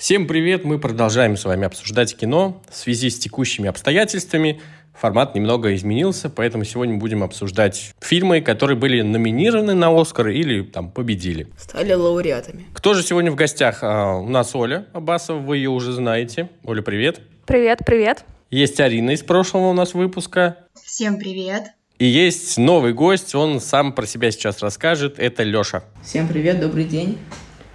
Всем 0.00 0.26
привет! 0.26 0.64
Мы 0.64 0.78
продолжаем 0.78 1.36
с 1.36 1.44
вами 1.44 1.66
обсуждать 1.66 2.16
кино 2.16 2.62
в 2.70 2.74
связи 2.74 3.10
с 3.10 3.18
текущими 3.18 3.68
обстоятельствами. 3.68 4.58
Формат 4.94 5.34
немного 5.34 5.74
изменился, 5.74 6.30
поэтому 6.30 6.64
сегодня 6.64 6.96
будем 6.96 7.22
обсуждать 7.22 7.92
фильмы, 8.00 8.40
которые 8.40 8.78
были 8.78 9.02
номинированы 9.02 9.74
на 9.74 9.90
Оскар 9.94 10.28
или 10.28 10.62
там 10.62 10.90
победили. 10.90 11.48
Стали 11.58 11.92
лауреатами. 11.92 12.64
Кто 12.72 12.94
же 12.94 13.02
сегодня 13.02 13.30
в 13.30 13.34
гостях? 13.34 13.80
А, 13.82 14.14
у 14.14 14.26
нас 14.26 14.54
Оля 14.54 14.86
Абасова, 14.94 15.38
вы 15.38 15.58
ее 15.58 15.68
уже 15.68 15.92
знаете. 15.92 16.48
Оля, 16.64 16.80
привет. 16.80 17.20
Привет, 17.44 17.80
привет. 17.84 18.24
Есть 18.50 18.80
Арина 18.80 19.10
из 19.10 19.20
прошлого 19.22 19.68
у 19.68 19.74
нас 19.74 19.92
выпуска. 19.92 20.56
Всем 20.82 21.18
привет. 21.18 21.72
И 21.98 22.06
есть 22.06 22.56
новый 22.56 22.94
гость, 22.94 23.34
он 23.34 23.60
сам 23.60 23.92
про 23.92 24.06
себя 24.06 24.30
сейчас 24.30 24.62
расскажет. 24.62 25.18
Это 25.18 25.42
Леша. 25.42 25.84
Всем 26.02 26.26
привет, 26.26 26.58
добрый 26.58 26.84
день. 26.84 27.18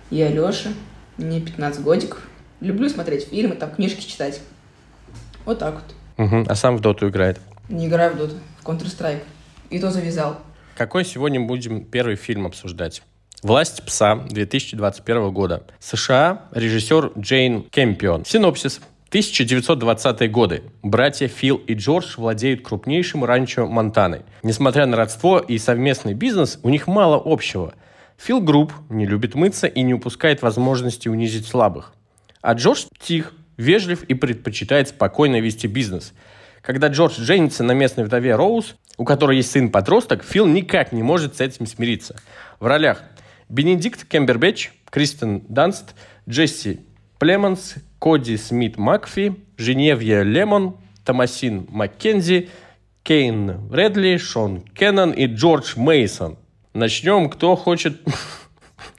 Я 0.10 0.30
Леша, 0.30 0.72
мне 1.18 1.42
15 1.42 1.82
годиков. 1.82 2.22
Люблю 2.62 2.90
смотреть 2.90 3.30
фильмы, 3.30 3.56
там 3.56 3.72
книжки 3.72 4.02
читать. 4.06 4.42
Вот 5.46 5.60
так 5.60 5.76
вот. 5.76 6.26
Угу. 6.26 6.46
А 6.48 6.56
сам 6.56 6.78
в 6.78 6.82
доту 6.82 7.10
играет. 7.10 7.40
Не 7.70 7.88
играю 7.88 8.14
в 8.14 8.18
доту, 8.18 8.36
в 8.62 8.66
Counter-Strike. 8.66 9.22
И 9.70 9.80
то 9.80 9.92
завязал. 9.92 10.38
Какой 10.78 11.06
сегодня 11.06 11.40
будем 11.40 11.84
первый 11.84 12.16
фильм 12.16 12.46
обсуждать? 12.46 13.02
«Власть 13.42 13.84
пса» 13.86 14.16
2021 14.16 15.32
года. 15.32 15.68
США, 15.80 16.46
режиссер 16.52 17.12
Джейн 17.18 17.64
Кемпион. 17.64 18.26
Синопсис. 18.26 18.82
1920-е 19.12 20.28
годы. 20.30 20.64
Братья 20.82 21.28
Фил 21.28 21.58
и 21.58 21.74
Джордж 21.74 22.16
владеют 22.18 22.64
крупнейшим 22.64 23.24
ранчо 23.24 23.66
Монтаны. 23.66 24.24
Несмотря 24.44 24.88
на 24.88 24.98
родство 24.98 25.40
и 25.40 25.58
совместный 25.58 26.14
бизнес, 26.14 26.60
у 26.64 26.70
них 26.70 26.88
мало 26.88 27.22
общего– 27.24 27.74
Фил 28.18 28.42
груб, 28.42 28.74
не 28.90 29.06
любит 29.06 29.36
мыться 29.36 29.68
и 29.68 29.82
не 29.82 29.94
упускает 29.94 30.42
возможности 30.42 31.10
унизить 31.10 31.46
слабых. 31.46 31.94
А 32.42 32.54
Джордж 32.54 32.86
тих, 33.00 33.34
вежлив 33.58 34.04
и 34.04 34.14
предпочитает 34.14 34.90
спокойно 34.90 35.40
вести 35.40 35.68
бизнес. 35.68 36.14
Когда 36.62 36.88
Джордж 36.88 37.20
женится 37.20 37.64
на 37.64 37.74
местной 37.74 38.04
вдове 38.04 38.36
Роуз, 38.36 38.76
у 38.98 39.06
которой 39.06 39.38
есть 39.38 39.52
сын-подросток, 39.52 40.24
Фил 40.24 40.48
никак 40.48 40.92
не 40.92 41.04
может 41.04 41.36
с 41.36 41.42
этим 41.42 41.68
смириться. 41.68 42.16
В 42.60 42.66
ролях 42.66 43.04
Бенедикт 43.50 44.06
Кембербэтч, 44.06 44.72
Кристен 44.90 45.44
Данст, 45.50 45.94
Джесси 46.28 46.80
Племонс, 47.20 47.76
Коди 48.00 48.38
Смит 48.38 48.78
Макфи, 48.78 49.36
Женевья 49.58 50.24
Лемон, 50.24 50.78
Томасин 51.04 51.68
Маккензи, 51.70 52.50
Кейн 53.04 53.72
Редли, 53.72 54.18
Шон 54.18 54.62
Кеннон 54.62 55.12
и 55.12 55.28
Джордж 55.28 55.74
Мейсон– 55.76 56.38
начнем. 56.76 57.30
Кто 57.30 57.56
хочет 57.56 58.02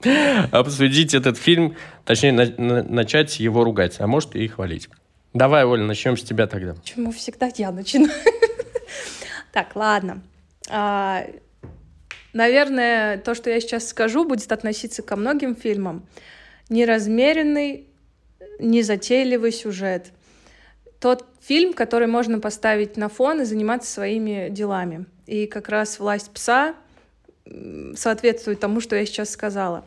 обсудить 0.51 1.13
этот 1.13 1.37
фильм, 1.37 1.75
точнее, 2.05 2.31
на, 2.33 2.45
на, 2.57 2.83
начать 2.83 3.39
его 3.39 3.63
ругать, 3.63 3.99
а 3.99 4.07
может 4.07 4.35
и 4.35 4.47
хвалить. 4.47 4.89
Давай, 5.33 5.63
Оля, 5.65 5.83
начнем 5.83 6.17
с 6.17 6.23
тебя 6.23 6.47
тогда. 6.47 6.73
Почему 6.73 7.11
всегда 7.11 7.49
я 7.55 7.71
начинаю? 7.71 8.11
Так, 9.53 9.75
ладно. 9.75 10.21
А, 10.69 11.25
наверное, 12.31 13.17
то, 13.17 13.33
что 13.33 13.49
я 13.49 13.59
сейчас 13.59 13.87
скажу, 13.87 14.23
будет 14.23 14.51
относиться 14.51 15.01
ко 15.01 15.15
многим 15.15 15.55
фильмам. 15.55 16.05
Неразмеренный, 16.69 17.87
незатейливый 18.59 19.51
сюжет. 19.51 20.11
Тот 20.99 21.25
фильм, 21.41 21.73
который 21.73 22.07
можно 22.07 22.39
поставить 22.39 22.97
на 22.97 23.09
фон 23.09 23.41
и 23.41 23.45
заниматься 23.45 23.91
своими 23.91 24.49
делами. 24.49 25.05
И 25.25 25.47
как 25.47 25.69
раз 25.69 25.97
«Власть 25.97 26.29
пса» 26.31 26.75
соответствует 27.95 28.59
тому, 28.59 28.81
что 28.81 28.95
я 28.95 29.05
сейчас 29.05 29.29
сказала. 29.29 29.83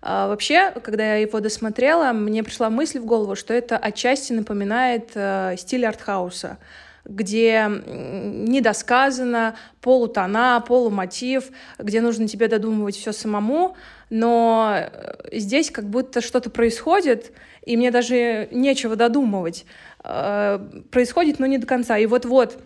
А 0.00 0.28
вообще, 0.28 0.72
когда 0.82 1.14
я 1.14 1.16
его 1.16 1.40
досмотрела, 1.40 2.12
мне 2.12 2.42
пришла 2.42 2.70
мысль 2.70 2.98
в 2.98 3.04
голову, 3.04 3.36
что 3.36 3.54
это 3.54 3.76
отчасти 3.76 4.32
напоминает 4.32 5.10
э, 5.14 5.54
стиль 5.58 5.86
артхауса 5.86 6.58
где 7.04 7.68
недосказано, 7.86 9.56
полутона, 9.80 10.62
полумотив, 10.66 11.50
где 11.78 12.00
нужно 12.00 12.28
тебе 12.28 12.48
додумывать 12.48 12.96
все 12.96 13.12
самому, 13.12 13.76
но 14.08 14.76
э, 14.76 15.14
здесь 15.32 15.70
как 15.70 15.86
будто 15.86 16.20
что-то 16.20 16.50
происходит, 16.50 17.32
и 17.64 17.76
мне 17.76 17.90
даже 17.90 18.48
нечего 18.52 18.94
додумывать. 18.94 19.64
Э, 20.04 20.60
происходит, 20.90 21.38
но 21.38 21.46
не 21.46 21.58
до 21.58 21.66
конца. 21.66 21.98
И 21.98 22.06
вот-вот 22.06 22.58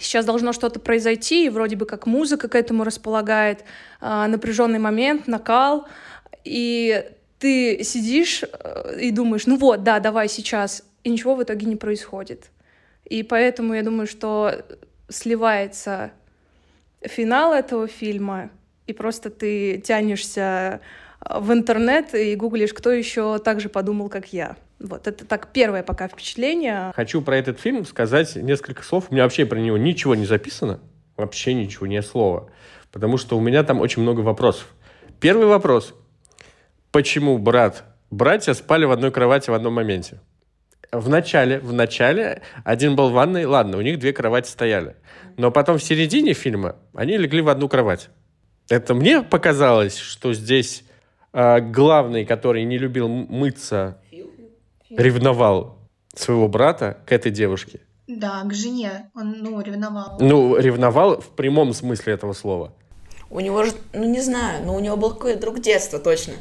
сейчас 0.00 0.24
должно 0.24 0.52
что-то 0.52 0.80
произойти, 0.80 1.46
и 1.46 1.48
вроде 1.48 1.76
бы 1.76 1.86
как 1.86 2.06
музыка 2.06 2.48
к 2.48 2.54
этому 2.54 2.84
располагает, 2.84 3.64
э, 4.00 4.26
напряженный 4.26 4.78
момент, 4.78 5.26
накал, 5.26 5.86
и 6.44 7.04
ты 7.38 7.82
сидишь 7.84 8.42
э, 8.42 9.00
и 9.00 9.10
думаешь, 9.10 9.46
ну 9.46 9.56
вот, 9.56 9.82
да, 9.82 10.00
давай 10.00 10.28
сейчас, 10.28 10.82
и 11.04 11.10
ничего 11.10 11.34
в 11.34 11.42
итоге 11.42 11.66
не 11.66 11.76
происходит. 11.76 12.50
И 13.04 13.22
поэтому 13.22 13.74
я 13.74 13.82
думаю, 13.82 14.06
что 14.06 14.64
сливается 15.08 16.12
финал 17.02 17.52
этого 17.52 17.86
фильма, 17.88 18.50
и 18.86 18.92
просто 18.92 19.30
ты 19.30 19.78
тянешься 19.78 20.80
в 21.20 21.52
интернет 21.52 22.14
и 22.14 22.34
гуглишь, 22.36 22.72
кто 22.72 22.90
еще 22.90 23.38
так 23.38 23.60
же 23.60 23.68
подумал, 23.68 24.08
как 24.08 24.32
я. 24.32 24.56
Вот 24.78 25.06
это 25.06 25.24
так 25.24 25.48
первое 25.52 25.82
пока 25.82 26.08
впечатление. 26.08 26.92
Хочу 26.94 27.20
про 27.20 27.36
этот 27.36 27.58
фильм 27.58 27.84
сказать 27.84 28.36
несколько 28.36 28.82
слов. 28.82 29.06
У 29.10 29.14
меня 29.14 29.24
вообще 29.24 29.44
про 29.44 29.58
него 29.58 29.76
ничего 29.76 30.14
не 30.14 30.24
записано. 30.24 30.80
Вообще 31.16 31.54
ничего, 31.54 31.86
ни 31.86 31.98
слова. 32.00 32.50
Потому 32.92 33.16
что 33.16 33.36
у 33.36 33.40
меня 33.40 33.64
там 33.64 33.80
очень 33.80 34.02
много 34.02 34.20
вопросов. 34.20 34.68
Первый 35.20 35.46
вопрос. 35.46 35.94
Почему 36.92 37.38
брат, 37.38 37.84
братья 38.10 38.54
спали 38.54 38.84
в 38.84 38.92
одной 38.92 39.10
кровати 39.10 39.50
в 39.50 39.54
одном 39.54 39.74
моменте? 39.74 40.20
В 40.92 41.08
начале, 41.08 41.58
в 41.58 41.72
начале 41.72 42.42
один 42.64 42.96
был 42.96 43.10
в 43.10 43.12
ванной, 43.12 43.44
ладно, 43.44 43.76
у 43.76 43.82
них 43.82 43.98
две 43.98 44.12
кровати 44.12 44.48
стояли. 44.48 44.96
Но 45.36 45.50
потом 45.50 45.78
в 45.78 45.82
середине 45.82 46.32
фильма 46.32 46.76
они 46.94 47.18
легли 47.18 47.42
в 47.42 47.48
одну 47.48 47.68
кровать. 47.68 48.08
Это 48.70 48.94
мне 48.94 49.22
показалось, 49.22 49.98
что 49.98 50.32
здесь 50.32 50.84
э, 51.32 51.60
главный, 51.60 52.24
который 52.24 52.64
не 52.64 52.78
любил 52.78 53.08
мыться 53.08 54.00
ревновал 54.90 55.78
своего 56.14 56.48
брата 56.48 56.98
к 57.06 57.12
этой 57.12 57.30
девушке. 57.30 57.80
Да, 58.06 58.42
к 58.44 58.54
жене 58.54 59.10
он, 59.14 59.36
ну, 59.42 59.60
ревновал. 59.60 60.16
Ну, 60.18 60.56
ревновал 60.56 61.20
в 61.20 61.28
прямом 61.28 61.74
смысле 61.74 62.14
этого 62.14 62.32
слова. 62.32 62.72
У 63.30 63.40
него 63.40 63.62
же, 63.64 63.72
ну 63.92 64.04
не 64.04 64.20
знаю, 64.22 64.64
но 64.64 64.74
у 64.74 64.80
него 64.80 64.96
был 64.96 65.10
какой-то 65.10 65.40
друг 65.40 65.60
детства 65.60 65.98
точно, 65.98 66.34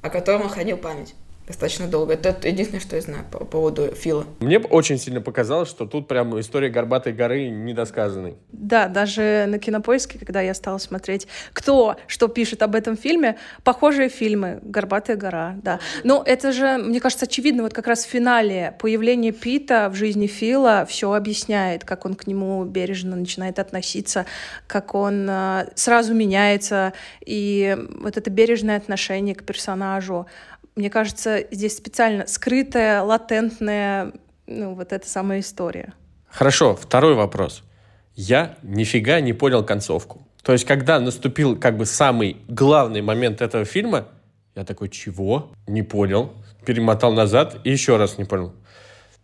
о 0.00 0.10
котором 0.10 0.42
он 0.42 0.48
хранил 0.48 0.76
память 0.76 1.14
достаточно 1.50 1.86
долго. 1.86 2.14
Это 2.14 2.48
единственное, 2.48 2.80
что 2.80 2.96
я 2.96 3.02
знаю 3.02 3.24
по 3.30 3.44
поводу 3.44 3.94
Фила. 3.94 4.24
Мне 4.40 4.58
очень 4.58 4.98
сильно 4.98 5.20
показалось, 5.20 5.68
что 5.68 5.86
тут 5.86 6.08
прям 6.08 6.38
история 6.40 6.68
Горбатой 6.70 7.12
горы 7.12 7.48
недосказанной. 7.48 8.36
Да, 8.52 8.88
даже 8.88 9.46
на 9.48 9.58
Кинопоиске, 9.58 10.18
когда 10.18 10.40
я 10.40 10.54
стала 10.54 10.78
смотреть, 10.78 11.26
кто 11.52 11.96
что 12.06 12.28
пишет 12.28 12.62
об 12.62 12.74
этом 12.74 12.96
фильме, 12.96 13.36
похожие 13.64 14.08
фильмы 14.08 14.60
«Горбатая 14.62 15.16
гора», 15.16 15.56
да. 15.62 15.80
Но 16.04 16.22
это 16.24 16.52
же, 16.52 16.78
мне 16.78 17.00
кажется, 17.00 17.26
очевидно, 17.26 17.62
вот 17.62 17.72
как 17.72 17.86
раз 17.86 18.04
в 18.04 18.08
финале 18.08 18.74
появление 18.78 19.32
Пита 19.32 19.88
в 19.90 19.94
жизни 19.94 20.26
Фила 20.26 20.86
все 20.88 21.12
объясняет, 21.12 21.84
как 21.84 22.04
он 22.04 22.14
к 22.14 22.26
нему 22.26 22.64
бережно 22.64 23.16
начинает 23.16 23.58
относиться, 23.58 24.26
как 24.66 24.94
он 24.94 25.26
э, 25.28 25.66
сразу 25.74 26.14
меняется, 26.14 26.92
и 27.24 27.76
вот 28.00 28.16
это 28.16 28.30
бережное 28.30 28.76
отношение 28.76 29.34
к 29.34 29.42
персонажу, 29.44 30.26
мне 30.76 30.90
кажется, 30.90 31.44
здесь 31.50 31.76
специально 31.76 32.26
скрытая, 32.26 33.02
латентная, 33.02 34.12
ну, 34.46 34.74
вот 34.74 34.92
эта 34.92 35.08
самая 35.08 35.40
история. 35.40 35.94
Хорошо, 36.28 36.76
второй 36.76 37.14
вопрос. 37.14 37.64
Я 38.14 38.56
нифига 38.62 39.20
не 39.20 39.32
понял 39.32 39.64
концовку. 39.64 40.26
То 40.42 40.52
есть, 40.52 40.64
когда 40.64 41.00
наступил 41.00 41.58
как 41.58 41.76
бы 41.76 41.86
самый 41.86 42.38
главный 42.48 43.02
момент 43.02 43.42
этого 43.42 43.64
фильма, 43.64 44.08
я 44.54 44.64
такой, 44.64 44.88
чего? 44.88 45.52
Не 45.66 45.82
понял. 45.82 46.32
Перемотал 46.64 47.12
назад 47.12 47.58
и 47.64 47.70
еще 47.70 47.96
раз 47.96 48.18
не 48.18 48.24
понял. 48.24 48.52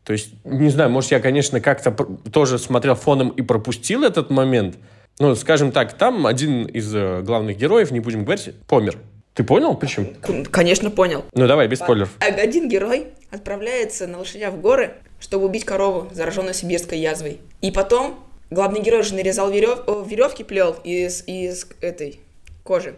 То 0.05 0.12
есть, 0.12 0.32
не 0.44 0.71
знаю, 0.71 0.91
может, 0.91 1.11
я, 1.11 1.21
конечно, 1.21 1.61
как-то 1.61 1.91
тоже 2.31 2.59
смотрел 2.59 2.94
фоном 2.94 3.31
и 3.31 3.43
пропустил 3.43 4.05
этот 4.05 4.31
момент. 4.31 4.76
Ну, 5.19 5.35
скажем 5.35 5.73
так, 5.73 5.94
там 5.94 6.26
один 6.26 6.67
из 6.67 6.94
э, 6.94 7.23
главных 7.23 7.56
героев, 7.56 7.91
не 7.91 8.00
будем 8.00 8.25
говорить, 8.25 8.55
помер. 8.69 8.99
Ты 9.37 9.44
понял, 9.44 9.77
почему? 9.77 10.15
Конечно, 10.50 10.91
понял. 10.91 11.27
Ну 11.35 11.47
давай, 11.47 11.69
без 11.69 11.79
спойлеров. 11.79 12.17
А, 12.21 12.25
один 12.25 12.71
герой 12.71 13.09
отправляется 13.31 14.06
на 14.06 14.19
лошадях 14.19 14.55
в 14.55 14.61
горы, 14.62 14.94
чтобы 15.21 15.44
убить 15.44 15.67
корову, 15.67 16.09
зараженную 16.11 16.55
сибирской 16.55 16.99
язвой. 16.99 17.41
И 17.61 17.71
потом 17.71 18.19
главный 18.50 18.81
герой 18.81 19.03
же 19.03 19.15
нарезал 19.15 19.50
верев... 19.50 19.81
веревки, 20.09 20.43
плел 20.43 20.75
из, 20.85 21.23
из 21.27 21.67
этой 21.83 22.19
кожи. 22.65 22.97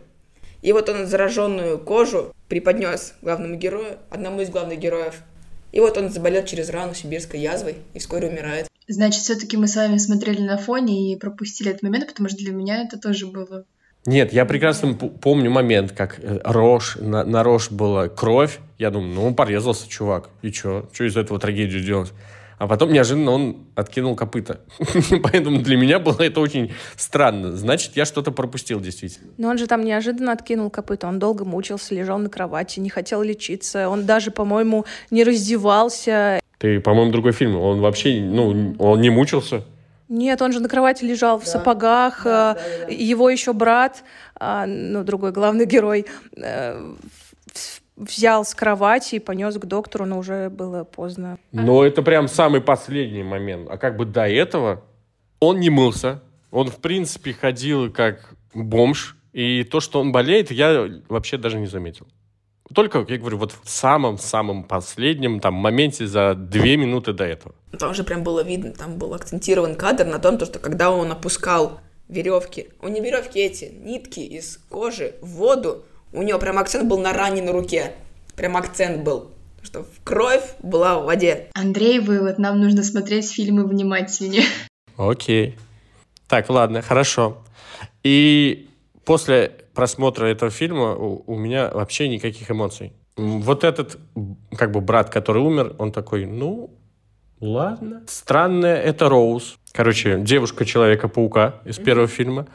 И 0.62 0.73
вот 0.73 0.88
он 0.88 1.08
зараженную 1.08 1.76
кожу 1.76 2.32
преподнес 2.49 3.14
главному 3.20 3.56
герою, 3.56 3.99
одному 4.08 4.40
из 4.40 4.49
главных 4.49 4.79
героев. 4.79 5.17
И 5.73 5.81
вот 5.81 5.99
он 5.99 6.08
заболел 6.08 6.44
через 6.44 6.70
рану 6.70 6.94
сибирской 6.94 7.40
язвой 7.40 7.79
и 7.94 7.99
вскоре 7.99 8.29
умирает. 8.29 8.69
Значит, 8.87 9.23
все-таки 9.23 9.56
мы 9.56 9.67
с 9.67 9.75
вами 9.75 9.99
смотрели 9.99 10.40
на 10.43 10.56
фоне 10.56 11.12
и 11.12 11.17
пропустили 11.17 11.73
этот 11.73 11.82
момент, 11.82 12.06
потому 12.06 12.29
что 12.29 12.38
для 12.38 12.52
меня 12.52 12.85
это 12.85 12.96
тоже 12.96 13.26
было 13.26 13.64
Нет, 14.08 14.32
я 14.32 14.46
прекрасно 14.46 14.94
помню 14.94 15.50
момент, 15.50 15.93
как 15.93 16.19
э, 16.19 16.40
рожь, 16.43 16.96
на, 16.96 17.25
на 17.25 17.43
рожь 17.43 17.70
была 17.70 18.08
кровь. 18.08 18.58
Я 18.78 18.90
думаю, 18.90 19.14
ну, 19.14 19.26
он 19.26 19.34
порезался, 19.34 19.87
чувак. 19.87 20.31
И 20.40 20.50
что? 20.50 20.88
Что 20.94 21.05
из 21.05 21.14
этого 21.19 21.38
трагедию 21.38 21.84
делать? 21.84 22.14
А 22.56 22.66
потом 22.66 22.90
неожиданно 22.90 23.32
он 23.32 23.66
откинул 23.75 24.16
копыта. 24.16 24.60
Поэтому 25.22 25.60
для 25.60 25.76
меня 25.76 25.99
было 25.99 26.22
это 26.22 26.40
очень 26.40 26.72
странно. 26.96 27.55
Значит, 27.55 27.96
я 27.96 28.06
что-то 28.06 28.32
пропустил 28.32 28.81
действительно. 28.81 29.28
Но 29.37 29.50
он 29.50 29.58
же 29.58 29.66
там 29.66 29.84
неожиданно 29.84 30.32
откинул 30.32 30.70
копыта. 30.70 31.06
Он 31.06 31.19
долго 31.19 31.44
мучился, 31.44 31.94
лежал 31.94 32.19
на 32.19 32.31
кровати, 32.31 32.81
не 32.81 32.88
хотел 32.88 33.20
лечиться. 33.20 33.90
Он 33.90 34.06
даже, 34.06 34.31
по-моему, 34.31 34.87
не 35.11 35.22
раздевался. 35.22 36.40
Ты, 36.56 36.81
по-моему, 36.81 37.12
другой 37.12 37.32
фильм. 37.32 37.56
Он 37.56 37.82
вообще, 37.82 38.22
ну, 38.22 38.75
он 38.78 39.00
не 39.02 39.11
мучился. 39.11 39.64
Нет, 40.08 40.40
он 40.43 40.52
же 40.52 40.60
на 40.60 40.69
кровати 40.69 41.05
лежал 41.05 41.38
в 41.38 41.46
сапогах. 41.46 42.25
э, 42.26 42.56
Его 42.88 43.28
еще 43.31 43.52
брат, 43.52 44.05
а, 44.34 44.66
ну, 44.66 45.05
другой 45.05 45.32
главный 45.32 45.66
герой, 45.66 46.06
э, 46.37 46.94
взял 47.96 48.44
с 48.44 48.55
кровати 48.55 49.16
и 49.16 49.19
понес 49.19 49.56
к 49.56 49.64
доктору, 49.66 50.06
но 50.06 50.19
уже 50.19 50.50
было 50.50 50.84
поздно. 50.84 51.38
Но 51.52 51.84
это 51.84 52.02
прям 52.02 52.28
самый 52.28 52.60
последний 52.60 53.25
момент. 53.25 53.69
А 53.70 53.76
как 53.76 53.96
бы 53.96 54.05
до 54.05 54.26
этого 54.28 54.82
он 55.40 55.60
не 55.60 55.70
мылся. 55.70 56.22
Он, 56.50 56.69
в 56.69 56.76
принципе, 56.76 57.32
ходил 57.32 57.93
как 57.93 58.34
бомж. 58.54 59.16
И 59.32 59.62
то, 59.64 59.81
что 59.81 60.00
он 60.00 60.11
болеет, 60.11 60.50
я 60.50 60.88
вообще 61.08 61.37
даже 61.37 61.58
не 61.58 61.66
заметил. 61.66 62.06
Только, 62.75 63.05
я 63.09 63.19
говорю, 63.19 63.38
вот 63.38 63.53
в 63.62 63.69
самом-самом 63.69 64.65
последнем 64.65 65.41
там 65.41 65.55
моменте 65.55 66.06
за 66.06 66.35
две 66.35 66.76
минуты 66.76 67.12
до 67.12 67.25
этого. 67.25 67.55
Там 67.79 67.94
же 67.94 68.05
прям 68.05 68.23
было 68.23 68.43
видно, 68.43 68.73
там 68.73 68.99
был 68.99 69.15
акцентирован 69.15 69.75
кадр 69.75 70.05
на 70.05 70.19
том, 70.19 70.38
то, 70.38 70.47
что 70.47 70.59
когда 70.59 70.91
он 70.91 71.11
опускал 71.11 71.81
веревки, 72.09 72.69
он 72.81 72.93
не 72.93 73.00
веревки 73.00 73.38
эти, 73.41 73.67
нитки 73.67 74.20
из 74.20 74.59
кожи 74.69 75.15
в 75.20 75.29
воду, 75.29 75.85
у 76.12 76.23
него 76.23 76.38
прям 76.38 76.59
акцент 76.59 76.88
был 76.88 76.99
на 76.99 77.12
ране 77.12 77.43
на 77.43 77.53
руке. 77.53 77.93
Прям 78.37 78.56
акцент 78.56 79.03
был. 79.03 79.31
Что 79.62 79.85
кровь 80.05 80.55
была 80.62 80.99
в 80.99 81.05
воде. 81.05 81.49
Андрей, 81.55 81.99
вывод, 81.99 82.38
нам 82.38 82.61
нужно 82.61 82.82
смотреть 82.82 83.31
фильмы 83.31 83.67
внимательнее. 83.67 84.44
Окей. 84.97 85.56
Так, 86.29 86.49
ладно, 86.49 86.81
хорошо. 86.81 87.38
И 88.03 88.69
после 89.05 89.53
просмотра 89.78 90.26
этого 90.26 90.50
фильма 90.50 90.96
у, 90.96 91.22
у 91.25 91.36
меня 91.36 91.70
вообще 91.72 92.08
никаких 92.08 92.50
эмоций. 92.50 92.92
Вот 93.16 93.62
этот, 93.62 93.96
как 94.56 94.72
бы, 94.72 94.80
брат, 94.80 95.08
который 95.08 95.40
умер, 95.40 95.76
он 95.78 95.92
такой, 95.92 96.26
ну, 96.26 96.70
ладно. 97.40 98.02
Странная 98.08 98.75
это 98.75 99.08
Роуз. 99.08 99.56
Короче, 99.70 100.19
девушка 100.19 100.64
Человека-паука 100.64 101.60
из 101.64 101.76
первого 101.76 102.08
фильма. 102.08 102.48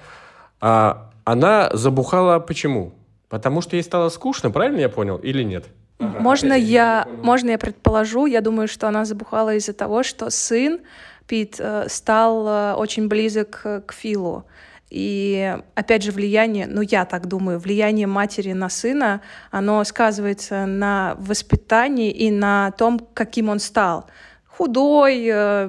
А, 0.59 1.11
она 1.23 1.69
забухала 1.71 2.39
почему? 2.39 2.91
Потому 3.29 3.61
что 3.61 3.77
ей 3.77 3.83
стало 3.83 4.09
скучно, 4.09 4.51
правильно 4.51 4.81
я 4.81 4.89
понял, 4.89 5.15
или 5.15 5.43
нет? 5.43 5.63
Можно 5.99 6.51
я, 6.51 7.07
можно 7.21 7.51
я 7.51 7.57
предположу? 7.57 8.25
Я 8.25 8.41
думаю, 8.41 8.67
что 8.67 8.89
она 8.89 9.05
забухала 9.05 9.55
из-за 9.55 9.71
того, 9.71 10.03
что 10.03 10.29
сын 10.29 10.81
Пит 11.25 11.55
э, 11.57 11.87
стал 11.87 12.45
э, 12.47 12.73
очень 12.73 13.07
близок 13.07 13.61
к 13.85 13.93
Филу. 13.93 14.43
И 14.93 15.57
опять 15.73 16.03
же 16.03 16.11
влияние, 16.11 16.67
ну 16.67 16.81
я 16.81 17.05
так 17.05 17.25
думаю, 17.27 17.57
влияние 17.57 18.05
матери 18.05 18.53
на 18.53 18.69
сына, 18.69 19.21
оно 19.49 19.83
сказывается 19.85 20.67
на 20.67 21.15
воспитании 21.17 22.11
и 22.11 22.29
на 22.29 22.69
том, 22.77 22.99
каким 23.15 23.49
он 23.49 23.57
стал. 23.57 24.05
Худой, 24.45 25.27
э, 25.33 25.67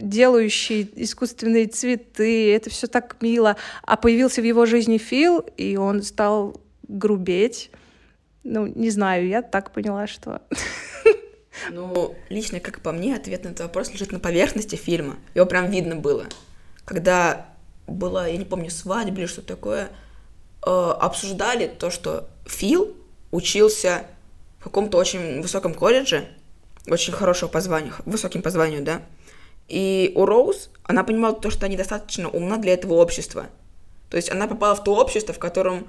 делающий 0.00 0.90
искусственные 0.96 1.66
цветы, 1.66 2.54
это 2.54 2.70
все 2.70 2.86
так 2.86 3.18
мило. 3.20 3.56
А 3.82 3.98
появился 3.98 4.40
в 4.40 4.44
его 4.44 4.64
жизни 4.64 4.96
Фил, 4.96 5.40
и 5.58 5.76
он 5.76 6.02
стал 6.02 6.58
грубеть. 6.88 7.70
Ну, 8.42 8.66
не 8.66 8.88
знаю, 8.88 9.28
я 9.28 9.42
так 9.42 9.70
поняла, 9.70 10.06
что... 10.06 10.40
Ну, 11.70 12.16
лично, 12.30 12.58
как 12.58 12.80
по 12.80 12.90
мне, 12.90 13.14
ответ 13.14 13.44
на 13.44 13.48
этот 13.48 13.60
вопрос 13.60 13.92
лежит 13.92 14.12
на 14.12 14.18
поверхности 14.18 14.76
фильма. 14.76 15.16
Его 15.34 15.44
прям 15.46 15.70
видно 15.70 15.94
было. 15.94 16.24
Когда 16.84 17.53
была, 17.86 18.26
я 18.26 18.36
не 18.36 18.44
помню, 18.44 18.70
свадьба 18.70 19.20
или 19.20 19.26
что 19.26 19.42
такое, 19.42 19.90
э, 20.66 20.70
обсуждали 20.70 21.66
то, 21.66 21.90
что 21.90 22.28
Фил 22.46 22.94
учился 23.30 24.06
в 24.58 24.64
каком-то 24.64 24.98
очень 24.98 25.42
высоком 25.42 25.74
колледже, 25.74 26.28
очень 26.86 27.12
хорошего 27.12 27.48
по 27.48 27.60
званию, 27.60 27.94
высоким 28.04 28.42
по 28.42 28.50
званию, 28.50 28.82
да. 28.82 29.02
И 29.68 30.12
у 30.14 30.26
Роуз, 30.26 30.70
она 30.84 31.04
понимала 31.04 31.34
то, 31.34 31.50
что 31.50 31.66
она 31.66 31.74
недостаточно 31.74 32.28
умна 32.28 32.58
для 32.58 32.74
этого 32.74 32.94
общества. 32.94 33.46
То 34.10 34.16
есть 34.16 34.30
она 34.30 34.46
попала 34.46 34.74
в 34.74 34.84
то 34.84 34.94
общество, 34.94 35.34
в 35.34 35.38
котором 35.38 35.88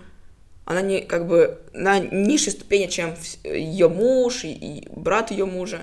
она 0.66 0.82
не 0.82 1.02
как 1.02 1.28
бы 1.28 1.60
на 1.74 2.00
низшей 2.00 2.54
ступени, 2.54 2.88
чем 2.88 3.16
ее 3.44 3.88
муж 3.88 4.44
и, 4.44 4.52
и 4.52 4.88
брат 4.90 5.32
ее 5.32 5.46
мужа. 5.46 5.82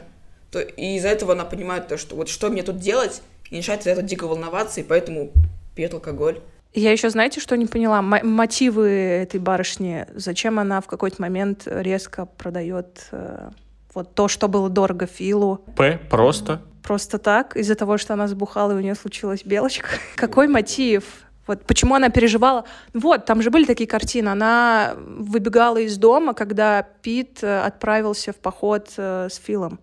То, 0.50 0.60
и 0.60 0.96
из-за 0.96 1.08
этого 1.08 1.32
она 1.32 1.44
понимает 1.44 1.88
то, 1.88 1.96
что 1.96 2.16
вот 2.16 2.28
что 2.28 2.50
мне 2.50 2.62
тут 2.62 2.78
делать, 2.78 3.22
и 3.50 3.56
начинает 3.56 3.82
из-за 3.82 3.90
этого 3.90 4.06
дико 4.06 4.26
волноваться, 4.26 4.80
и 4.80 4.84
поэтому 4.84 5.30
пьет 5.74 5.94
алкоголь. 5.94 6.40
Я 6.74 6.90
еще, 6.92 7.10
знаете, 7.10 7.40
что 7.40 7.56
не 7.56 7.66
поняла? 7.66 7.98
М- 7.98 8.30
мотивы 8.30 8.88
этой 8.88 9.38
барышни. 9.38 10.06
Зачем 10.14 10.58
она 10.58 10.80
в 10.80 10.86
какой-то 10.86 11.20
момент 11.20 11.64
резко 11.66 12.24
продает 12.24 13.06
э, 13.12 13.50
вот 13.94 14.14
то, 14.14 14.28
что 14.28 14.48
было 14.48 14.70
дорого 14.70 15.06
Филу? 15.06 15.58
П. 15.76 16.00
Просто. 16.10 16.62
Просто 16.82 17.18
так, 17.18 17.56
из-за 17.56 17.74
того, 17.74 17.98
что 17.98 18.14
она 18.14 18.26
сбухала, 18.26 18.72
и 18.72 18.74
у 18.74 18.80
нее 18.80 18.94
случилась 18.94 19.44
белочка. 19.44 19.88
Какой 20.16 20.48
мотив? 20.48 21.04
Вот 21.46 21.64
почему 21.66 21.94
она 21.94 22.08
переживала? 22.08 22.64
Вот, 22.94 23.26
там 23.26 23.42
же 23.42 23.50
были 23.50 23.66
такие 23.66 23.88
картины. 23.88 24.30
Она 24.30 24.94
выбегала 24.96 25.76
из 25.76 25.98
дома, 25.98 26.32
когда 26.32 26.86
Пит 27.02 27.42
э, 27.42 27.60
отправился 27.60 28.32
в 28.32 28.36
поход 28.36 28.88
э, 28.96 29.28
с 29.30 29.36
Филом. 29.36 29.78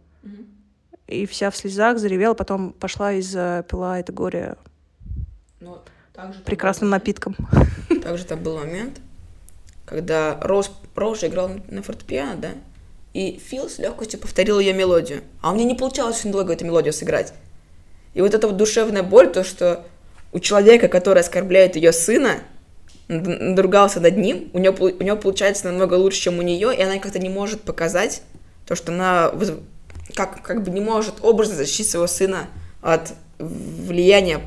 И 1.06 1.26
вся 1.26 1.50
в 1.50 1.56
слезах 1.56 1.98
заревела, 1.98 2.34
потом 2.34 2.72
пошла 2.72 3.14
и 3.14 3.22
запила 3.22 4.00
это 4.00 4.12
горе 4.12 4.56
Но 5.60 5.84
также 6.14 6.40
прекрасным 6.40 6.90
напитком. 6.90 7.36
Также 8.04 8.26
там 8.26 8.42
был 8.42 8.58
момент, 8.58 9.00
когда 9.86 10.40
Роуз, 10.42 10.72
Роуз 10.96 11.24
играл 11.24 11.52
на 11.68 11.82
фортепиано, 11.82 12.36
да? 12.36 12.50
И 13.14 13.40
Фил 13.40 13.70
с 13.70 13.80
легкостью 13.80 14.20
повторил 14.20 14.60
ее 14.60 14.74
мелодию. 14.74 15.22
А 15.42 15.52
у 15.52 15.56
меня 15.56 15.66
не 15.66 15.76
получалось 15.76 16.20
очень 16.20 16.32
долго 16.32 16.54
эту 16.54 16.66
мелодию 16.66 16.94
сыграть. 16.94 17.34
И 18.14 18.22
вот 18.22 18.34
эта 18.34 18.48
вот 18.48 18.58
душевная 18.58 19.04
боль, 19.04 19.32
то, 19.32 19.44
что 19.44 19.86
у 20.32 20.40
человека, 20.40 20.88
который 20.88 21.22
оскорбляет 21.22 21.76
ее 21.76 21.92
сына, 21.92 22.42
над- 23.08 23.42
надругался 23.42 24.00
над 24.00 24.18
ним, 24.18 24.50
у 24.54 24.60
него, 24.60 24.86
у 24.86 25.04
него 25.04 25.18
получается 25.18 25.66
намного 25.66 25.96
лучше, 25.96 26.22
чем 26.22 26.40
у 26.40 26.42
нее, 26.42 26.76
и 26.76 26.82
она 26.82 27.00
как-то 27.00 27.20
не 27.20 27.30
может 27.30 27.62
показать 27.62 28.22
то, 28.68 28.76
что 28.76 28.92
она 28.92 29.32
как, 30.16 30.42
как 30.44 30.64
бы 30.64 30.72
не 30.72 30.82
может 30.82 31.16
образно 31.24 31.56
защитить 31.56 31.90
своего 31.90 32.08
сына 32.08 32.48
от 32.82 33.14
влияния 33.40 34.42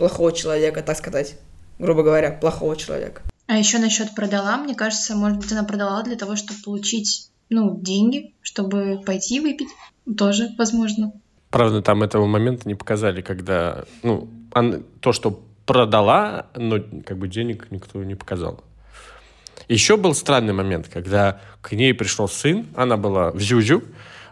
плохого 0.00 0.32
человека, 0.32 0.82
так 0.82 0.96
сказать, 0.96 1.36
грубо 1.78 2.02
говоря, 2.02 2.32
плохого 2.32 2.74
человека. 2.76 3.22
А 3.46 3.56
еще 3.58 3.78
насчет 3.78 4.14
продала, 4.14 4.56
мне 4.56 4.74
кажется, 4.74 5.14
может 5.14 5.38
быть, 5.38 5.52
она 5.52 5.62
продала 5.64 6.02
для 6.02 6.16
того, 6.16 6.36
чтобы 6.36 6.58
получить, 6.64 7.30
ну, 7.50 7.78
деньги, 7.80 8.32
чтобы 8.40 9.02
пойти 9.04 9.40
выпить. 9.40 9.68
Тоже 10.16 10.48
возможно. 10.58 11.12
Правда, 11.50 11.82
там 11.82 12.02
этого 12.02 12.26
момента 12.26 12.66
не 12.68 12.74
показали, 12.74 13.20
когда, 13.22 13.84
ну, 14.02 14.28
он- 14.54 14.84
то, 15.00 15.12
что 15.12 15.42
продала, 15.66 16.46
но 16.56 16.78
как 17.04 17.18
бы 17.18 17.28
денег 17.28 17.66
никто 17.70 18.02
не 18.02 18.14
показал. 18.14 18.64
Еще 19.68 19.96
был 19.96 20.14
странный 20.14 20.52
момент, 20.54 20.88
когда 20.88 21.40
к 21.60 21.72
ней 21.72 21.92
пришел 21.94 22.28
сын, 22.28 22.66
она 22.74 22.96
была 22.96 23.30
в 23.30 23.40
Зюзю, 23.40 23.82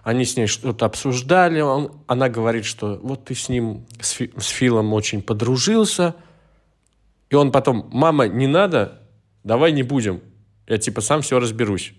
они 0.02 0.24
с 0.24 0.36
ней 0.36 0.46
что-то 0.46 0.86
обсуждали, 0.86 1.60
он, 1.60 1.92
она 2.06 2.28
говорит, 2.28 2.64
что 2.64 2.98
вот 3.02 3.26
ты 3.26 3.34
с 3.34 3.48
ним, 3.48 3.86
с, 4.00 4.10
Фи- 4.10 4.32
с 4.36 4.46
Филом 4.46 4.92
очень 4.92 5.22
подружился, 5.22 6.14
и 7.30 7.34
он 7.34 7.52
потом, 7.52 7.88
мама, 7.92 8.28
не 8.28 8.46
надо, 8.46 9.02
давай 9.44 9.72
не 9.72 9.82
будем, 9.82 10.20
я 10.66 10.78
типа 10.78 11.00
сам 11.00 11.22
все 11.22 11.38
разберусь. 11.38 11.94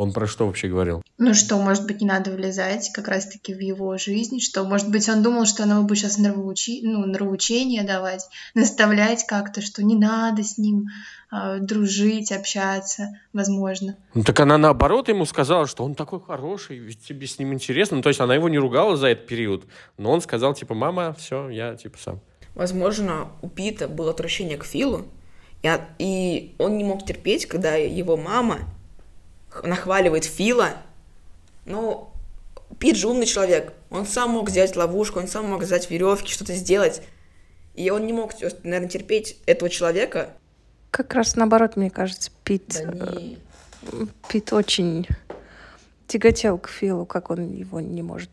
Он 0.00 0.14
про 0.14 0.26
что 0.26 0.46
вообще 0.46 0.68
говорил? 0.68 1.02
Ну 1.18 1.34
что, 1.34 1.58
может 1.58 1.86
быть, 1.86 2.00
не 2.00 2.06
надо 2.06 2.30
влезать 2.30 2.90
как 2.94 3.06
раз-таки 3.06 3.52
в 3.52 3.60
его 3.60 3.98
жизнь, 3.98 4.40
что, 4.40 4.64
может 4.64 4.90
быть, 4.90 5.06
он 5.10 5.22
думал, 5.22 5.44
что 5.44 5.64
она 5.64 5.74
ему 5.74 5.86
будет 5.86 5.98
сейчас 5.98 6.16
нравоучи... 6.16 6.80
ну, 6.82 7.04
нравоучение 7.04 7.82
давать, 7.82 8.26
наставлять 8.54 9.26
как-то, 9.26 9.60
что 9.60 9.84
не 9.84 9.94
надо 9.94 10.42
с 10.42 10.56
ним 10.56 10.86
а, 11.30 11.58
дружить, 11.58 12.32
общаться, 12.32 13.10
возможно. 13.34 13.98
Ну, 14.14 14.22
так 14.24 14.40
она 14.40 14.56
наоборот 14.56 15.10
ему 15.10 15.26
сказала, 15.26 15.66
что 15.66 15.84
он 15.84 15.94
такой 15.94 16.22
хороший, 16.22 16.78
ведь 16.78 17.06
тебе 17.06 17.26
с 17.26 17.38
ним 17.38 17.52
интересно. 17.52 17.98
Ну, 17.98 18.02
то 18.02 18.08
есть 18.08 18.20
она 18.20 18.34
его 18.34 18.48
не 18.48 18.58
ругала 18.58 18.96
за 18.96 19.08
этот 19.08 19.26
период, 19.26 19.64
но 19.98 20.12
он 20.12 20.22
сказал, 20.22 20.54
типа, 20.54 20.72
мама, 20.72 21.12
все, 21.18 21.50
я, 21.50 21.76
типа, 21.76 21.98
сам. 21.98 22.20
Возможно, 22.54 23.32
у 23.42 23.50
Пита 23.50 23.86
было 23.86 24.12
отвращение 24.12 24.56
к 24.56 24.64
Филу, 24.64 25.04
и, 25.98 26.54
он 26.56 26.78
не 26.78 26.84
мог 26.84 27.04
терпеть, 27.04 27.44
когда 27.44 27.74
его 27.74 28.16
мама 28.16 28.60
нахваливает 29.62 30.24
Фила. 30.24 30.74
Но 31.64 32.12
Пит 32.78 32.96
же 32.96 33.08
умный 33.08 33.26
человек. 33.26 33.72
Он 33.90 34.06
сам 34.06 34.30
мог 34.30 34.50
сделать 34.50 34.76
ловушку, 34.76 35.18
он 35.18 35.28
сам 35.28 35.46
мог 35.46 35.62
взять 35.62 35.90
веревки, 35.90 36.32
что-то 36.32 36.54
сделать. 36.54 37.02
И 37.74 37.90
он 37.90 38.06
не 38.06 38.12
мог, 38.12 38.32
наверное, 38.62 38.88
терпеть 38.88 39.36
этого 39.46 39.70
человека, 39.70 40.30
Как 40.90 41.14
раз 41.14 41.36
наоборот, 41.36 41.76
мне 41.76 41.90
кажется, 41.90 42.30
Пит, 42.44 42.66
Да 42.68 43.12
не... 43.12 43.38
Пит 44.28 44.52
очень 44.52 45.06
тяготел 46.06 46.58
к 46.58 46.68
Филу, 46.68 47.06
как 47.06 47.30
он 47.30 47.52
его 47.52 47.80
не 47.80 48.02
может. 48.02 48.30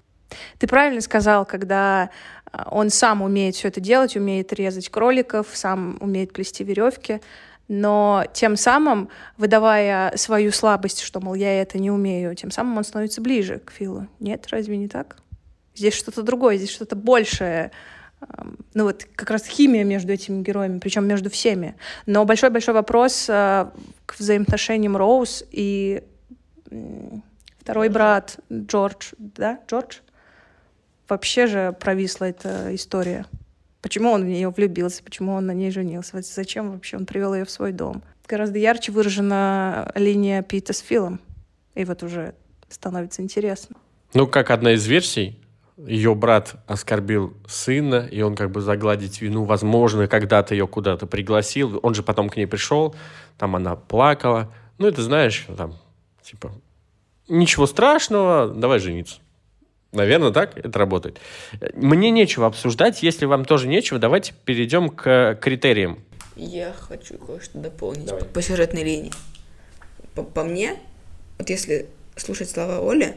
Ты 0.57 0.67
правильно 0.67 1.01
сказал, 1.01 1.45
когда 1.45 2.09
а, 2.51 2.67
он 2.71 2.89
сам 2.89 3.21
умеет 3.21 3.55
все 3.55 3.67
это 3.69 3.79
делать, 3.79 4.17
умеет 4.17 4.51
резать 4.53 4.89
кроликов, 4.89 5.47
сам 5.53 5.97
умеет 6.01 6.33
плести 6.33 6.63
веревки, 6.63 7.21
но 7.67 8.25
тем 8.33 8.55
самым, 8.55 9.09
выдавая 9.37 10.15
свою 10.15 10.51
слабость, 10.51 11.01
что, 11.01 11.19
мол, 11.19 11.33
я 11.33 11.61
это 11.61 11.77
не 11.77 11.91
умею, 11.91 12.33
тем 12.35 12.51
самым 12.51 12.77
он 12.77 12.83
становится 12.83 13.21
ближе 13.21 13.59
к 13.59 13.71
Филу. 13.71 14.07
Нет, 14.19 14.47
разве 14.49 14.77
не 14.77 14.87
так? 14.87 15.17
Здесь 15.75 15.93
что-то 15.93 16.23
другое, 16.23 16.57
здесь 16.57 16.71
что-то 16.71 16.95
большее. 16.95 17.71
Ам, 18.19 18.57
Ну 18.73 18.85
вот 18.85 19.05
как 19.15 19.29
раз 19.29 19.45
химия 19.45 19.83
между 19.83 20.13
этими 20.13 20.41
героями, 20.41 20.79
причем 20.79 21.05
между 21.05 21.29
всеми. 21.29 21.75
Но 22.05 22.25
большой-большой 22.25 22.73
вопрос 22.73 23.27
а, 23.29 23.73
к 24.05 24.17
взаимоотношениям 24.17 24.95
Роуз 24.95 25.43
и 25.51 26.03
второй 27.59 27.89
брат 27.89 28.39
Джордж, 28.51 29.11
да, 29.17 29.59
Джордж? 29.67 29.97
Вообще 31.09 31.47
же 31.47 31.75
провисла 31.79 32.25
эта 32.25 32.73
история. 32.75 33.25
Почему 33.87 34.11
он 34.11 34.25
в 34.25 34.27
нее 34.27 34.49
влюбился, 34.49 35.01
почему 35.01 35.31
он 35.31 35.45
на 35.45 35.53
ней 35.53 35.71
женился, 35.71 36.21
зачем 36.21 36.73
вообще 36.73 36.97
он 36.97 37.05
привел 37.05 37.33
ее 37.33 37.45
в 37.45 37.49
свой 37.49 37.71
дом. 37.71 38.03
Гораздо 38.27 38.59
ярче 38.59 38.91
выражена 38.91 39.89
линия 39.95 40.41
Пита 40.41 40.73
с 40.73 40.79
Филом. 40.79 41.21
И 41.73 41.85
вот 41.85 42.03
уже 42.03 42.35
становится 42.67 43.21
интересно. 43.21 43.77
Ну, 44.13 44.27
как 44.27 44.51
одна 44.51 44.73
из 44.73 44.85
версий, 44.85 45.39
ее 45.77 46.15
брат 46.15 46.55
оскорбил 46.67 47.33
сына, 47.47 48.05
и 48.11 48.21
он 48.21 48.35
как 48.35 48.51
бы 48.51 48.59
загладить 48.59 49.21
вину, 49.21 49.45
возможно, 49.45 50.09
когда-то 50.09 50.53
ее 50.53 50.67
куда-то 50.67 51.07
пригласил. 51.07 51.79
Он 51.81 51.93
же 51.93 52.03
потом 52.03 52.27
к 52.27 52.35
ней 52.35 52.45
пришел, 52.45 52.93
там 53.37 53.55
она 53.55 53.77
плакала. 53.77 54.53
Ну, 54.79 54.87
это 54.87 55.01
знаешь, 55.01 55.47
там, 55.55 55.75
типа, 56.23 56.51
ничего 57.29 57.65
страшного, 57.65 58.53
давай 58.53 58.79
жениться. 58.79 59.19
Наверное, 59.91 60.31
так 60.31 60.57
это 60.57 60.77
работает. 60.77 61.19
Мне 61.73 62.11
нечего 62.11 62.47
обсуждать. 62.47 63.03
Если 63.03 63.25
вам 63.25 63.45
тоже 63.45 63.67
нечего, 63.67 63.99
давайте 63.99 64.33
перейдем 64.45 64.89
к 64.89 65.37
критериям. 65.41 66.03
Я 66.35 66.73
хочу 66.73 67.17
кое-что 67.17 67.57
дополнить 67.57 68.09
по, 68.09 68.25
по 68.25 68.41
сюжетной 68.41 68.83
линии. 68.83 69.11
По, 70.13 70.23
по 70.23 70.43
мне, 70.43 70.75
вот 71.39 71.49
если 71.49 71.87
слушать 72.15 72.49
слова 72.49 72.79
Оли, 72.79 73.15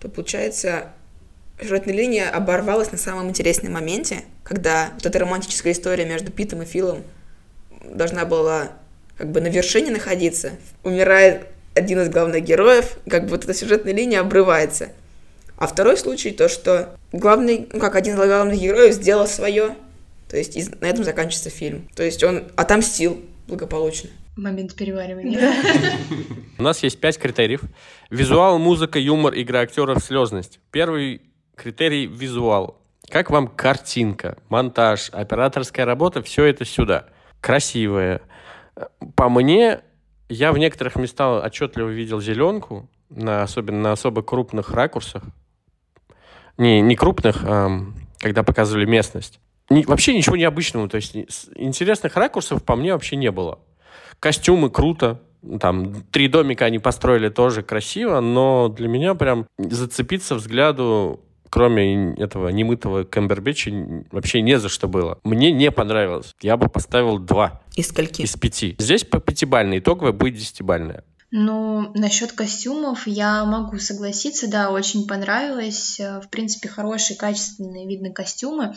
то 0.00 0.08
получается 0.08 0.92
сюжетная 1.60 1.94
линия 1.94 2.30
оборвалась 2.30 2.92
на 2.92 2.98
самом 2.98 3.30
интересном 3.30 3.72
моменте, 3.72 4.24
когда 4.44 4.90
вот 4.94 5.06
эта 5.06 5.18
романтическая 5.18 5.72
история 5.72 6.04
между 6.04 6.30
Питом 6.30 6.62
и 6.62 6.66
Филом 6.66 7.02
должна 7.82 8.24
была 8.24 8.72
как 9.16 9.30
бы 9.30 9.40
на 9.40 9.46
вершине 9.46 9.90
находиться, 9.90 10.52
умирает 10.82 11.46
один 11.74 12.00
из 12.00 12.08
главных 12.10 12.44
героев, 12.44 12.98
как 13.08 13.24
бы 13.24 13.30
вот 13.30 13.44
эта 13.44 13.54
сюжетная 13.54 13.94
линия 13.94 14.20
обрывается. 14.20 14.90
А 15.58 15.66
второй 15.66 15.96
случай 15.96 16.30
то, 16.30 16.48
что 16.48 16.96
главный, 17.12 17.68
ну 17.72 17.80
как 17.80 17.94
один 17.96 18.14
из 18.14 18.18
главных 18.18 18.60
героев 18.60 18.94
сделал 18.94 19.26
свое, 19.26 19.74
то 20.28 20.36
есть 20.36 20.56
и 20.56 20.64
на 20.80 20.86
этом 20.86 21.04
заканчивается 21.04 21.50
фильм. 21.50 21.88
То 21.94 22.02
есть 22.02 22.22
он 22.22 22.44
отомстил 22.56 23.20
благополучно. 23.46 24.10
Момент 24.36 24.74
переваривания. 24.74 25.54
У 26.58 26.62
нас 26.62 26.82
есть 26.82 27.00
пять 27.00 27.18
критериев. 27.18 27.62
Визуал, 28.10 28.58
музыка, 28.58 28.98
юмор, 28.98 29.32
игра 29.34 29.60
актеров, 29.60 30.04
слезность. 30.04 30.60
Первый 30.70 31.22
критерий– 31.54 32.06
визуал. 32.06 32.78
Как 33.08 33.30
вам 33.30 33.48
картинка, 33.48 34.36
монтаж, 34.48 35.10
операторская 35.10 35.86
работа, 35.86 36.22
все 36.22 36.44
это 36.44 36.66
сюда. 36.66 37.06
Красивая. 37.40 38.20
По 39.14 39.30
мне, 39.30 39.80
я 40.28 40.52
в 40.52 40.58
некоторых 40.58 40.96
местах 40.96 41.42
отчетливо 41.42 41.88
видел 41.88 42.20
зеленку, 42.20 42.90
на, 43.08 43.42
особенно 43.42 43.80
на 43.80 43.92
особо 43.92 44.22
крупных 44.22 44.72
ракурсах. 44.72 45.22
Не, 46.58 46.80
не 46.80 46.96
крупных, 46.96 47.42
а, 47.44 47.70
когда 48.18 48.42
показывали 48.42 48.84
местность. 48.86 49.40
Ни- 49.68 49.84
вообще 49.84 50.14
ничего 50.14 50.36
необычного. 50.36 50.88
То 50.88 50.96
есть 50.96 51.14
интересных 51.56 52.16
ракурсов 52.16 52.62
по 52.64 52.76
мне 52.76 52.92
вообще 52.92 53.16
не 53.16 53.30
было. 53.30 53.58
Костюмы 54.20 54.70
круто. 54.70 55.20
Там 55.60 56.02
три 56.10 56.28
домика 56.28 56.64
они 56.64 56.78
построили 56.78 57.28
тоже 57.28 57.62
красиво, 57.62 58.20
но 58.20 58.68
для 58.68 58.88
меня 58.88 59.14
прям 59.14 59.46
зацепиться 59.58 60.34
взгляду, 60.34 61.20
кроме 61.50 62.14
этого 62.14 62.48
немытого 62.48 63.04
Камбербэтча, 63.04 63.70
н- 63.70 64.06
вообще 64.10 64.40
не 64.40 64.58
за 64.58 64.68
что 64.68 64.88
было. 64.88 65.18
Мне 65.24 65.52
не 65.52 65.70
понравилось. 65.70 66.34
Я 66.40 66.56
бы 66.56 66.68
поставил 66.68 67.18
два 67.18 67.60
Из 67.76 67.88
скольки? 67.88 68.22
из 68.22 68.34
пяти. 68.36 68.74
Здесь 68.78 69.04
по 69.04 69.20
пятибальной, 69.20 69.78
итоговая 69.78 70.12
будет 70.12 70.34
десятибальная. 70.34 71.04
Ну, 71.32 71.90
насчет 71.94 72.32
костюмов 72.32 73.06
я 73.06 73.44
могу 73.44 73.78
согласиться, 73.78 74.48
да, 74.48 74.70
очень 74.70 75.06
понравилось. 75.06 75.98
Э, 75.98 76.20
В 76.20 76.28
принципе, 76.28 76.68
хорошие, 76.68 77.16
качественные, 77.16 77.86
видно, 77.86 78.10
костюмы. 78.10 78.74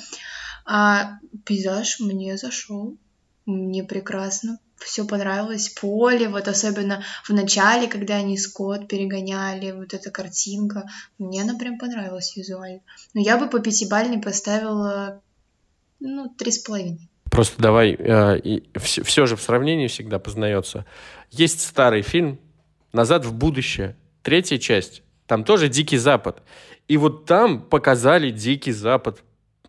А 0.65 1.20
пейзаж 1.46 2.00
мне 2.00 2.38
зашел. 2.38 2.98
Мне 3.46 3.84
прекрасно. 3.84 4.60
Все 4.77 5.06
понравилось. 5.06 5.70
Поле, 5.70 6.29
вот 6.29 6.48
особенно 6.48 7.03
в 7.24 7.32
начале, 7.32 7.88
когда 7.88 8.15
они 8.15 8.38
скот 8.38 8.88
перегоняли, 8.88 9.72
вот 9.72 9.94
эта 9.94 10.10
картинка. 10.10 10.89
Мне 11.18 11.41
она 11.41 11.56
прям 11.56 11.77
понравилась 11.77 12.36
визуально. 12.36 12.82
Но 13.13 13.22
я 13.22 13.38
бы 13.38 13.48
по 13.50 13.60
пятибалльной 13.60 14.22
поставила, 14.22 15.22
ну, 16.00 16.29
три 16.29 16.51
с 16.51 16.60
половиной. 16.60 17.08
Просто 17.31 17.62
давай, 17.62 17.98
все, 18.75 19.25
же 19.25 19.36
в 19.36 19.41
сравнении 19.41 19.88
всегда 19.88 20.19
познается. 20.19 20.86
Есть 21.31 21.62
старый 21.62 22.01
фильм 22.01 22.39
«Назад 22.91 23.25
в 23.25 23.33
будущее», 23.33 23.95
третья 24.24 24.57
часть. 24.57 25.03
Там 25.27 25.43
тоже 25.43 25.69
«Дикий 25.69 25.98
Запад». 25.98 26.41
И 26.88 26.98
вот 26.98 27.25
там 27.25 27.62
показали 27.62 28.31
«Дикий 28.31 28.71
Запад». 28.71 29.24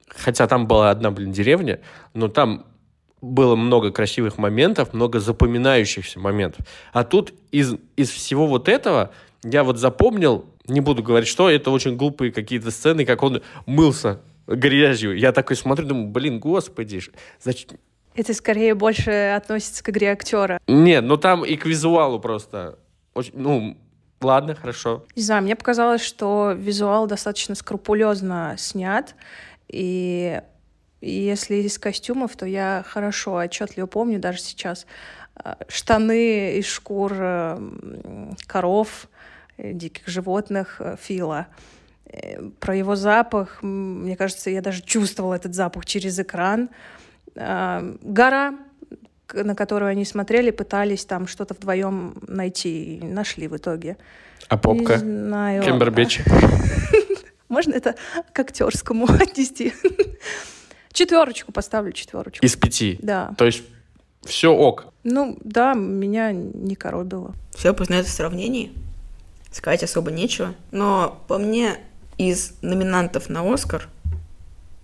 Хотя 0.08 0.46
там 0.46 0.66
была 0.66 0.90
одна, 0.90 1.10
блин, 1.10 1.32
деревня, 1.32 1.80
но 2.14 2.28
там 2.28 2.66
было 3.20 3.54
много 3.54 3.92
красивых 3.92 4.38
моментов, 4.38 4.92
много 4.92 5.20
запоминающихся 5.20 6.18
моментов. 6.18 6.66
А 6.92 7.04
тут 7.04 7.34
из, 7.52 7.74
из 7.96 8.10
всего 8.10 8.46
вот 8.46 8.68
этого 8.68 9.12
я 9.44 9.62
вот 9.62 9.78
запомнил, 9.78 10.46
не 10.66 10.80
буду 10.80 11.02
говорить, 11.02 11.28
что 11.28 11.50
это 11.50 11.70
очень 11.70 11.96
глупые 11.96 12.32
какие-то 12.32 12.70
сцены, 12.70 13.04
как 13.04 13.22
он 13.22 13.42
мылся 13.66 14.20
грязью. 14.56 15.16
Я 15.16 15.32
такой 15.32 15.56
смотрю, 15.56 15.86
думаю, 15.86 16.08
блин, 16.08 16.40
господи, 16.40 17.00
зачем? 17.40 17.78
Это 18.14 18.34
скорее 18.34 18.74
больше 18.74 19.10
относится 19.36 19.84
к 19.84 19.90
игре 19.90 20.10
актера. 20.10 20.60
Нет, 20.66 21.04
ну 21.04 21.16
там 21.16 21.44
и 21.44 21.56
к 21.56 21.66
визуалу 21.66 22.18
просто. 22.18 22.78
Очень, 23.14 23.32
ну, 23.36 23.76
ладно, 24.20 24.54
хорошо. 24.54 25.04
Не 25.14 25.22
знаю, 25.22 25.42
мне 25.42 25.56
показалось, 25.56 26.02
что 26.02 26.52
визуал 26.56 27.06
достаточно 27.06 27.54
скрупулезно 27.54 28.56
снят. 28.58 29.14
И 29.68 30.40
если 31.00 31.56
из 31.56 31.78
костюмов, 31.78 32.36
то 32.36 32.46
я 32.46 32.84
хорошо, 32.86 33.36
отчетливо 33.36 33.86
помню 33.86 34.18
даже 34.18 34.40
сейчас 34.40 34.86
э, 35.42 35.54
штаны 35.68 36.58
из 36.58 36.66
шкур 36.66 37.12
э, 37.16 37.58
коров, 38.46 39.08
э, 39.56 39.72
диких 39.72 40.06
животных 40.08 40.80
Фила. 41.00 41.46
Э, 42.12 42.42
Про 42.58 42.74
его 42.76 42.96
запах, 42.96 43.62
мне 43.62 44.16
кажется, 44.16 44.50
я 44.50 44.60
даже 44.60 44.82
чувствовала 44.82 45.34
этот 45.34 45.54
запах 45.54 45.86
через 45.86 46.18
экран. 46.18 46.70
Э, 47.34 47.96
Гора, 48.02 48.54
на 49.32 49.54
которую 49.54 49.90
они 49.90 50.04
смотрели, 50.04 50.50
пытались 50.50 51.04
там 51.04 51.26
что-то 51.26 51.54
вдвоем 51.54 52.14
найти 52.26 52.96
и 52.96 53.04
нашли 53.04 53.46
в 53.48 53.56
итоге. 53.56 53.96
А 54.48 54.56
попка? 54.56 54.94
Не 54.94 54.98
знаю. 54.98 55.62
Кембербэтч. 55.62 56.20
Можно 57.48 57.74
это 57.74 57.94
к 58.32 58.38
актерскому 58.38 59.04
отнести? 59.20 59.72
Четверочку 60.92 61.52
поставлю, 61.52 61.92
четверочку. 61.92 62.44
Из 62.44 62.56
пяти. 62.56 62.98
Да. 63.02 63.34
То 63.38 63.46
есть 63.46 63.62
все 64.24 64.52
ок. 64.52 64.86
Ну, 65.04 65.38
да, 65.44 65.74
меня 65.74 66.32
не 66.32 66.74
коробило. 66.74 67.34
Все 67.54 67.72
познается 67.72 68.10
в 68.12 68.14
сравнении. 68.14 68.72
Сказать 69.50 69.82
особо 69.82 70.10
нечего. 70.10 70.54
Но 70.72 71.22
по 71.26 71.38
мне, 71.38 71.78
из 72.28 72.52
номинантов 72.60 73.30
на 73.30 73.50
Оскар, 73.50 73.88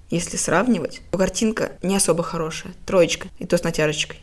если 0.09 0.37
сравнивать, 0.37 1.03
то 1.11 1.19
картинка 1.19 1.73
не 1.83 1.97
особо 1.97 2.23
хорошая. 2.23 2.73
Троечка. 2.87 3.29
И 3.39 3.47
то 3.47 3.59
с 3.59 3.63
натяжечкой. 3.63 4.21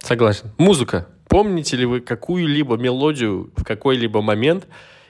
Согласен. 0.00 0.50
Музыка. 0.58 1.06
Помните 1.28 1.76
ли 1.76 1.86
вы 1.86 2.00
какую-либо 2.00 2.76
мелодию 2.76 3.52
в 3.56 3.62
какой-либо 3.62 4.20
момент? 4.20 4.66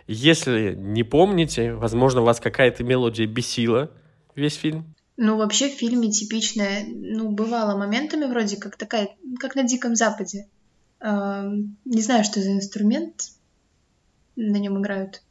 Если 0.06 0.74
не 0.76 1.02
помните, 1.02 1.72
возможно, 1.72 2.20
вас 2.20 2.40
какая-то 2.40 2.84
мелодия 2.84 3.26
бесила 3.26 3.90
весь 4.34 4.56
фильм. 4.56 4.94
Ну, 5.16 5.36
вообще 5.36 5.68
в 5.68 5.78
фильме 5.78 6.10
типичная, 6.10 6.84
ну, 6.86 7.30
бывало 7.30 7.78
моментами 7.78 8.24
вроде 8.26 8.56
как 8.56 8.76
такая, 8.76 9.10
как 9.38 9.54
на 9.54 9.62
Диком 9.62 9.94
Западе. 9.94 10.48
Эм, 11.00 11.76
Не 11.84 12.02
знаю, 12.02 12.24
что 12.24 12.40
за 12.40 12.52
инструмент 12.52 13.30
на 14.36 14.56
нем 14.56 14.80
играют. 14.80 15.22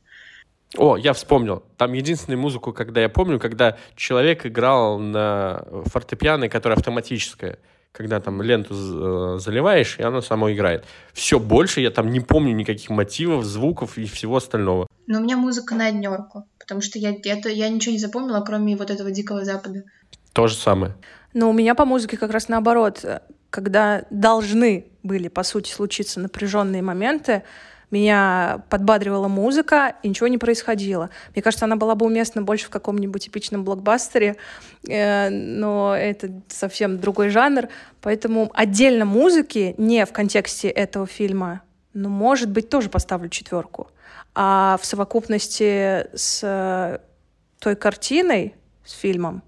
О, 0.78 0.98
я 0.98 1.14
вспомнил. 1.14 1.64
Там 1.78 1.94
единственную 1.94 2.40
музыку, 2.40 2.74
когда 2.74 3.02
я 3.02 3.10
помню, 3.10 3.40
когда 3.40 3.78
человек 3.96 4.46
играл 4.46 5.00
на 5.00 5.66
фортепиано, 5.86 6.48
которая 6.48 6.78
автоматическая. 6.78 7.58
когда 7.92 8.20
там 8.20 8.42
ленту 8.42 8.76
э, 8.76 9.40
заливаешь, 9.40 9.98
и 10.00 10.04
оно 10.04 10.22
само 10.22 10.52
играет. 10.52 10.86
Все, 11.12 11.40
больше 11.40 11.82
я 11.82 11.90
там 11.90 12.12
не 12.12 12.20
помню 12.20 12.54
никаких 12.54 12.90
мотивов, 12.92 13.44
звуков 13.44 13.98
и 13.98 14.06
всего 14.06 14.38
остального. 14.38 14.88
Но 15.08 15.20
у 15.20 15.24
меня 15.24 15.38
музыка 15.38 15.74
на 15.74 15.88
однерку, 15.88 16.48
потому 16.60 16.82
что 16.82 17.00
я, 17.00 17.16
это, 17.24 17.50
я 17.50 17.68
ничего 17.70 17.94
не 17.94 18.00
запомнила, 18.00 18.42
кроме 18.42 18.78
вот 18.78 18.92
этого 18.92 19.10
Дикого 19.10 19.44
Запада. 19.44 19.84
То 20.34 20.48
же 20.48 20.56
самое. 20.56 20.96
Но 21.34 21.50
у 21.50 21.54
меня 21.54 21.74
по 21.74 21.86
музыке 21.86 22.16
как 22.18 22.32
раз 22.32 22.48
наоборот. 22.48 23.04
Когда 23.50 24.04
должны 24.12 24.86
были, 25.02 25.28
по 25.28 25.42
сути, 25.42 25.72
случиться 25.72 26.20
напряженные 26.20 26.84
моменты, 26.84 27.42
меня 27.92 28.64
подбадривала 28.70 29.28
музыка, 29.28 29.96
и 30.04 30.10
ничего 30.10 30.28
не 30.28 30.38
происходило. 30.38 31.10
Мне 31.34 31.42
кажется, 31.42 31.66
она 31.66 31.76
была 31.76 31.96
бы 31.96 32.06
уместна 32.06 32.42
больше 32.42 32.68
в 32.68 32.70
каком-нибудь 32.70 33.28
эпичном 33.28 33.64
блокбастере, 33.64 34.36
э, 34.88 35.30
но 35.30 35.96
это 35.96 36.32
совсем 36.48 37.00
другой 37.00 37.30
жанр. 37.30 37.70
Поэтому 38.02 38.52
отдельно 38.54 39.06
музыки, 39.06 39.76
не 39.78 40.06
в 40.06 40.12
контексте 40.12 40.70
этого 40.70 41.08
фильма, 41.08 41.62
ну, 41.94 42.10
может 42.10 42.50
быть, 42.50 42.70
тоже 42.70 42.90
поставлю 42.90 43.30
четверку. 43.30 43.88
А 44.36 44.78
в 44.82 44.86
совокупности 44.86 46.08
с 46.16 47.02
той 47.60 47.76
картиной, 47.76 48.56
с 48.86 48.94
фильмом, 48.94 49.44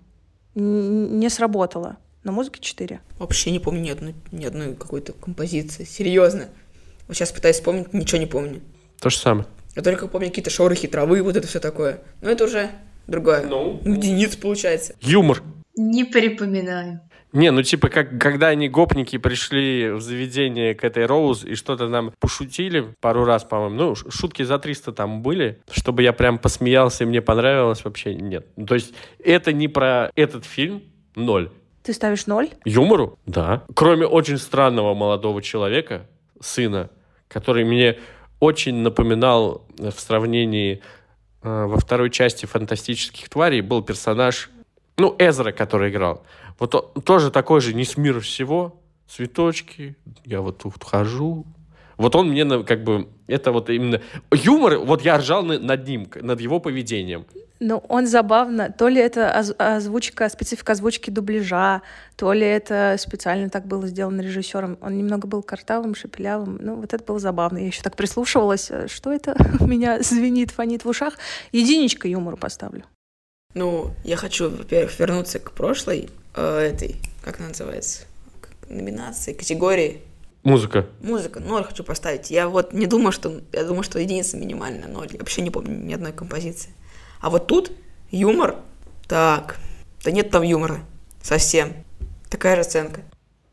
не 0.56 1.30
сработало. 1.30 1.98
На 2.24 2.32
музыке 2.32 2.60
4. 2.62 3.00
Вообще 3.18 3.50
не 3.50 3.60
помню 3.60 3.82
ни 3.82 3.90
одной, 3.90 4.16
ни 4.32 4.46
одной 4.46 4.76
какой-то 4.76 5.14
композиции. 5.14 5.86
Серьезно. 5.86 6.50
Вот 7.12 7.18
сейчас 7.18 7.34
пытаюсь 7.34 7.58
вспомнить, 7.58 7.92
ничего 7.92 8.20
не 8.22 8.26
помню. 8.26 8.62
То 9.02 9.10
же 9.10 9.18
самое. 9.18 9.46
Я 9.76 9.82
только 9.82 10.08
помню 10.08 10.30
какие-то 10.30 10.50
шорохи 10.50 10.88
травы, 10.88 11.22
вот 11.22 11.36
это 11.36 11.46
все 11.46 11.60
такое. 11.60 12.00
Но 12.22 12.30
это 12.30 12.46
уже 12.46 12.70
другое. 13.06 13.46
Ну? 13.46 13.82
Единиц 13.84 14.38
получается. 14.38 14.96
Юмор. 15.02 15.44
Не 15.76 16.06
припоминаю. 16.06 17.02
Не, 17.34 17.52
ну 17.52 17.64
типа, 17.64 17.90
как, 17.90 18.18
когда 18.18 18.48
они 18.48 18.70
гопники 18.70 19.18
пришли 19.18 19.90
в 19.90 20.00
заведение 20.00 20.74
к 20.74 20.86
этой 20.86 21.06
Роуз 21.06 21.44
и 21.44 21.56
что-то 21.56 21.90
нам 21.90 22.14
пошутили 22.18 22.94
пару 23.02 23.26
раз, 23.26 23.44
по-моему, 23.44 23.76
ну, 23.76 23.96
шутки 24.10 24.44
за 24.44 24.58
300 24.58 24.94
там 24.94 25.22
были, 25.22 25.60
чтобы 25.70 26.04
я 26.04 26.14
прям 26.14 26.40
посмеялся 26.40 27.04
и 27.04 27.08
мне 27.08 27.22
понравилось, 27.22 27.84
вообще 27.84 28.16
нет. 28.16 28.48
Ну, 28.56 28.66
то 28.66 28.76
есть 28.76 28.94
это 29.22 29.52
не 29.52 29.68
про 29.68 30.12
этот 30.16 30.46
фильм, 30.46 30.82
ноль. 31.16 31.52
Ты 31.84 31.92
ставишь 31.92 32.26
ноль? 32.26 32.52
Юмору? 32.64 33.20
Да. 33.26 33.66
Кроме 33.76 34.06
очень 34.06 34.38
странного 34.38 34.94
молодого 34.94 35.42
человека, 35.42 36.08
сына, 36.42 36.90
который 37.32 37.64
мне 37.64 37.98
очень 38.40 38.76
напоминал 38.76 39.66
в 39.78 39.92
сравнении 39.92 40.82
э, 41.44 41.66
во 41.66 41.78
второй 41.78 42.10
части 42.10 42.46
«Фантастических 42.46 43.30
тварей» 43.30 43.62
был 43.62 43.82
персонаж, 43.84 44.50
ну, 44.98 45.16
Эзра, 45.18 45.52
который 45.52 45.92
играл. 45.92 46.24
Вот 46.60 46.76
он, 46.76 47.02
тоже 47.02 47.32
такой 47.32 47.62
же 47.62 47.74
не 47.74 47.86
с 47.86 47.98
мира 47.98 48.20
всего, 48.20 48.80
цветочки, 49.08 49.96
я 50.26 50.42
вот 50.42 50.60
тут 50.60 50.84
хожу. 50.84 51.46
Вот 52.02 52.16
он 52.16 52.30
мне 52.30 52.64
как 52.64 52.84
бы, 52.84 53.08
это 53.28 53.52
вот 53.52 53.70
именно 53.70 54.02
юмор, 54.32 54.80
вот 54.80 55.04
я 55.04 55.18
ржал 55.18 55.44
над 55.44 55.88
ним, 55.88 56.10
над 56.22 56.42
его 56.42 56.60
поведением. 56.60 57.26
Ну, 57.60 57.84
он 57.90 58.08
забавно. 58.08 58.74
То 58.76 58.88
ли 58.88 59.00
это 59.00 59.32
озвучка, 59.38 60.28
специфика 60.30 60.72
озвучки 60.72 61.12
дубляжа, 61.12 61.84
то 62.16 62.34
ли 62.34 62.46
это 62.46 62.96
специально 62.98 63.52
так 63.52 63.68
было 63.68 63.86
сделано 63.86 64.22
режиссером. 64.22 64.80
Он 64.82 64.98
немного 64.98 65.28
был 65.28 65.44
картавым, 65.44 65.94
шепелявым. 65.94 66.58
Ну, 66.60 66.76
вот 66.78 66.92
это 66.92 67.04
было 67.04 67.20
забавно. 67.20 67.60
Я 67.60 67.68
еще 67.68 67.84
так 67.84 67.96
прислушивалась. 67.96 68.72
Что 68.88 69.14
это 69.14 69.36
у 69.60 69.68
меня 69.68 70.02
звенит, 70.02 70.50
фонит 70.50 70.86
в 70.86 70.90
ушах? 70.90 71.20
Единичка 71.52 72.08
юмору 72.08 72.36
поставлю. 72.36 72.84
Ну, 73.54 73.92
я 74.04 74.16
хочу, 74.16 74.50
во-первых, 74.50 74.98
вернуться 75.00 75.38
к 75.38 75.52
прошлой 75.52 76.10
э, 76.36 76.58
этой, 76.58 76.96
как 77.24 77.40
она 77.40 77.50
называется, 77.50 78.06
номинации, 78.70 79.34
категории. 79.34 80.02
Музыка. 80.44 80.88
Музыка. 81.02 81.40
Ноль 81.40 81.64
хочу 81.64 81.84
поставить. 81.84 82.32
Я 82.32 82.50
вот 82.50 82.74
не 82.74 82.88
думаю, 82.88 83.12
что... 83.12 83.42
Я 83.52 83.64
думаю, 83.64 83.84
что 83.84 84.00
единица 84.00 84.38
минимальная, 84.38 84.88
ноль. 84.88 85.08
Я 85.12 85.20
вообще 85.20 85.42
не 85.42 85.52
помню 85.52 85.78
ни 85.78 85.94
одной 85.94 86.14
композиции. 86.14 86.74
А 87.20 87.30
вот 87.30 87.48
тут 87.48 87.72
юмор, 88.10 88.58
так, 89.08 89.58
да 90.04 90.12
нет 90.12 90.32
там 90.32 90.42
юмора 90.42 90.80
совсем. 91.22 91.74
Такая 92.30 92.56
же 92.56 92.62
оценка. 92.62 93.02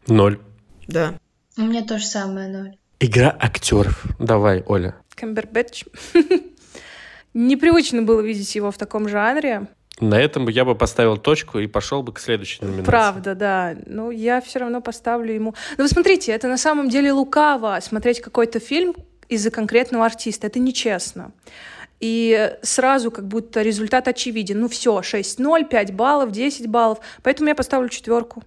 Ноль. 0.07 0.41
Да. 0.87 1.15
У 1.59 1.63
меня 1.63 1.85
то 1.85 1.99
же 1.99 2.07
самое 2.07 2.49
ноль. 2.49 2.77
Игра 3.01 3.37
актеров. 3.39 4.05
Давай, 4.19 4.63
Оля. 4.67 4.97
Камбербэтч. 5.15 5.85
Непривычно 7.35 8.03
было 8.03 8.21
видеть 8.21 8.55
его 8.55 8.71
в 8.71 8.79
таком 8.79 9.09
жанре. 9.09 9.69
На 10.01 10.21
этом 10.21 10.49
я 10.49 10.65
бы 10.65 10.75
поставил 10.75 11.17
точку 11.17 11.59
и 11.59 11.67
пошел 11.67 12.03
бы 12.03 12.13
к 12.13 12.21
следующей 12.21 12.65
номинации. 12.65 12.87
Правда, 12.87 13.35
да. 13.35 13.77
Ну, 13.87 14.11
я 14.11 14.41
все 14.41 14.61
равно 14.61 14.81
поставлю 14.81 15.35
ему... 15.35 15.55
Ну, 15.77 15.85
вы 15.85 15.89
смотрите, 15.89 16.33
это 16.33 16.49
на 16.49 16.59
самом 16.59 16.89
деле 16.89 17.13
лукаво 17.13 17.79
смотреть 17.81 18.21
какой-то 18.21 18.61
фильм 18.61 18.95
из-за 19.29 19.51
конкретного 19.51 20.07
артиста. 20.07 20.47
Это 20.47 20.59
нечестно 20.59 21.33
и 22.01 22.57
сразу 22.63 23.11
как 23.11 23.27
будто 23.27 23.63
результат 23.63 24.09
очевиден. 24.09 24.61
Ну 24.61 24.69
все, 24.69 25.01
6-0, 25.01 25.69
5 25.69 25.95
баллов, 25.95 26.31
10 26.31 26.69
баллов. 26.69 26.99
Поэтому 27.23 27.49
я 27.49 27.55
поставлю 27.55 27.89
четверку. 27.89 28.43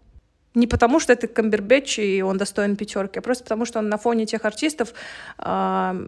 Не 0.54 0.68
потому, 0.68 1.00
что 1.00 1.14
это 1.14 1.28
Камбербэтч, 1.28 2.00
и 2.00 2.22
он 2.22 2.38
достоин 2.38 2.76
пятерки, 2.76 3.20
а 3.20 3.22
просто 3.22 3.44
потому, 3.44 3.66
что 3.66 3.80
он 3.80 3.88
на 3.88 3.98
фоне 3.98 4.26
тех 4.26 4.44
артистов 4.44 4.94
э, 5.38 6.08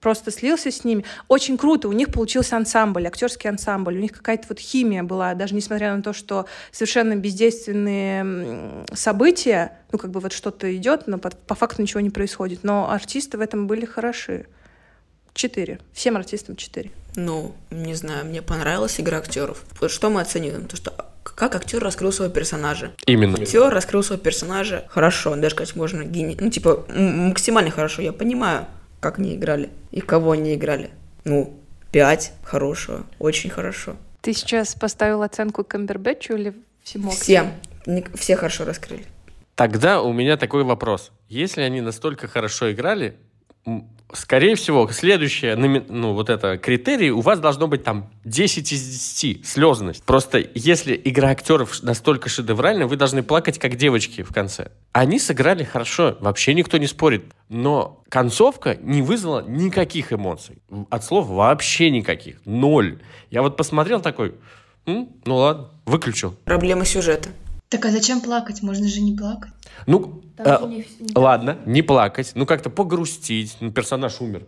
просто 0.00 0.30
слился 0.30 0.70
с 0.70 0.84
ними. 0.84 1.04
Очень 1.28 1.58
круто, 1.58 1.88
у 1.88 1.92
них 1.92 2.12
получился 2.12 2.56
ансамбль, 2.56 3.06
актерский 3.06 3.50
ансамбль, 3.50 3.96
у 3.96 4.00
них 4.00 4.12
какая-то 4.12 4.46
вот 4.48 4.58
химия 4.58 5.02
была, 5.02 5.34
даже 5.34 5.54
несмотря 5.54 5.94
на 5.94 6.02
то, 6.02 6.12
что 6.12 6.46
совершенно 6.70 7.16
бездейственные 7.16 8.84
события, 8.94 9.78
ну 9.92 9.98
как 9.98 10.10
бы 10.10 10.20
вот 10.20 10.32
что-то 10.32 10.74
идет, 10.76 11.06
но 11.06 11.18
по, 11.18 11.30
по 11.30 11.54
факту 11.54 11.82
ничего 11.82 12.00
не 12.00 12.10
происходит, 12.10 12.64
но 12.64 12.90
артисты 12.90 13.38
в 13.38 13.40
этом 13.40 13.66
были 13.66 13.84
хороши. 13.84 14.46
Четыре. 15.34 15.78
Всем 15.92 16.16
артистам 16.16 16.56
четыре. 16.56 16.90
Ну, 17.14 17.54
не 17.70 17.94
знаю, 17.94 18.26
мне 18.26 18.42
понравилась 18.42 18.98
игра 19.00 19.18
актеров. 19.18 19.62
Вот 19.80 19.90
что 19.92 20.10
мы 20.10 20.20
оцениваем? 20.20 20.66
То, 20.66 20.76
что 20.76 20.92
как 21.22 21.54
актер 21.54 21.80
раскрыл 21.80 22.10
своего 22.10 22.34
персонажа. 22.34 22.92
Именно. 23.06 23.38
Актер 23.38 23.68
раскрыл 23.68 24.02
своего 24.02 24.20
персонажа 24.22 24.84
хорошо, 24.88 25.36
даже 25.36 25.54
сказать 25.54 25.76
можно 25.76 26.02
гений. 26.02 26.36
Ну, 26.40 26.50
типа, 26.50 26.84
максимально 26.88 27.70
хорошо. 27.70 28.02
Я 28.02 28.12
понимаю, 28.12 28.66
как 29.00 29.18
они 29.18 29.34
играли 29.34 29.70
и 29.90 30.00
кого 30.00 30.32
они 30.32 30.54
играли. 30.54 30.90
Ну, 31.24 31.58
пять 31.90 32.32
хорошего, 32.42 33.06
очень 33.18 33.50
хорошо. 33.50 33.96
Ты 34.20 34.32
сейчас 34.32 34.74
поставил 34.74 35.22
оценку 35.22 35.64
Камбербэтчу 35.64 36.34
или 36.34 36.54
всему? 36.82 37.10
Всем. 37.10 37.52
Все 38.14 38.36
хорошо 38.36 38.64
раскрыли. 38.64 39.04
Тогда 39.54 40.02
у 40.02 40.12
меня 40.12 40.36
такой 40.36 40.64
вопрос. 40.64 41.10
Если 41.28 41.62
они 41.62 41.80
настолько 41.80 42.28
хорошо 42.28 42.72
играли, 42.72 43.16
скорее 44.12 44.54
всего, 44.54 44.88
следующее, 44.90 45.56
ну, 45.56 46.12
вот 46.14 46.30
это 46.30 46.58
критерий, 46.58 47.10
у 47.10 47.20
вас 47.20 47.38
должно 47.40 47.68
быть 47.68 47.84
там 47.84 48.10
10 48.24 48.72
из 48.72 48.82
10, 48.82 49.46
слезность. 49.46 50.02
Просто 50.04 50.44
если 50.54 51.00
игра 51.04 51.30
актеров 51.30 51.82
настолько 51.82 52.28
шедевральная, 52.28 52.86
вы 52.86 52.96
должны 52.96 53.22
плакать, 53.22 53.58
как 53.58 53.76
девочки 53.76 54.22
в 54.22 54.32
конце. 54.32 54.70
Они 54.92 55.18
сыграли 55.18 55.64
хорошо, 55.64 56.16
вообще 56.20 56.54
никто 56.54 56.78
не 56.78 56.86
спорит. 56.86 57.24
Но 57.48 58.02
концовка 58.08 58.76
не 58.80 59.02
вызвала 59.02 59.42
никаких 59.46 60.12
эмоций. 60.12 60.58
От 60.90 61.04
слов 61.04 61.26
вообще 61.26 61.90
никаких. 61.90 62.36
Ноль. 62.44 62.98
Я 63.30 63.42
вот 63.42 63.56
посмотрел 63.56 64.00
такой, 64.00 64.34
ну 64.86 65.10
ладно, 65.26 65.70
выключил. 65.86 66.34
Проблема 66.44 66.84
сюжета. 66.84 67.28
Так 67.68 67.84
а 67.84 67.90
зачем 67.90 68.20
плакать? 68.20 68.62
Можно 68.62 68.88
же 68.88 69.00
не 69.00 69.14
плакать. 69.14 69.52
Ну, 69.86 70.22
э, 70.38 70.58
не, 70.66 70.86
не 71.00 71.12
ладно, 71.14 71.58
не 71.66 71.82
плакать, 71.82 72.32
ну 72.34 72.46
как-то 72.46 72.70
погрустить. 72.70 73.56
Ну, 73.60 73.70
персонаж 73.70 74.20
умер. 74.20 74.46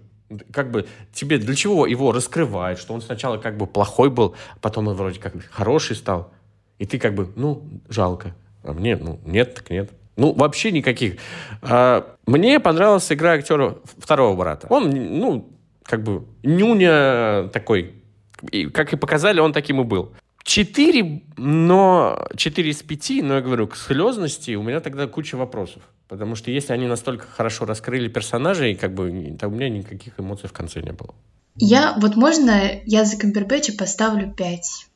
Как 0.53 0.71
бы 0.71 0.87
тебе 1.13 1.39
для 1.39 1.55
чего 1.55 1.87
его 1.87 2.13
раскрывать, 2.13 2.79
что 2.79 2.95
он 2.95 3.03
сначала 3.03 3.37
как 3.37 3.57
бы 3.59 3.67
плохой 3.67 4.11
был, 4.11 4.35
потом 4.61 4.89
он 4.89 4.95
вроде 4.95 5.21
как 5.21 5.35
хороший 5.51 5.97
стал. 5.97 6.33
И 6.79 6.87
ты 6.87 6.99
как 6.99 7.15
бы, 7.15 7.31
ну, 7.37 7.63
жалко. 7.89 8.35
А 8.63 8.73
мне, 8.73 8.97
ну, 8.97 9.21
нет, 9.27 9.55
так 9.55 9.71
нет. 9.71 9.91
Ну, 10.17 10.33
вообще 10.33 10.71
никаких. 10.71 11.17
А, 11.63 12.17
мне 12.27 12.59
понравилась 12.61 13.11
игра 13.13 13.33
актера 13.33 13.77
второго 13.99 14.37
брата. 14.37 14.67
Он, 14.71 14.91
ну, 14.91 15.49
как 15.83 16.03
бы 16.03 16.25
нюня 16.43 17.49
такой. 17.53 17.95
И, 18.51 18.67
как 18.67 18.93
и 18.93 18.97
показали, 18.97 19.41
он 19.41 19.53
таким 19.53 19.81
и 19.81 19.85
был. 19.85 20.13
4, 20.45 21.23
но 21.37 22.27
4 22.37 22.71
из 22.71 22.83
5, 22.83 23.11
но 23.23 23.35
я 23.35 23.41
говорю, 23.41 23.69
к 23.69 23.77
слезности 23.77 24.55
у 24.55 24.63
меня 24.63 24.81
тогда 24.81 25.07
куча 25.07 25.37
вопросов. 25.37 25.83
Потому 26.09 26.35
что 26.35 26.51
если 26.51 26.73
они 26.73 26.87
настолько 26.87 27.27
хорошо 27.27 27.67
раскрыли 27.67 28.09
персонажей, 28.09 28.75
как 28.75 28.95
бы 28.95 29.37
то 29.39 29.49
у 29.49 29.51
меня 29.51 29.69
никаких 29.69 30.19
эмоций 30.19 30.49
в 30.49 30.53
конце 30.53 30.81
не 30.81 30.93
было. 30.93 31.15
Я, 31.57 31.95
вот 31.99 32.17
можно, 32.17 32.81
я 32.85 33.05
за 33.05 33.17
Камбербэтча 33.17 33.75
поставлю 33.75 34.33
5. 34.33 34.87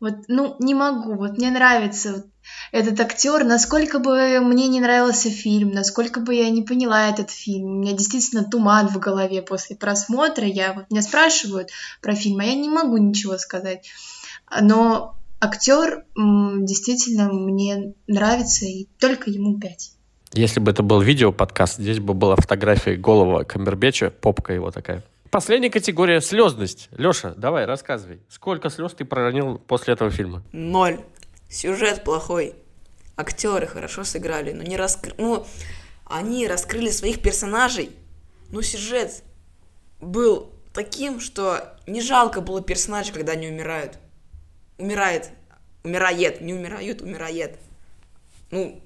Вот, 0.00 0.14
ну, 0.28 0.56
не 0.58 0.74
могу, 0.74 1.14
вот 1.14 1.36
мне 1.36 1.50
нравится 1.50 2.24
этот 2.72 2.98
актер, 3.00 3.44
насколько 3.44 3.98
бы 3.98 4.40
мне 4.40 4.68
не 4.68 4.80
нравился 4.80 5.30
фильм, 5.30 5.72
насколько 5.72 6.20
бы 6.20 6.34
я 6.34 6.48
не 6.48 6.62
поняла 6.62 7.10
этот 7.10 7.30
фильм, 7.30 7.66
у 7.66 7.80
меня 7.80 7.92
действительно 7.92 8.44
туман 8.44 8.88
в 8.88 8.98
голове 8.98 9.42
после 9.42 9.76
просмотра, 9.76 10.46
я 10.46 10.72
вот 10.72 10.90
меня 10.90 11.02
спрашивают 11.02 11.68
про 12.00 12.14
фильм, 12.14 12.40
а 12.40 12.44
я 12.44 12.54
не 12.54 12.70
могу 12.70 12.96
ничего 12.96 13.36
сказать 13.36 13.90
но 14.60 15.16
актер 15.40 16.04
действительно 16.16 17.32
мне 17.32 17.94
нравится, 18.06 18.66
и 18.66 18.86
только 18.98 19.30
ему 19.30 19.58
пять. 19.58 19.92
Если 20.32 20.60
бы 20.60 20.70
это 20.70 20.82
был 20.82 21.00
видео-подкаст, 21.00 21.78
здесь 21.78 21.98
бы 21.98 22.14
была 22.14 22.36
фотография 22.36 22.94
голого 22.94 23.42
Камбербеча, 23.42 24.10
попка 24.10 24.52
его 24.52 24.70
такая. 24.70 25.02
Последняя 25.30 25.70
категория— 25.70 26.20
слезность. 26.22 26.88
Леша, 26.92 27.34
давай, 27.36 27.64
рассказывай. 27.64 28.20
Сколько 28.28 28.70
слез 28.70 28.94
ты 28.94 29.04
проронил 29.04 29.58
после 29.58 29.94
этого 29.94 30.10
фильма? 30.10 30.42
Ноль. 30.52 31.00
Сюжет 31.48 32.04
плохой. 32.04 32.54
Актеры 33.16 33.66
хорошо 33.66 34.04
сыграли, 34.04 34.52
но 34.52 34.62
не 34.62 34.76
раскры... 34.76 35.14
Ну, 35.18 35.46
они 36.04 36.48
раскрыли 36.48 36.90
своих 36.90 37.22
персонажей. 37.22 37.90
Ну, 38.50 38.62
сюжет 38.62 39.22
был 40.00 40.50
таким, 40.72 41.20
что 41.20 41.76
не 41.86 42.02
жалко 42.02 42.40
было 42.40 42.62
персонажей, 42.62 43.12
когда 43.12 43.32
они 43.32 43.48
умирают. 43.48 43.98
Умирает. 44.80 45.30
Умирает. 45.84 46.40
Не 46.40 46.54
умирают, 46.54 47.02
умирает. 47.02 47.58
Ну, 48.50 48.80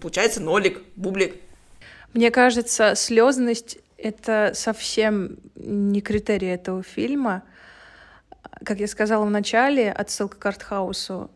получается 0.00 0.40
нолик, 0.40 0.82
бублик. 0.96 1.36
Мне 2.12 2.30
кажется, 2.30 2.94
слезность 2.96 3.78
это 3.96 4.52
совсем 4.54 5.38
не 5.54 6.00
критерий 6.00 6.48
этого 6.48 6.82
фильма. 6.82 7.42
Как 8.64 8.80
я 8.80 8.86
сказала 8.86 9.24
в 9.24 9.30
начале, 9.30 9.92
отсылка 9.92 10.38
к 10.38 10.46
артхаусу. 10.46 11.30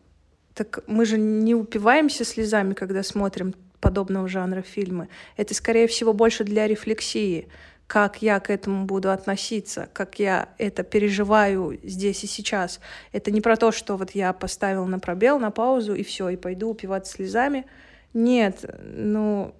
Так 0.53 0.83
мы 0.87 1.05
же 1.05 1.17
не 1.17 1.53
упиваемся 1.53 2.25
слезами, 2.25 2.73
когда 2.73 3.03
смотрим 3.03 3.53
подобного 3.79 4.27
жанра 4.27 4.61
фильмы. 4.61 5.09
Это, 5.37 5.53
скорее 5.53 5.87
всего, 5.87 6.13
больше 6.13 6.43
для 6.43 6.67
рефлексии 6.67 7.49
как 7.87 8.21
я 8.21 8.39
к 8.39 8.49
этому 8.49 8.85
буду 8.85 9.11
относиться, 9.11 9.87
как 9.93 10.19
я 10.19 10.49
это 10.57 10.83
переживаю 10.83 11.79
здесь 11.83 12.23
и 12.23 12.27
сейчас. 12.27 12.79
Это 13.11 13.31
не 13.31 13.41
про 13.41 13.57
то, 13.57 13.71
что 13.71 13.95
вот 13.97 14.11
я 14.11 14.33
поставил 14.33 14.85
на 14.85 14.99
пробел, 14.99 15.39
на 15.39 15.51
паузу 15.51 15.93
и 15.93 16.03
все, 16.03 16.29
и 16.29 16.35
пойду 16.35 16.69
упиваться 16.69 17.13
слезами. 17.13 17.65
Нет, 18.13 18.65
ну 18.81 19.53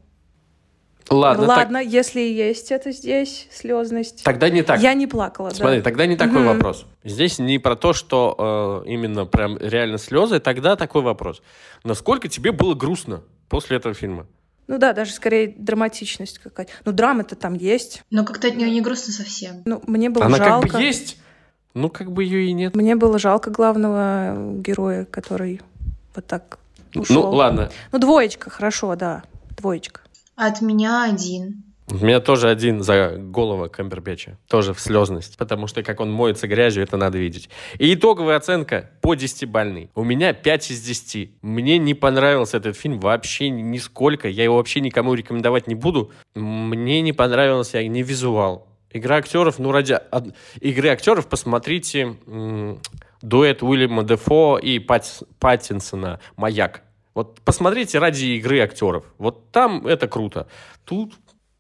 Ладно, 1.10 1.46
Ладно, 1.46 1.80
так... 1.84 1.88
если 1.88 2.20
есть 2.20 2.72
это 2.72 2.92
здесь, 2.92 3.48
слезность. 3.52 4.24
Тогда 4.24 4.50
не 4.50 4.64
так. 4.64 4.80
Я 4.80 4.96
не 4.96 5.06
плакала, 5.06 5.52
Смотри, 5.52 5.78
да. 5.78 5.84
тогда 5.84 6.08
не 6.08 6.16
такой 6.16 6.40
Мгм. 6.40 6.54
вопрос. 6.54 6.88
Здесь 7.04 7.38
не 7.38 7.60
про 7.60 7.76
то, 7.76 7.94
что 7.94 8.84
э, 8.86 8.90
именно 8.90 9.26
прям 9.26 9.58
реально 9.60 10.00
слезы, 10.00 10.40
тогда 10.40 10.76
такой 10.76 11.04
вопрос. 11.04 11.44
Насколько 11.84 12.28
тебе 12.28 12.52
было 12.52 12.74
грустно 12.74 13.22
после 13.50 13.78
этого 13.78 13.94
фильма? 13.94 14.26
Ну 14.68 14.78
да, 14.78 14.94
даже 14.94 15.12
скорее 15.12 15.54
драматичность 15.58 16.40
какая-то. 16.40 16.72
Ну 16.86 16.92
драма-то 16.92 17.36
там 17.36 17.54
есть. 17.54 18.04
Но 18.10 18.24
как-то 18.26 18.48
от 18.48 18.56
нее 18.56 18.70
не 18.72 18.82
грустно 18.82 19.14
совсем. 19.14 19.62
Ну, 19.66 19.82
мне 19.86 20.10
было 20.10 20.26
Она 20.26 20.38
жалко. 20.38 20.68
как 20.68 20.78
бы 20.78 20.84
есть, 20.84 21.18
ну 21.74 21.90
как 21.90 22.12
бы 22.12 22.24
ее 22.24 22.48
и 22.48 22.54
нет. 22.54 22.76
Мне 22.76 22.96
было 22.96 23.20
жалко 23.20 23.52
главного 23.52 24.56
героя, 24.60 25.06
который 25.06 25.62
вот 26.16 26.26
так 26.26 26.58
ушел. 26.96 27.24
Ну 27.24 27.30
ладно, 27.32 27.70
Ну, 27.92 28.00
двоечка, 28.00 28.50
хорошо, 28.50 28.96
да. 28.96 29.24
Двоечка. 29.58 30.02
От 30.36 30.62
меня 30.62 31.04
один. 31.04 31.64
У 31.88 31.96
меня 32.04 32.20
тоже 32.20 32.50
один 32.50 32.82
за 32.82 33.16
голову 33.18 33.70
Камбербеча. 33.70 34.38
Тоже 34.48 34.74
в 34.74 34.80
слезность. 34.80 35.38
Потому 35.38 35.68
что 35.68 35.84
как 35.84 36.00
он 36.00 36.12
моется 36.12 36.48
грязью, 36.48 36.84
это 36.84 36.98
надо 36.98 37.18
видеть. 37.18 37.50
И 37.78 37.94
итоговая 37.94 38.38
оценка 38.38 38.90
по 39.02 39.14
10-бальной. 39.14 39.90
У 39.94 40.04
меня 40.04 40.34
5 40.34 40.72
из 40.72 40.82
10. 40.82 41.32
Мне 41.44 41.78
не 41.78 41.94
понравился 41.94 42.58
этот 42.58 42.76
фильм 42.76 43.00
вообще 43.00 43.50
ни- 43.50 43.62
нисколько. 43.62 44.28
Я 44.28 44.44
его 44.46 44.58
вообще 44.58 44.80
никому 44.80 45.14
рекомендовать 45.14 45.68
не 45.68 45.76
буду. 45.76 46.12
Мне 46.34 47.02
не 47.02 47.14
понравился 47.14 47.84
ни 47.88 48.02
визуал. 48.02 48.68
Игра 48.92 49.18
актеров, 49.18 49.60
ну 49.60 49.72
ради 49.72 50.00
од- 50.12 50.34
игры 50.62 50.90
актеров 50.90 51.28
посмотрите 51.28 52.16
дуэт 53.22 53.62
Уильяма 53.62 54.04
Дефо 54.04 54.58
и 54.58 54.80
Пат- 54.80 55.24
Паттинсона 55.40 56.20
«Маяк». 56.38 56.82
Вот 57.14 57.40
посмотрите 57.42 58.00
ради 58.00 58.26
игры 58.38 58.60
актеров. 58.60 59.06
Вот 59.18 59.52
там 59.52 59.86
это 59.88 60.08
круто. 60.08 60.48
Тут 60.84 61.14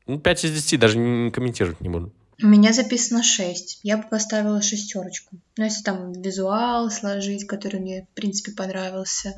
ну, 0.07 0.19
5 0.19 0.45
из 0.45 0.51
10, 0.51 0.79
даже 0.79 0.97
не 0.97 1.31
комментировать 1.31 1.81
не 1.81 1.89
буду. 1.89 2.13
У 2.41 2.47
меня 2.47 2.73
записано 2.73 3.23
6. 3.23 3.79
Я 3.83 3.97
бы 3.97 4.03
поставила 4.09 4.61
шестерочку. 4.61 5.37
Но 5.57 5.65
если 5.65 5.83
там 5.83 6.11
визуал 6.11 6.91
сложить, 6.91 7.47
который 7.47 7.79
мне, 7.79 8.07
в 8.11 8.15
принципе, 8.15 8.51
понравился, 8.51 9.33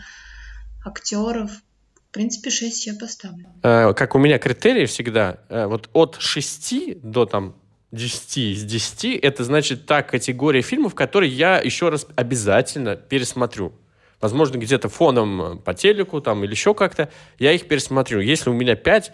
актеров, 0.83 1.51
в 2.09 2.11
принципе, 2.11 2.49
6 2.49 2.87
я 2.87 2.95
поставлю. 2.95 3.47
Э, 3.61 3.93
как 3.93 4.15
у 4.15 4.19
меня 4.19 4.39
критерии 4.39 4.85
всегда, 4.85 5.39
э, 5.49 5.67
вот 5.67 5.89
от 5.93 6.17
6 6.19 7.01
до 7.03 7.25
там 7.25 7.55
10 7.91 8.37
из 8.37 8.63
10, 8.63 9.19
это 9.21 9.43
значит 9.43 9.85
та 9.85 10.01
категория 10.01 10.61
фильмов, 10.61 10.95
которые 10.95 11.31
я 11.31 11.59
еще 11.59 11.89
раз 11.89 12.07
обязательно 12.15 12.95
пересмотрю. 12.95 13.73
Возможно, 14.19 14.57
где-то 14.57 14.89
фоном 14.89 15.41
э, 15.41 15.55
по 15.57 15.75
телеку 15.75 16.19
там 16.21 16.43
или 16.43 16.51
еще 16.51 16.73
как-то, 16.73 17.09
я 17.37 17.51
их 17.51 17.67
пересмотрю. 17.67 18.21
Если 18.21 18.49
у 18.49 18.53
меня 18.53 18.75
5, 18.75 19.11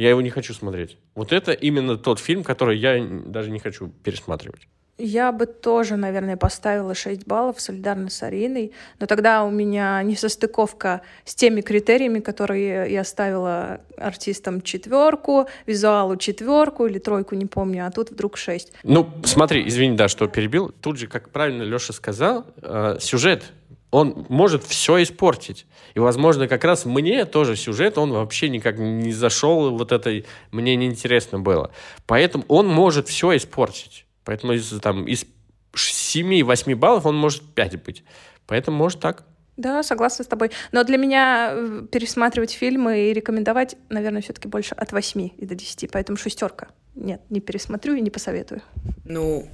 я 0.00 0.10
его 0.10 0.22
не 0.22 0.30
хочу 0.30 0.54
смотреть. 0.54 0.96
Вот 1.14 1.30
это 1.30 1.52
именно 1.52 1.98
тот 1.98 2.20
фильм, 2.20 2.42
который 2.42 2.78
я 2.78 3.06
даже 3.26 3.50
не 3.50 3.58
хочу 3.58 3.88
пересматривать. 3.88 4.66
Я 4.96 5.30
бы 5.32 5.46
тоже, 5.46 5.96
наверное, 5.96 6.36
поставила 6.36 6.94
6 6.94 7.26
баллов 7.26 7.60
солидарно 7.60 8.08
с 8.08 8.22
Ариной, 8.22 8.72
но 8.98 9.06
тогда 9.06 9.44
у 9.44 9.50
меня 9.50 10.02
несостыковка 10.02 11.02
с 11.24 11.34
теми 11.34 11.60
критериями, 11.60 12.20
которые 12.20 12.90
я 12.90 13.04
ставила 13.04 13.80
артистам 13.96 14.62
четверку, 14.62 15.48
визуалу 15.66 16.16
четверку 16.16 16.86
или 16.86 16.98
тройку, 16.98 17.34
не 17.34 17.46
помню, 17.46 17.86
а 17.86 17.90
тут 17.90 18.10
вдруг 18.10 18.38
6. 18.38 18.72
Ну, 18.82 19.08
смотри, 19.24 19.66
извини, 19.68 19.96
да, 19.96 20.08
что 20.08 20.26
перебил. 20.28 20.70
Тут 20.80 20.98
же, 20.98 21.08
как 21.08 21.30
правильно 21.30 21.62
Леша 21.62 21.92
сказал, 21.92 22.46
э, 22.62 22.96
сюжет, 23.00 23.52
он 23.90 24.26
может 24.28 24.64
все 24.64 25.02
испортить. 25.02 25.66
И, 25.94 25.98
возможно, 25.98 26.48
как 26.48 26.64
раз 26.64 26.84
мне 26.84 27.24
тоже 27.24 27.56
сюжет, 27.56 27.98
он 27.98 28.12
вообще 28.12 28.48
никак 28.48 28.78
не 28.78 29.12
зашел, 29.12 29.76
вот 29.76 29.92
это 29.92 30.22
мне 30.52 30.76
неинтересно 30.76 31.40
было. 31.40 31.72
Поэтому 32.06 32.44
он 32.48 32.68
может 32.68 33.08
все 33.08 33.36
испортить. 33.36 34.06
Поэтому 34.24 34.52
из, 34.52 34.68
там, 34.80 35.06
из 35.06 35.26
7-8 35.74 36.74
баллов 36.76 37.06
он 37.06 37.16
может 37.16 37.42
5 37.54 37.82
быть. 37.82 38.04
Поэтому 38.46 38.76
может 38.76 39.00
так. 39.00 39.24
Да, 39.56 39.82
согласна 39.82 40.24
с 40.24 40.28
тобой. 40.28 40.50
Но 40.72 40.84
для 40.84 40.96
меня 40.96 41.50
э, 41.52 41.82
пересматривать 41.90 42.52
фильмы 42.52 43.10
и 43.10 43.12
рекомендовать, 43.12 43.76
наверное, 43.90 44.22
все-таки 44.22 44.48
больше 44.48 44.74
от 44.74 44.92
8 44.92 45.30
и 45.36 45.46
до 45.46 45.54
10, 45.54 45.90
поэтому 45.90 46.16
шестерка. 46.16 46.68
Нет, 46.94 47.20
не 47.28 47.40
пересмотрю 47.40 47.94
и 47.94 48.00
не 48.00 48.10
посоветую. 48.10 48.62
Ну, 49.04 49.46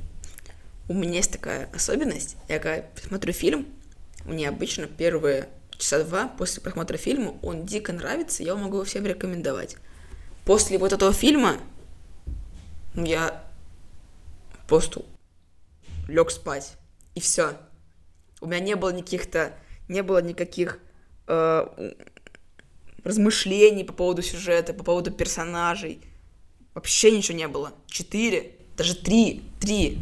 у 0.88 0.94
меня 0.94 1.16
есть 1.16 1.32
такая 1.32 1.68
особенность. 1.74 2.36
Я 2.48 2.60
когда 2.60 2.86
смотрю 3.02 3.32
фильм, 3.32 3.66
мне 4.26 4.48
обычно 4.48 4.86
первые 4.86 5.48
часа 5.78 6.02
два 6.04 6.28
после 6.28 6.62
просмотра 6.62 6.96
фильма 6.96 7.34
он 7.42 7.64
дико 7.64 7.92
нравится, 7.92 8.42
я 8.42 8.54
могу 8.54 8.76
его 8.76 8.84
всем 8.84 9.06
рекомендовать. 9.06 9.76
После 10.44 10.78
вот 10.78 10.92
этого 10.92 11.12
фильма 11.12 11.58
я 12.94 13.44
просто 14.68 15.04
лег 16.08 16.30
спать. 16.30 16.76
И 17.14 17.20
все. 17.20 17.56
У 18.40 18.46
меня 18.46 18.60
не 18.60 18.76
было 18.76 18.92
никаких-то, 18.92 19.54
не 19.88 20.02
было 20.02 20.20
никаких 20.22 20.78
э, 21.26 21.94
размышлений 23.02 23.84
по 23.84 23.92
поводу 23.92 24.22
сюжета, 24.22 24.74
по 24.74 24.84
поводу 24.84 25.10
персонажей. 25.10 26.00
Вообще 26.74 27.10
ничего 27.10 27.38
не 27.38 27.48
было. 27.48 27.72
Четыре, 27.86 28.56
даже 28.76 28.94
три, 28.94 29.42
три 29.60 29.98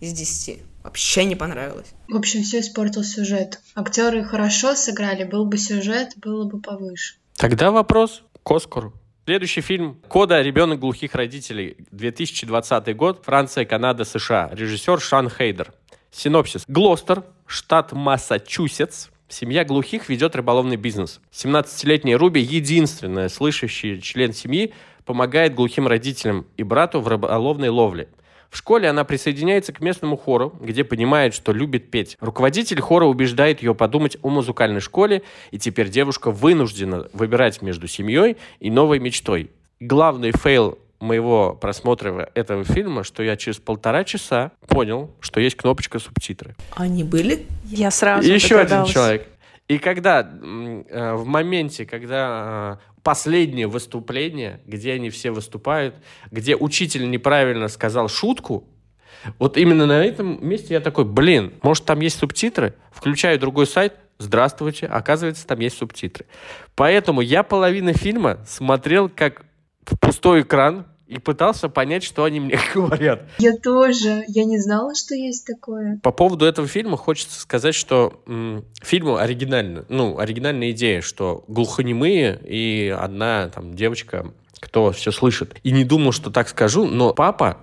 из 0.00 0.12
десяти. 0.12 0.62
Вообще 0.82 1.24
не 1.24 1.36
понравилось. 1.36 1.92
В 2.08 2.16
общем, 2.16 2.42
все 2.42 2.60
испортил 2.60 3.04
сюжет. 3.04 3.60
Актеры 3.74 4.24
хорошо 4.24 4.74
сыграли, 4.74 5.24
был 5.24 5.46
бы 5.46 5.58
сюжет, 5.58 6.12
было 6.16 6.44
бы 6.44 6.60
повыше. 6.60 7.14
Тогда 7.36 7.70
вопрос 7.70 8.22
к 8.42 8.50
Оскару. 8.50 8.92
Следующий 9.24 9.60
фильм 9.60 10.00
«Кода. 10.08 10.42
Ребенок 10.42 10.80
глухих 10.80 11.14
родителей». 11.14 11.76
2020 11.92 12.96
год. 12.96 13.22
Франция, 13.24 13.64
Канада, 13.64 14.04
США. 14.04 14.50
Режиссер 14.52 15.00
Шан 15.00 15.30
Хейдер. 15.30 15.72
Синопсис. 16.10 16.64
Глостер, 16.66 17.22
штат 17.46 17.92
Массачусетс. 17.92 19.08
Семья 19.28 19.64
глухих 19.64 20.08
ведет 20.08 20.34
рыболовный 20.34 20.76
бизнес. 20.76 21.20
17-летняя 21.32 22.18
Руби, 22.18 22.40
единственная 22.40 23.28
слышащий 23.28 24.00
член 24.00 24.32
семьи, 24.32 24.74
помогает 25.04 25.54
глухим 25.54 25.86
родителям 25.86 26.46
и 26.56 26.64
брату 26.64 27.00
в 27.00 27.08
рыболовной 27.08 27.68
ловле. 27.68 28.08
В 28.52 28.58
школе 28.58 28.90
она 28.90 29.04
присоединяется 29.04 29.72
к 29.72 29.80
местному 29.80 30.18
хору, 30.18 30.52
где 30.60 30.84
понимает, 30.84 31.32
что 31.32 31.52
любит 31.52 31.90
петь. 31.90 32.18
Руководитель 32.20 32.82
хора 32.82 33.06
убеждает 33.06 33.62
ее 33.62 33.74
подумать 33.74 34.18
о 34.20 34.28
музыкальной 34.28 34.80
школе, 34.80 35.22
и 35.52 35.58
теперь 35.58 35.88
девушка 35.88 36.30
вынуждена 36.30 37.08
выбирать 37.14 37.62
между 37.62 37.88
семьей 37.88 38.36
и 38.60 38.70
новой 38.70 38.98
мечтой. 38.98 39.50
Главный 39.80 40.32
фейл 40.32 40.78
моего 41.00 41.54
просмотра 41.54 42.30
этого 42.34 42.64
фильма, 42.64 43.04
что 43.04 43.22
я 43.22 43.38
через 43.38 43.56
полтора 43.56 44.04
часа 44.04 44.52
понял, 44.68 45.10
что 45.20 45.40
есть 45.40 45.56
кнопочка 45.56 45.98
субтитры. 45.98 46.54
Они 46.76 47.04
были? 47.04 47.46
Я 47.64 47.90
сразу 47.90 48.30
еще 48.30 48.58
один 48.58 48.84
человек. 48.84 49.28
И 49.72 49.78
когда 49.78 50.20
э, 50.20 51.14
в 51.14 51.24
моменте, 51.24 51.86
когда 51.86 52.78
э, 52.78 53.00
последнее 53.02 53.68
выступление, 53.68 54.60
где 54.66 54.92
они 54.92 55.08
все 55.08 55.30
выступают, 55.30 55.94
где 56.30 56.56
учитель 56.56 57.08
неправильно 57.10 57.68
сказал 57.68 58.08
шутку, 58.08 58.68
Вот 59.38 59.56
именно 59.56 59.86
на 59.86 60.04
этом 60.04 60.46
месте 60.46 60.74
я 60.74 60.80
такой, 60.80 61.06
блин, 61.06 61.54
может 61.62 61.86
там 61.86 62.00
есть 62.00 62.18
субтитры? 62.18 62.74
Включаю 62.90 63.38
другой 63.38 63.66
сайт, 63.66 63.94
здравствуйте, 64.18 64.86
оказывается, 64.86 65.46
там 65.46 65.58
есть 65.60 65.78
субтитры. 65.78 66.26
Поэтому 66.74 67.22
я 67.22 67.42
половину 67.42 67.94
фильма 67.94 68.44
смотрел 68.46 69.08
как 69.08 69.46
в 69.86 69.98
пустой 69.98 70.42
экран, 70.42 70.86
и 71.12 71.18
пытался 71.18 71.68
понять, 71.68 72.02
что 72.02 72.24
они 72.24 72.40
мне 72.40 72.58
говорят. 72.74 73.22
Я 73.38 73.56
тоже. 73.56 74.24
Я 74.28 74.44
не 74.44 74.58
знала, 74.58 74.94
что 74.94 75.14
есть 75.14 75.46
такое. 75.46 76.00
По 76.02 76.10
поводу 76.12 76.46
этого 76.46 76.66
фильма 76.66 76.96
хочется 76.96 77.40
сказать, 77.40 77.74
что 77.74 78.22
м, 78.26 78.64
фильму 78.82 79.16
оригинально, 79.16 79.84
ну, 79.88 80.18
оригинальная 80.18 80.70
идея, 80.70 81.00
что 81.02 81.44
глухонемые 81.48 82.40
и 82.44 82.94
одна 82.96 83.48
там 83.54 83.74
девочка, 83.74 84.32
кто 84.60 84.92
все 84.92 85.10
слышит. 85.12 85.54
И 85.62 85.70
не 85.70 85.84
думал, 85.84 86.12
что 86.12 86.30
так 86.30 86.48
скажу, 86.48 86.86
но 86.86 87.12
папа 87.12 87.58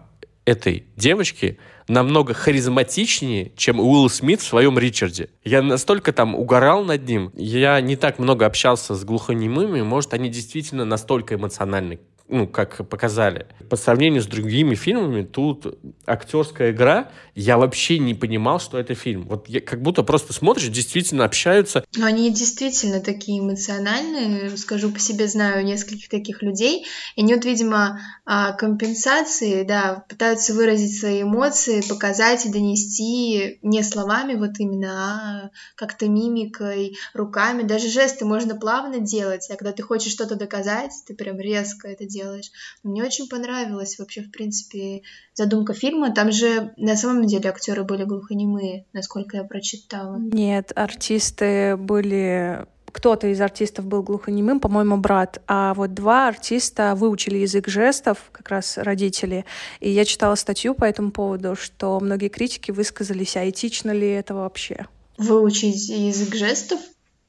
этой 0.46 0.86
девочки 0.96 1.60
намного 1.88 2.34
харизматичнее, 2.34 3.52
чем 3.56 3.80
Уилл 3.80 4.10
Смит 4.10 4.42
в 4.42 4.48
своем 4.48 4.78
Ричарде. 4.78 5.30
Я 5.44 5.62
настолько 5.62 6.14
там 6.14 6.36
угорал 6.36 6.84
над 6.84 7.08
ним. 7.08 7.32
Я 7.36 7.82
не 7.82 7.96
так 7.96 8.20
много 8.20 8.46
общался 8.46 8.96
с 8.96 9.04
глухонемыми. 9.04 9.82
Может, 9.82 10.14
они 10.14 10.30
действительно 10.30 10.86
настолько 10.86 11.36
эмоциональны, 11.36 12.00
ну, 12.30 12.48
как 12.48 12.88
показали. 12.88 13.48
По 13.70 13.76
сравнению 13.76 14.22
с 14.22 14.28
другими 14.28 14.76
фильмами, 14.76 15.24
тут 15.24 15.80
актерская 16.06 16.72
игра, 16.72 17.10
я 17.34 17.58
вообще 17.58 17.98
не 17.98 18.14
понимал, 18.14 18.60
что 18.60 18.78
это 18.78 18.94
фильм. 18.94 19.28
Вот 19.28 19.50
я, 19.50 19.62
как 19.62 19.82
будто 19.82 20.04
просто 20.04 20.32
смотришь, 20.32 20.68
действительно 20.68 21.26
общаются. 21.26 21.84
Но 21.98 22.06
они 22.06 22.32
действительно 22.32 23.00
такие 23.00 23.40
эмоциональные. 23.40 24.56
Скажу 24.58 24.92
по 24.92 25.00
себе, 25.00 25.28
знаю 25.28 25.66
нескольких 25.66 26.08
таких 26.08 26.44
людей. 26.44 26.86
И 27.16 27.22
они 27.22 27.34
вот, 27.34 27.46
видимо, 27.46 28.00
а, 28.26 28.54
компенсации, 28.54 29.64
да, 29.64 30.06
пытаются 30.08 30.54
выразить 30.54 31.00
свои 31.00 31.24
эмоции, 31.24 31.82
показать 31.82 32.46
и 32.46 32.52
донести 32.52 33.58
не 33.64 33.82
словами 33.82 34.36
вот 34.36 34.60
именно, 34.60 34.90
а 34.90 35.50
как-то 35.76 36.08
мимикой, 36.08 36.96
руками. 37.14 37.64
Даже 37.64 37.90
жесты 37.90 38.26
можно 38.26 38.56
плавно 38.56 39.00
делать, 39.00 39.48
а 39.50 39.56
когда 39.56 39.72
ты 39.72 39.82
хочешь 39.82 40.12
что-то 40.12 40.36
доказать, 40.36 40.92
ты 41.08 41.16
прям 41.16 41.40
резко 41.40 41.88
это 41.88 42.06
делаешь 42.06 42.19
делаешь. 42.20 42.52
Мне 42.84 43.04
очень 43.04 43.28
понравилась 43.28 43.98
вообще, 44.00 44.22
в 44.22 44.32
принципе, 44.32 45.02
задумка 45.34 45.74
фильма. 45.74 46.14
Там 46.14 46.32
же 46.32 46.74
на 46.78 46.96
самом 46.96 47.26
деле 47.26 47.50
актеры 47.50 47.84
были 47.84 48.04
глухонемые, 48.04 48.86
насколько 48.94 49.38
я 49.38 49.44
прочитала. 49.44 50.18
Нет, 50.18 50.72
артисты 50.76 51.78
были 51.78 52.66
кто-то 52.92 53.28
из 53.28 53.40
артистов 53.40 53.86
был 53.86 54.04
глухонемым, 54.04 54.60
по-моему, 54.60 54.98
брат, 54.98 55.42
а 55.48 55.74
вот 55.76 55.94
два 55.94 56.28
артиста 56.28 56.96
выучили 56.96 57.38
язык 57.38 57.68
жестов, 57.68 58.18
как 58.32 58.50
раз 58.50 58.78
родители. 58.78 59.46
И 59.80 59.90
я 59.90 60.06
читала 60.06 60.36
статью 60.36 60.74
по 60.74 60.86
этому 60.86 61.12
поводу, 61.12 61.56
что 61.56 62.00
многие 62.00 62.30
критики 62.30 62.72
высказались, 62.72 63.38
а 63.38 63.48
этично 63.48 63.92
ли 63.92 64.10
это 64.10 64.34
вообще? 64.34 64.88
Выучить 65.18 65.90
язык 65.90 66.34
жестов? 66.34 66.80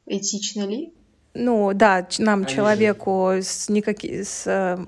Этично 0.07 0.67
ли? 0.67 0.93
Ну 1.35 1.73
да, 1.75 2.07
нам, 2.19 2.41
Конечно. 2.41 2.57
человеку 2.57 3.31
с, 3.41 3.69
никаки, 3.69 4.25
с 4.25 4.45
э, 4.47 4.79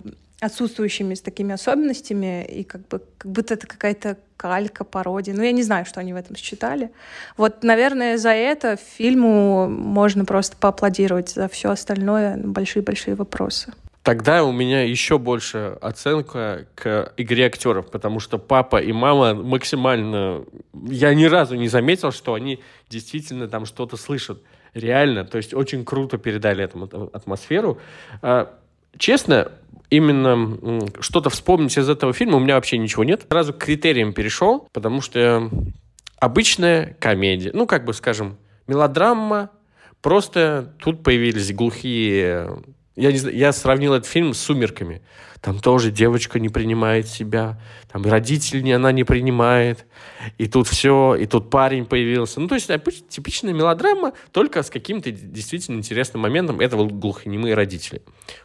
отсутствующими 0.40 1.14
с 1.14 1.20
такими 1.20 1.52
особенностями, 1.54 2.44
и 2.44 2.64
как 2.64 2.88
бы 2.88 3.00
как 3.16 3.30
будто 3.30 3.54
это 3.54 3.66
какая-то 3.66 4.18
калька, 4.36 4.82
пародия. 4.82 5.34
Ну, 5.34 5.42
я 5.42 5.52
не 5.52 5.62
знаю, 5.62 5.86
что 5.86 6.00
они 6.00 6.12
в 6.12 6.16
этом 6.16 6.34
считали. 6.34 6.90
Вот, 7.36 7.62
наверное, 7.62 8.18
за 8.18 8.30
это 8.30 8.76
фильму 8.76 9.68
можно 9.68 10.24
просто 10.24 10.56
поаплодировать, 10.56 11.28
за 11.28 11.48
все 11.48 11.70
остальное 11.70 12.36
большие-большие 12.36 13.14
вопросы. 13.14 13.72
Тогда 14.02 14.42
у 14.42 14.50
меня 14.50 14.82
еще 14.82 15.18
больше 15.18 15.78
оценка 15.80 16.66
к 16.74 17.12
игре 17.16 17.46
актеров, 17.46 17.88
потому 17.88 18.18
что 18.18 18.36
папа 18.36 18.82
и 18.82 18.92
мама 18.92 19.34
максимально... 19.34 20.44
Я 20.72 21.14
ни 21.14 21.26
разу 21.26 21.54
не 21.54 21.68
заметил, 21.68 22.10
что 22.10 22.34
они 22.34 22.58
действительно 22.90 23.46
там 23.46 23.64
что-то 23.64 23.96
слышат 23.96 24.42
реально, 24.74 25.24
то 25.24 25.36
есть 25.36 25.54
очень 25.54 25.84
круто 25.84 26.18
передали 26.18 26.64
эту 26.64 27.10
атмосферу. 27.12 27.78
А, 28.22 28.54
честно, 28.96 29.52
именно 29.90 30.80
что-то 31.00 31.30
вспомнить 31.30 31.76
из 31.76 31.88
этого 31.88 32.12
фильма 32.12 32.36
у 32.36 32.40
меня 32.40 32.54
вообще 32.54 32.78
ничего 32.78 33.04
нет. 33.04 33.26
Сразу 33.28 33.52
к 33.52 33.58
критериям 33.58 34.12
перешел, 34.12 34.68
потому 34.72 35.00
что 35.00 35.50
обычная 36.18 36.96
комедия, 36.98 37.50
ну, 37.52 37.66
как 37.66 37.84
бы, 37.84 37.92
скажем, 37.92 38.36
мелодрама, 38.66 39.50
просто 40.00 40.74
тут 40.78 41.02
появились 41.02 41.52
глухие... 41.52 42.62
Я, 42.94 43.10
не 43.10 43.18
знаю, 43.18 43.36
я 43.36 43.52
сравнил 43.52 43.94
этот 43.94 44.08
фильм 44.08 44.34
с 44.34 44.38
«Сумерками». 44.38 45.02
Там 45.42 45.58
тоже 45.58 45.90
девочка 45.90 46.38
не 46.38 46.48
принимает 46.48 47.08
себя, 47.08 47.60
там 47.90 48.04
родители 48.04 48.70
она 48.70 48.92
не 48.92 49.02
принимает, 49.02 49.84
и 50.38 50.46
тут 50.46 50.68
все, 50.68 51.16
и 51.16 51.26
тут 51.26 51.50
парень 51.50 51.84
появился. 51.84 52.40
Ну, 52.40 52.46
то 52.46 52.54
есть 52.54 52.70
типичная 53.08 53.52
мелодрама, 53.52 54.12
только 54.30 54.62
с 54.62 54.70
каким-то 54.70 55.10
действительно 55.10 55.78
интересным 55.78 56.22
моментом. 56.22 56.60
Это 56.60 56.76
вот 56.76 56.92
глухонемые 56.92 57.54
родители. 57.54 58.02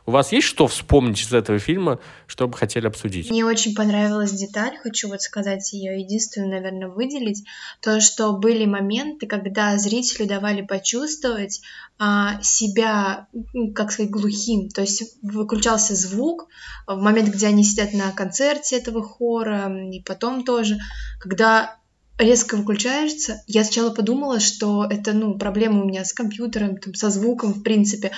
У 0.07 0.11
вас 0.11 0.31
есть 0.31 0.47
что 0.47 0.65
вспомнить 0.65 1.21
из 1.21 1.31
этого 1.31 1.59
фильма, 1.59 1.99
что 2.25 2.47
бы 2.47 2.57
хотели 2.57 2.87
обсудить? 2.87 3.29
Мне 3.29 3.45
очень 3.45 3.75
понравилась 3.75 4.31
деталь, 4.31 4.75
хочу 4.81 5.07
вот 5.07 5.21
сказать 5.21 5.71
ее 5.73 5.99
единственную, 5.99 6.49
наверное, 6.49 6.87
выделить. 6.87 7.45
То, 7.79 8.01
что 8.01 8.33
были 8.33 8.65
моменты, 8.65 9.27
когда 9.27 9.77
зрителю 9.77 10.27
давали 10.27 10.63
почувствовать 10.63 11.61
а, 11.99 12.41
себя, 12.41 13.27
как 13.73 13.91
сказать, 13.91 14.11
глухим. 14.11 14.69
То 14.69 14.81
есть 14.81 15.17
выключался 15.21 15.95
звук 15.95 16.47
в 16.85 16.97
момент, 16.97 17.29
где 17.29 17.47
они 17.47 17.63
сидят 17.63 17.93
на 17.93 18.11
концерте 18.11 18.77
этого 18.77 19.03
хора, 19.03 19.71
и 19.91 20.01
потом 20.01 20.43
тоже, 20.43 20.77
когда 21.19 21.77
резко 22.17 22.55
выключаешься, 22.55 23.43
я 23.47 23.63
сначала 23.63 23.91
подумала, 23.91 24.39
что 24.39 24.85
это, 24.85 25.13
ну, 25.13 25.37
проблема 25.37 25.81
у 25.81 25.85
меня 25.85 26.03
с 26.05 26.13
компьютером, 26.13 26.77
там, 26.77 26.93
со 26.93 27.09
звуком, 27.09 27.53
в 27.53 27.63
принципе, 27.63 28.11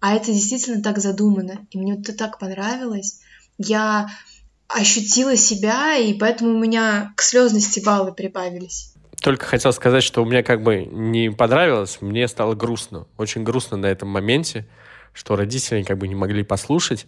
а 0.00 0.14
это 0.14 0.32
действительно 0.32 0.82
так 0.82 0.98
задумано, 0.98 1.66
и 1.70 1.78
мне 1.78 2.00
это 2.00 2.12
так 2.12 2.38
понравилось. 2.38 3.20
Я 3.58 4.08
ощутила 4.68 5.36
себя, 5.36 5.96
и 5.96 6.14
поэтому 6.14 6.54
у 6.54 6.58
меня 6.58 7.12
к 7.16 7.22
слезности 7.22 7.80
баллы 7.80 8.12
прибавились. 8.12 8.89
Только 9.20 9.46
хотел 9.46 9.72
сказать, 9.72 10.02
что 10.02 10.22
у 10.22 10.24
меня 10.24 10.42
как 10.42 10.62
бы 10.62 10.84
не 10.84 11.30
понравилось, 11.30 11.98
мне 12.00 12.26
стало 12.26 12.54
грустно, 12.54 13.06
очень 13.18 13.44
грустно 13.44 13.76
на 13.76 13.86
этом 13.86 14.08
моменте, 14.08 14.66
что 15.12 15.36
родители 15.36 15.82
как 15.82 15.98
бы 15.98 16.08
не 16.08 16.14
могли 16.14 16.42
послушать. 16.42 17.06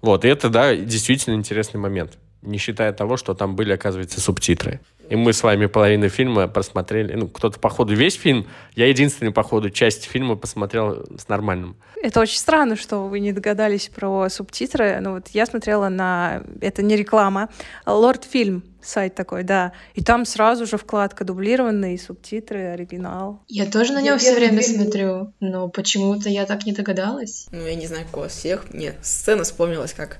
Вот, 0.00 0.24
и 0.24 0.28
это, 0.28 0.48
да, 0.48 0.74
действительно 0.74 1.34
интересный 1.34 1.78
момент 1.78 2.16
не 2.42 2.58
считая 2.58 2.92
того, 2.92 3.16
что 3.16 3.34
там 3.34 3.54
были, 3.54 3.72
оказывается, 3.72 4.20
субтитры. 4.20 4.80
И 5.08 5.16
мы 5.16 5.32
с 5.32 5.42
вами 5.42 5.66
половину 5.66 6.08
фильма 6.08 6.46
просмотрели. 6.46 7.14
Ну, 7.14 7.28
кто-то, 7.28 7.58
походу, 7.58 7.94
весь 7.94 8.14
фильм. 8.14 8.46
Я 8.76 8.86
единственный, 8.86 9.32
походу, 9.32 9.68
часть 9.68 10.04
фильма 10.04 10.36
посмотрел 10.36 11.04
с 11.18 11.28
нормальным. 11.28 11.76
Это 12.00 12.20
очень 12.20 12.38
странно, 12.38 12.76
что 12.76 13.08
вы 13.08 13.20
не 13.20 13.32
догадались 13.32 13.88
про 13.88 14.28
субтитры. 14.30 15.00
Ну, 15.00 15.14
вот 15.14 15.28
я 15.28 15.46
смотрела 15.46 15.88
на... 15.88 16.42
Это 16.60 16.82
не 16.82 16.96
реклама. 16.96 17.48
Лорд 17.86 18.24
Фильм 18.24 18.62
сайт 18.82 19.14
такой, 19.14 19.42
да. 19.42 19.72
И 19.94 20.02
там 20.02 20.24
сразу 20.24 20.66
же 20.66 20.76
вкладка 20.76 21.24
дублированные 21.24 21.98
субтитры, 21.98 22.72
оригинал. 22.72 23.40
Я 23.48 23.66
тоже 23.66 23.92
на 23.92 24.02
него 24.02 24.18
все 24.18 24.34
время 24.34 24.62
фильм... 24.62 24.82
смотрю, 24.82 25.32
но 25.40 25.68
почему-то 25.68 26.28
я 26.28 26.46
так 26.46 26.66
не 26.66 26.72
догадалась. 26.72 27.46
Ну, 27.50 27.66
я 27.66 27.74
не 27.74 27.86
знаю, 27.86 28.04
как 28.06 28.16
у 28.16 28.20
вас 28.20 28.32
всех. 28.32 28.72
Нет, 28.72 28.96
сцена 29.02 29.44
вспомнилась 29.44 29.92
как 29.92 30.18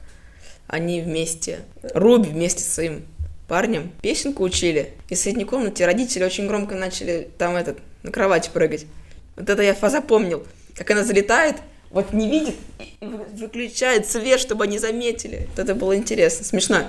они 0.67 1.01
вместе, 1.01 1.61
Руби 1.95 2.31
вместе 2.31 2.63
с 2.63 2.73
своим 2.73 3.05
парнем 3.49 3.91
песенку 4.01 4.45
учили. 4.45 4.93
И 5.09 5.15
в 5.15 5.19
соседней 5.19 5.45
комнате 5.45 5.85
родители 5.85 6.23
очень 6.23 6.47
громко 6.47 6.77
начали 6.77 7.29
там 7.39 7.57
этот, 7.57 7.79
на 8.05 8.13
кровати 8.13 8.51
прыгать. 8.53 8.87
Вот 9.37 9.49
это 9.51 9.63
я 9.63 9.75
запомнил. 9.75 10.47
Как 10.77 10.91
она 10.93 11.03
залетает, 11.03 11.57
вот 11.91 12.13
не 12.13 12.31
видит, 12.31 12.55
выключает 13.01 14.07
свет, 14.07 14.39
чтобы 14.39 14.65
они 14.65 14.79
заметили. 14.79 15.49
Вот 15.51 15.59
это 15.59 15.75
было 15.75 15.97
интересно, 15.97 16.45
смешно. 16.45 16.85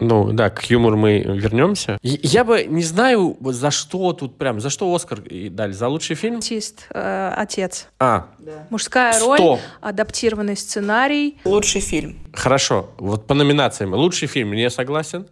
Ну, 0.00 0.32
да, 0.32 0.50
к 0.50 0.64
юмору 0.64 0.96
мы 0.96 1.20
вернемся. 1.20 1.98
Я 2.02 2.44
бы 2.44 2.64
не 2.64 2.82
знаю, 2.82 3.36
за 3.40 3.70
что 3.70 4.12
тут 4.12 4.36
прям, 4.36 4.60
за 4.60 4.70
что 4.70 4.92
Оскар 4.92 5.20
дали? 5.20 5.72
За 5.72 5.88
лучший 5.88 6.16
фильм? 6.16 6.36
Артист, 6.36 6.86
э, 6.90 7.32
отец. 7.36 7.88
А. 8.00 8.26
Да. 8.38 8.66
Мужская 8.70 9.18
роль, 9.20 9.58
адаптированный 9.80 10.56
сценарий. 10.56 11.38
Лучший 11.44 11.80
фильм. 11.80 12.18
Хорошо, 12.32 12.90
вот 12.98 13.26
по 13.26 13.34
номинациям. 13.34 13.94
Лучший 13.94 14.26
фильм, 14.26 14.52
не 14.52 14.68
согласен. 14.68 15.26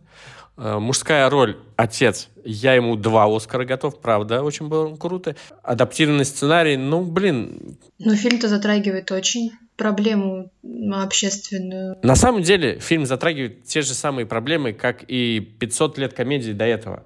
Э, 0.57 0.79
мужская 0.79 1.29
роль 1.31 1.59
«Отец». 1.77 2.29
Я 2.45 2.75
ему 2.75 2.97
два 2.97 3.25
Оскара 3.35 3.65
готов, 3.65 4.01
правда, 4.01 4.43
очень 4.43 4.69
было 4.69 4.95
круто. 4.97 5.37
Адаптированный 5.63 6.25
сценарий, 6.25 6.77
ну, 6.77 7.03
блин. 7.03 7.79
Ну, 7.99 8.15
фильм-то 8.15 8.49
затрагивает 8.49 9.11
очень 9.13 9.53
проблему 9.77 10.51
общественную. 10.93 11.97
На 12.03 12.17
самом 12.17 12.43
деле 12.43 12.79
фильм 12.81 13.07
затрагивает 13.07 13.65
те 13.65 13.83
же 13.83 13.95
самые 13.95 14.27
проблемы, 14.27 14.73
как 14.73 15.05
и 15.09 15.41
500 15.41 15.99
лет 15.99 16.13
комедии 16.13 16.53
до 16.53 16.65
этого. 16.65 17.05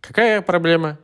Какая 0.00 0.42
проблема? 0.42 0.98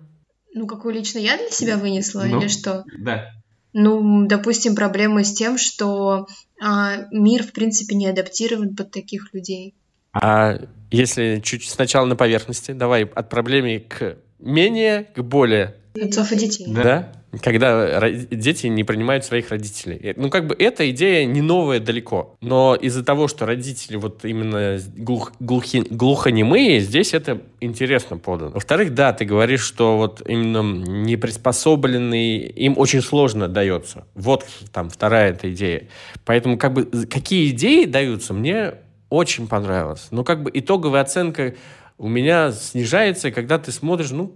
Ну, 0.55 0.67
какую 0.67 0.95
лично 0.95 1.19
я 1.19 1.37
для 1.37 1.51
себя 1.51 1.77
вынесла 1.77 2.25
ну, 2.25 2.41
или 2.41 2.49
что? 2.49 2.85
Да. 2.99 3.31
Ну, 3.73 4.27
допустим, 4.27 4.75
проблема 4.75 5.23
с 5.23 5.35
тем, 5.35 5.59
что 5.59 6.27
а, 6.61 7.05
мир, 7.13 7.43
в 7.43 7.53
принципе, 7.53 7.95
не 7.95 8.07
адаптирован 8.07 8.75
под 8.75 8.91
таких 8.91 9.35
людей. 9.35 9.75
А 10.23 10.59
если 10.91 11.41
чуть 11.43 11.69
сначала 11.69 12.07
на 12.07 12.17
поверхности, 12.17 12.73
давай 12.73 13.05
от 13.05 13.29
проблемы 13.29 13.85
к 13.89 14.17
менее, 14.39 15.09
к 15.15 15.23
более. 15.23 15.75
Отцов 16.01 16.33
и 16.33 16.37
детей. 16.37 16.67
Да? 16.69 17.13
когда 17.43 18.09
дети 18.11 18.67
не 18.69 18.85
принимают 18.85 19.25
своих 19.25 19.51
родителей. 19.51 20.15
Ну, 20.17 20.31
как 20.31 20.47
бы 20.47 20.57
эта 20.59 20.89
идея 20.91 21.25
не 21.27 21.41
новая 21.41 21.81
далеко, 21.81 22.37
но 22.41 22.75
из-за 22.75 23.05
того, 23.05 23.29
что 23.29 23.47
родители 23.47 23.97
вот 23.97 24.25
именно 24.25 24.79
глух, 24.97 25.33
глухи, 25.41 25.81
глухонемые, 25.89 26.81
здесь 26.81 27.15
это 27.15 27.43
интересно 27.61 28.19
подано. 28.19 28.53
Во-вторых, 28.53 28.95
да, 28.95 29.13
ты 29.13 29.25
говоришь, 29.25 29.63
что 29.63 29.97
вот 29.97 30.23
именно 30.27 30.63
неприспособленный, 30.63 32.39
им 32.39 32.79
очень 32.79 33.03
сложно 33.03 33.49
дается. 33.49 34.07
Вот 34.15 34.47
там 34.73 34.91
вторая 34.91 35.31
эта 35.31 35.53
идея. 35.53 35.89
Поэтому 36.25 36.59
как 36.59 36.73
бы 36.73 36.85
какие 37.07 37.51
идеи 37.51 37.85
даются, 37.85 38.33
мне 38.33 38.75
очень 39.17 39.49
понравилось. 39.49 40.09
Но 40.11 40.25
как 40.25 40.43
бы 40.43 40.51
итоговая 40.53 41.03
оценка 41.03 41.55
у 41.99 42.09
меня 42.09 42.53
снижается, 42.53 43.31
когда 43.31 43.59
ты 43.59 43.73
смотришь, 43.73 44.11
ну, 44.11 44.35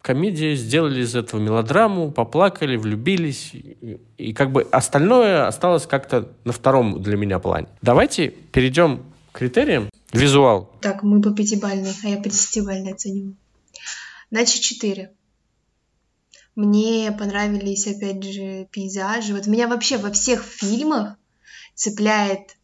комедия, 0.00 0.54
сделали 0.54 1.02
из 1.02 1.14
этого 1.14 1.40
мелодраму, 1.40 2.10
поплакали, 2.10 2.76
влюбились, 2.76 3.52
и, 3.52 4.32
как 4.32 4.52
бы 4.52 4.62
остальное 4.70 5.46
осталось 5.46 5.86
как-то 5.86 6.32
на 6.44 6.52
втором 6.52 7.02
для 7.02 7.16
меня 7.16 7.38
плане. 7.38 7.68
Давайте 7.82 8.28
перейдем 8.28 9.04
к 9.32 9.38
критериям. 9.38 9.90
Визуал. 10.12 10.72
Так, 10.80 11.02
мы 11.02 11.20
по 11.22 11.30
пятибальной, 11.30 11.92
а 12.02 12.08
я 12.08 12.16
по 12.16 12.28
десятибальной 12.28 12.92
оцениваю. 12.92 13.36
Значит, 14.30 14.62
четыре. 14.62 15.12
Мне 16.56 17.14
понравились, 17.16 17.86
опять 17.86 18.24
же, 18.24 18.66
пейзажи. 18.72 19.34
Вот 19.34 19.46
меня 19.46 19.68
вообще 19.68 19.98
во 19.98 20.10
всех 20.10 20.42
фильмах 20.42 21.16
цепляет 21.74 22.56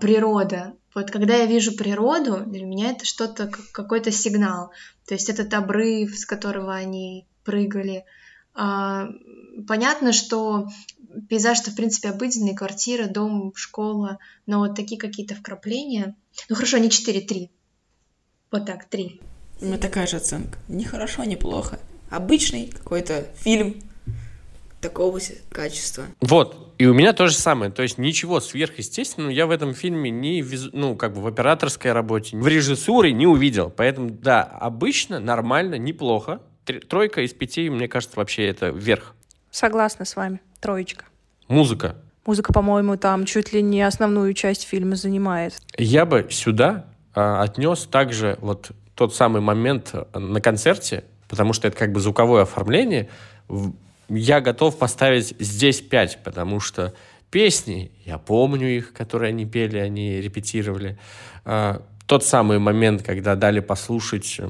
природа. 0.00 0.74
Вот 0.94 1.10
когда 1.10 1.36
я 1.36 1.46
вижу 1.46 1.76
природу, 1.76 2.42
для 2.46 2.64
меня 2.64 2.90
это 2.90 3.04
что-то, 3.04 3.50
какой-то 3.72 4.10
сигнал. 4.10 4.72
То 5.06 5.14
есть 5.14 5.28
этот 5.28 5.52
обрыв, 5.54 6.18
с 6.18 6.24
которого 6.24 6.74
они 6.74 7.26
прыгали. 7.44 8.04
А, 8.54 9.08
понятно, 9.68 10.12
что 10.12 10.68
пейзаж-то, 11.28 11.70
в 11.70 11.76
принципе, 11.76 12.10
обыденный, 12.10 12.54
квартира, 12.54 13.06
дом, 13.06 13.52
школа, 13.54 14.18
но 14.46 14.60
вот 14.60 14.74
такие 14.74 14.98
какие-то 14.98 15.34
вкрапления... 15.34 16.16
Ну 16.48 16.56
хорошо, 16.56 16.78
не 16.78 16.90
4, 16.90 17.20
3. 17.20 17.50
Вот 18.50 18.66
так, 18.66 18.88
3. 18.88 19.20
У 19.60 19.64
меня 19.66 19.78
такая 19.78 20.06
же 20.06 20.16
оценка. 20.16 20.58
Не 20.68 20.84
хорошо, 20.84 21.24
не. 21.24 21.38
Обычный 22.10 22.66
какой-то 22.66 23.28
фильм, 23.36 23.80
такого 24.80 25.20
качества. 25.50 26.04
Вот, 26.20 26.74
и 26.78 26.86
у 26.86 26.94
меня 26.94 27.12
то 27.12 27.26
же 27.26 27.34
самое. 27.34 27.70
То 27.70 27.82
есть 27.82 27.98
ничего 27.98 28.40
сверхъестественного 28.40 29.30
я 29.30 29.46
в 29.46 29.50
этом 29.50 29.74
фильме 29.74 30.10
не, 30.10 30.44
ну, 30.72 30.96
как 30.96 31.14
бы 31.14 31.20
в 31.20 31.26
операторской 31.26 31.92
работе, 31.92 32.36
в 32.36 32.46
режиссуре 32.46 33.12
не 33.12 33.26
увидел. 33.26 33.70
Поэтому, 33.70 34.10
да, 34.10 34.42
обычно, 34.42 35.20
нормально, 35.20 35.76
неплохо. 35.76 36.40
Тройка 36.88 37.22
из 37.22 37.32
пяти, 37.32 37.68
мне 37.68 37.88
кажется, 37.88 38.16
вообще 38.16 38.46
это 38.46 38.68
вверх. 38.68 39.14
Согласна 39.50 40.04
с 40.04 40.16
вами. 40.16 40.40
Троечка. 40.60 41.04
Музыка. 41.48 41.96
Музыка, 42.26 42.52
по-моему, 42.52 42.96
там 42.96 43.24
чуть 43.24 43.52
ли 43.52 43.62
не 43.62 43.82
основную 43.82 44.34
часть 44.34 44.62
фильма 44.62 44.94
занимает. 44.94 45.54
Я 45.76 46.06
бы 46.06 46.28
сюда 46.30 46.86
а, 47.14 47.42
отнес 47.42 47.86
также 47.86 48.38
вот 48.40 48.70
тот 48.94 49.14
самый 49.14 49.40
момент 49.40 49.94
на 50.14 50.40
концерте, 50.40 51.04
потому 51.28 51.52
что 51.52 51.68
это 51.68 51.76
как 51.76 51.92
бы 51.92 52.00
звуковое 52.00 52.42
оформление 52.42 53.08
я 54.10 54.40
готов 54.40 54.78
поставить 54.78 55.34
здесь 55.38 55.80
5, 55.80 56.18
потому 56.24 56.60
что 56.60 56.94
песни, 57.30 57.92
я 58.04 58.18
помню 58.18 58.68
их, 58.68 58.92
которые 58.92 59.30
они 59.30 59.46
пели, 59.46 59.78
они 59.78 60.20
репетировали. 60.20 60.98
А, 61.44 61.82
тот 62.06 62.24
самый 62.24 62.58
момент, 62.58 63.02
когда 63.02 63.36
дали 63.36 63.60
послушать, 63.60 64.40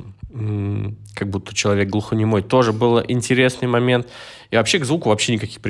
как 1.15 1.29
будто 1.29 1.55
человек 1.55 1.91
глухонемой, 1.91 2.43
тоже 2.43 2.73
был 2.73 3.03
интересный 3.07 3.69
момент. 3.69 4.09
И 4.51 4.57
вообще 4.57 4.79
к 4.79 4.85
звуку 4.87 5.11
вообще 5.11 5.35
никаких... 5.35 5.61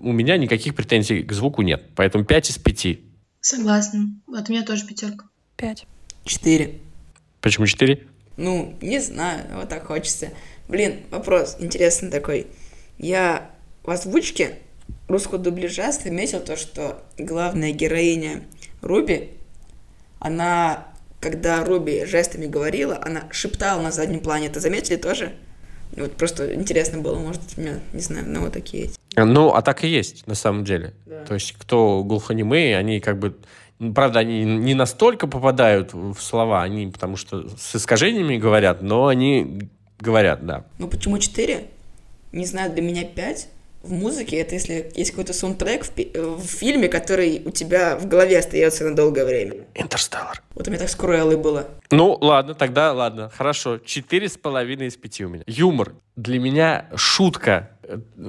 У 0.00 0.12
меня 0.12 0.38
никаких 0.38 0.74
претензий 0.74 1.22
к 1.22 1.32
звуку 1.32 1.60
нет. 1.60 1.82
Поэтому 1.94 2.24
5 2.24 2.50
из 2.50 2.58
5. 2.58 2.98
Согласна. 3.40 4.08
От 4.34 4.48
меня 4.48 4.62
тоже 4.64 4.86
пятерка. 4.86 5.26
5. 5.56 5.86
4. 6.24 6.80
Почему 7.42 7.66
4? 7.66 8.06
Ну, 8.38 8.76
не 8.80 9.00
знаю, 9.00 9.44
вот 9.54 9.68
так 9.68 9.86
хочется. 9.86 10.30
Блин, 10.68 11.02
вопрос 11.10 11.56
интересный 11.58 12.10
такой. 12.10 12.46
Я 12.98 13.50
в 13.82 13.90
озвучке 13.90 14.58
русского 15.08 15.38
дубляжа 15.38 15.92
заметил 15.92 16.40
то, 16.40 16.56
что 16.56 17.02
главная 17.18 17.72
героиня 17.72 18.42
Руби, 18.82 19.30
она, 20.18 20.88
когда 21.20 21.64
Руби 21.64 22.04
жестами 22.04 22.46
говорила, 22.46 22.98
она 23.02 23.24
шептала 23.30 23.80
на 23.80 23.90
заднем 23.90 24.20
плане. 24.20 24.46
Это 24.46 24.60
заметили 24.60 24.96
тоже? 24.96 25.32
Вот 25.96 26.12
просто 26.12 26.54
интересно 26.54 27.00
было, 27.00 27.18
может, 27.18 27.40
у 27.56 27.60
меня, 27.60 27.78
не 27.92 28.00
знаю, 28.00 28.24
ну 28.28 28.40
вот 28.40 28.52
такие 28.52 28.84
эти. 28.84 28.96
Ну, 29.16 29.50
а 29.50 29.62
так 29.62 29.84
и 29.84 29.88
есть, 29.88 30.26
на 30.26 30.34
самом 30.34 30.64
деле. 30.64 30.94
Да. 31.06 31.24
То 31.24 31.34
есть, 31.34 31.52
кто 31.52 32.02
глухонемые, 32.04 32.76
они 32.76 33.00
как 33.00 33.18
бы... 33.18 33.36
Правда, 33.94 34.20
они 34.20 34.44
не 34.44 34.74
настолько 34.74 35.26
попадают 35.26 35.92
в 35.92 36.18
слова, 36.18 36.62
они 36.62 36.86
потому 36.88 37.16
что 37.16 37.48
с 37.56 37.76
искажениями 37.76 38.36
говорят, 38.36 38.82
но 38.82 39.06
они 39.06 39.68
говорят, 40.00 40.44
да. 40.44 40.64
Ну, 40.78 40.88
почему 40.88 41.18
четыре? 41.18 41.68
Не 42.36 42.46
знаю, 42.46 42.72
для 42.72 42.82
меня 42.82 43.04
5 43.04 43.48
в 43.86 43.92
музыке 43.92 44.36
это 44.38 44.54
если 44.54 44.90
есть 44.94 45.10
какой-то 45.10 45.32
саундтрек 45.32 45.84
в, 45.84 45.90
в 45.94 46.44
фильме, 46.44 46.88
который 46.88 47.42
у 47.44 47.50
тебя 47.50 47.96
в 47.96 48.06
голове 48.06 48.38
остается 48.38 48.84
на 48.84 48.94
долгое 48.94 49.24
время. 49.24 49.54
Интерстеллар. 49.74 50.42
Вот 50.54 50.66
у 50.66 50.70
меня 50.70 50.80
так 50.80 50.88
с 50.88 50.96
Круэллой 50.96 51.36
было. 51.36 51.68
Ну, 51.90 52.16
ладно, 52.20 52.54
тогда 52.54 52.92
ладно, 52.92 53.30
хорошо. 53.30 53.78
Четыре 53.78 54.28
с 54.28 54.36
половиной 54.36 54.88
из 54.88 54.96
пяти 54.96 55.24
у 55.24 55.28
меня. 55.28 55.44
Юмор. 55.46 55.94
Для 56.16 56.38
меня 56.38 56.86
шутка. 56.96 57.70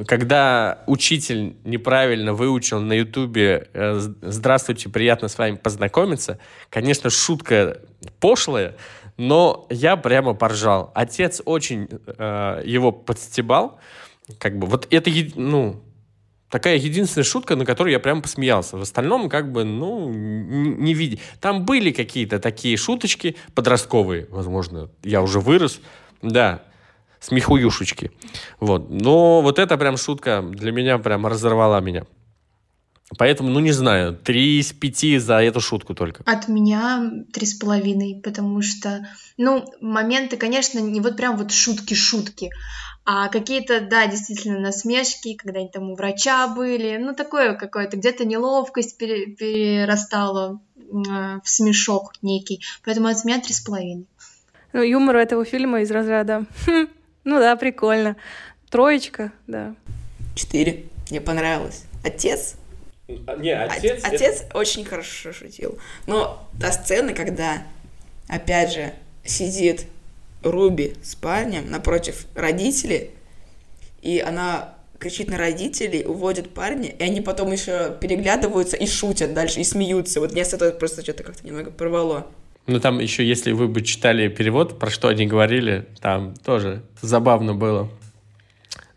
Когда 0.05 0.83
учитель 0.85 1.55
неправильно 1.63 2.33
выучил 2.33 2.79
на 2.79 2.93
Ютубе 2.93 3.69
э, 3.73 3.99
«Здравствуйте, 4.21 4.89
приятно 4.89 5.29
с 5.29 5.37
вами 5.37 5.55
познакомиться», 5.55 6.37
конечно, 6.69 7.09
шутка 7.09 7.79
пошлая, 8.19 8.75
но 9.17 9.65
я 9.69 9.97
прямо 9.97 10.33
поржал. 10.33 10.91
Отец 10.95 11.41
очень 11.43 11.89
э, 11.89 12.61
его 12.65 12.91
подстебал. 12.91 13.79
Как 14.39 14.57
бы 14.57 14.67
вот 14.67 14.87
это, 14.91 15.11
ну, 15.35 15.81
такая 16.49 16.77
единственная 16.77 17.23
шутка, 17.23 17.55
на 17.55 17.65
которую 17.65 17.91
я 17.93 17.99
прямо 17.99 18.21
посмеялся. 18.21 18.77
В 18.77 18.81
остальном, 18.81 19.29
как 19.29 19.51
бы, 19.51 19.63
ну, 19.63 20.09
не, 20.09 20.93
видя. 20.93 21.19
Там 21.41 21.65
были 21.65 21.91
какие-то 21.91 22.39
такие 22.39 22.77
шуточки 22.77 23.35
подростковые, 23.55 24.27
возможно. 24.29 24.89
Я 25.03 25.21
уже 25.21 25.39
вырос. 25.39 25.81
Да, 26.21 26.63
смехуюшечки. 27.19 28.11
Вот. 28.59 28.89
Но 28.89 29.41
вот 29.41 29.59
эта 29.59 29.77
прям 29.77 29.97
шутка 29.97 30.41
для 30.41 30.71
меня 30.71 30.97
прям 30.99 31.25
разорвала 31.25 31.79
меня. 31.79 32.05
Поэтому, 33.17 33.49
ну, 33.49 33.59
не 33.59 33.71
знаю, 33.71 34.15
три 34.15 34.59
из 34.59 34.73
пяти 34.73 35.17
за 35.17 35.35
эту 35.35 35.61
шутку 35.61 35.95
только. 35.95 36.23
От 36.25 36.49
меня 36.49 37.09
три 37.31 37.45
с 37.45 37.53
половиной, 37.53 38.19
потому 38.21 38.61
что, 38.61 39.07
ну, 39.37 39.65
моменты, 39.79 40.35
конечно, 40.35 40.79
не 40.79 40.99
вот 40.99 41.15
прям 41.15 41.37
вот 41.37 41.51
шутки-шутки, 41.51 42.49
а 43.05 43.29
какие-то, 43.29 43.79
да, 43.79 44.07
действительно, 44.07 44.59
насмешки, 44.59 45.35
когда 45.35 45.59
они 45.59 45.69
там 45.69 45.89
у 45.89 45.95
врача 45.95 46.47
были, 46.49 46.97
ну, 46.97 47.15
такое 47.15 47.53
какое-то, 47.55 47.95
где-то 47.95 48.25
неловкость 48.25 48.97
пере- 48.97 49.27
перерастала 49.27 50.59
э, 50.75 50.81
в 50.91 51.43
смешок 51.45 52.11
некий, 52.21 52.61
поэтому 52.83 53.07
от 53.07 53.23
меня 53.23 53.39
три 53.39 53.53
с 53.53 53.61
половиной. 53.61 54.07
Ну, 54.73 54.83
юмор 54.83 55.15
этого 55.15 55.45
фильма 55.45 55.79
из 55.79 55.89
разряда, 55.91 56.45
хм, 56.65 56.87
ну 57.23 57.39
да, 57.39 57.55
прикольно, 57.55 58.17
троечка, 58.69 59.31
да. 59.47 59.75
Четыре, 60.35 60.87
мне 61.09 61.21
понравилось. 61.21 61.85
Отец 62.03 62.57
не, 63.07 63.51
отец... 63.51 64.01
Отец 64.03 64.41
это... 64.41 64.57
очень 64.57 64.85
хорошо 64.85 65.31
шутил. 65.31 65.77
Но 66.05 66.47
та 66.59 66.71
сцена, 66.71 67.13
когда, 67.13 67.63
опять 68.27 68.73
же, 68.73 68.93
сидит 69.23 69.85
Руби 70.43 70.93
с 71.03 71.15
парнем 71.15 71.69
напротив 71.69 72.25
родителей, 72.35 73.11
и 74.01 74.19
она 74.19 74.75
кричит 74.99 75.29
на 75.29 75.37
родителей, 75.37 76.03
уводит 76.05 76.53
парня, 76.53 76.89
и 76.89 77.03
они 77.03 77.21
потом 77.21 77.51
еще 77.51 77.95
переглядываются 77.99 78.77
и 78.77 78.87
шутят 78.87 79.33
дальше, 79.33 79.59
и 79.59 79.63
смеются. 79.63 80.19
Вот 80.19 80.33
меня 80.33 80.45
с 80.45 80.53
этого 80.53 80.71
просто 80.71 81.01
что-то 81.01 81.23
как-то 81.23 81.45
немного 81.45 81.71
порвало. 81.71 82.27
Ну, 82.65 82.79
там 82.79 82.99
еще, 82.99 83.25
если 83.25 83.53
вы 83.53 83.67
бы 83.67 83.81
читали 83.81 84.27
перевод, 84.27 84.77
про 84.77 84.89
что 84.89 85.07
они 85.07 85.25
говорили, 85.25 85.85
там 86.01 86.35
тоже 86.43 86.83
забавно 87.01 87.53
было. 87.53 87.89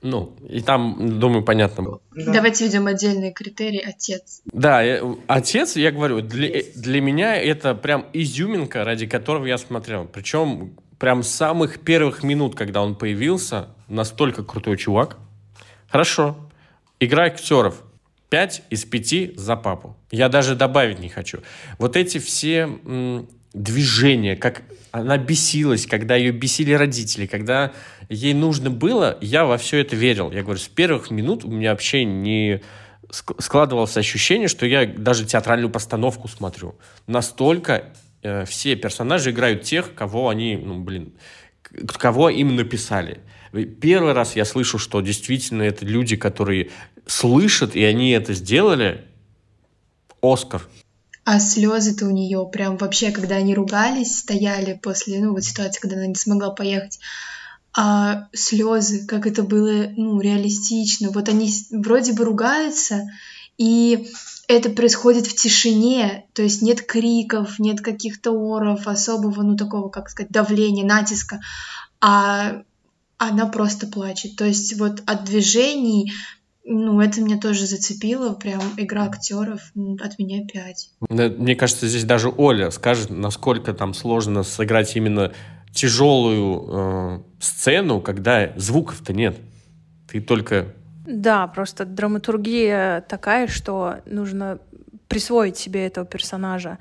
Ну, 0.03 0.35
и 0.49 0.61
там, 0.63 1.19
думаю, 1.21 1.45
понятно 1.45 1.83
было. 1.83 2.01
Да. 2.15 2.33
Давайте 2.33 2.65
введем 2.65 2.87
отдельные 2.87 3.33
критерии 3.33 3.83
отец. 3.87 4.41
Да, 4.47 4.81
я, 4.83 5.03
отец, 5.27 5.77
я 5.77 5.91
говорю, 5.91 6.23
для, 6.23 6.63
для 6.75 7.01
меня 7.03 7.37
это 7.37 7.75
прям 7.75 8.07
изюминка, 8.15 8.85
ради 8.85 9.07
которого 9.07 9.45
я 9.45 9.59
смотрел. 9.59 10.07
Причем 10.07 10.79
прям 10.99 11.23
с 11.23 11.29
самых 11.29 11.81
первых 11.81 12.23
минут, 12.23 12.55
когда 12.55 12.83
он 12.83 12.95
появился, 12.95 13.69
настолько 13.89 14.43
крутой 14.43 14.79
чувак. 14.79 15.19
Хорошо. 15.89 16.37
Игра 16.99 17.25
актеров. 17.25 17.83
пять 18.31 18.63
из 18.71 18.85
пяти 18.85 19.35
за 19.37 19.57
папу. 19.57 19.97
Я 20.11 20.29
даже 20.29 20.55
добавить 20.55 20.99
не 20.99 21.09
хочу. 21.09 21.41
Вот 21.79 21.97
эти 21.97 22.19
все 22.19 22.61
м, 22.85 23.29
движение, 23.53 24.37
как 24.37 24.63
она 24.93 25.19
бесилась, 25.19 25.87
когда 25.87 26.17
ее 26.17 26.33
бесили 26.33 26.73
родители, 26.73 27.27
когда 27.27 27.73
ей 28.09 28.35
нужно 28.35 28.71
было, 28.71 29.19
я 29.21 29.45
во 29.45 29.57
все 29.57 29.79
это 29.79 29.97
верил. 29.97 30.31
Я 30.33 30.43
говорю, 30.43 30.59
с 30.59 30.69
первых 30.69 31.11
минут 31.11 31.45
у 31.45 31.51
меня 31.51 31.71
вообще 31.71 32.05
не 32.05 32.63
складывалось 33.11 33.97
ощущение, 33.97 34.49
что 34.49 34.67
я 34.67 34.87
даже 34.87 35.25
театральную 35.25 35.71
постановку 35.71 36.29
смотрю. 36.29 36.77
Настолько 37.07 37.93
э, 38.23 38.45
все 38.45 38.77
персонажи 38.77 39.31
играют 39.31 39.63
тех, 39.63 39.95
кого 39.95 40.29
они, 40.29 40.57
ну, 40.57 40.79
блин, 40.79 41.13
кого 41.87 42.29
им 42.29 42.57
написали. 42.57 43.21
Первый 43.81 44.13
раз 44.13 44.37
я 44.37 44.45
слышу, 44.45 44.79
что 44.79 45.01
действительно 45.01 45.63
это 45.63 45.85
люди, 45.85 46.17
которые 46.17 46.71
слышат, 47.07 47.75
и 47.75 47.83
они 47.83 48.11
это 48.11 48.33
сделали. 48.35 49.05
Оскар. 50.23 50.63
А 51.33 51.39
слезы-то 51.39 52.07
у 52.07 52.11
нее 52.11 52.45
прям 52.53 52.77
вообще, 52.77 53.13
когда 53.13 53.37
они 53.37 53.55
ругались, 53.55 54.19
стояли 54.19 54.77
после, 54.83 55.21
ну, 55.21 55.33
вот 55.33 55.45
ситуации, 55.45 55.79
когда 55.79 55.95
она 55.95 56.09
не 56.09 56.17
смогла 56.17 56.51
поехать, 56.51 56.99
а 57.73 58.27
слезы, 58.33 59.07
как 59.07 59.29
это 59.29 59.45
было, 59.45 59.93
ну, 59.97 60.21
реалистично. 60.21 61.11
Вот 61.13 61.29
они 61.29 61.49
вроде 61.71 62.15
бы 62.15 62.25
ругаются, 62.25 63.09
и 63.59 64.11
это 64.49 64.71
происходит 64.71 65.29
в 65.29 65.37
тишине, 65.37 66.27
то 66.33 66.43
есть 66.43 66.63
нет 66.63 66.83
криков, 66.83 67.61
нет 67.61 67.81
каких-то 67.81 68.33
оров, 68.33 68.89
особого, 68.89 69.43
ну, 69.43 69.57
такого, 69.57 69.89
как 69.89 70.11
сказать, 70.11 70.33
давления, 70.33 70.85
натиска, 70.85 71.41
а 72.01 72.63
она 73.19 73.47
просто 73.47 73.87
плачет. 73.87 74.35
То 74.35 74.47
есть 74.47 74.77
вот 74.81 75.05
от 75.07 75.27
движений 75.27 76.13
ну, 76.65 77.01
это 77.01 77.21
меня 77.21 77.39
тоже 77.39 77.67
зацепило, 77.67 78.35
прям 78.35 78.61
игра 78.77 79.05
актеров 79.05 79.61
от 80.01 80.19
меня 80.19 80.47
пять. 80.47 80.91
Мне 81.09 81.57
кажется, 81.57 81.89
здесь 81.89 82.05
даже 82.05 82.29
Оля 82.29 82.71
скажет, 82.71 83.11
насколько 83.11 83.73
там 83.73 83.95
сложно 83.95 84.43
сыграть 84.43 84.95
именно 84.97 85.33
тяжелую 85.73 86.67
э, 86.69 87.21
сцену, 87.41 88.01
когда 88.01 88.53
звуков-то 88.57 89.13
нет. 89.13 89.37
Ты 90.09 90.21
только... 90.21 90.75
Да, 91.07 91.47
просто 91.47 91.85
драматургия 91.85 93.01
такая, 93.09 93.47
что 93.47 93.97
нужно 94.07 94.59
присвоить 95.11 95.59
себе 95.59 95.87
этого 95.87 96.07
персонажа. 96.07 96.79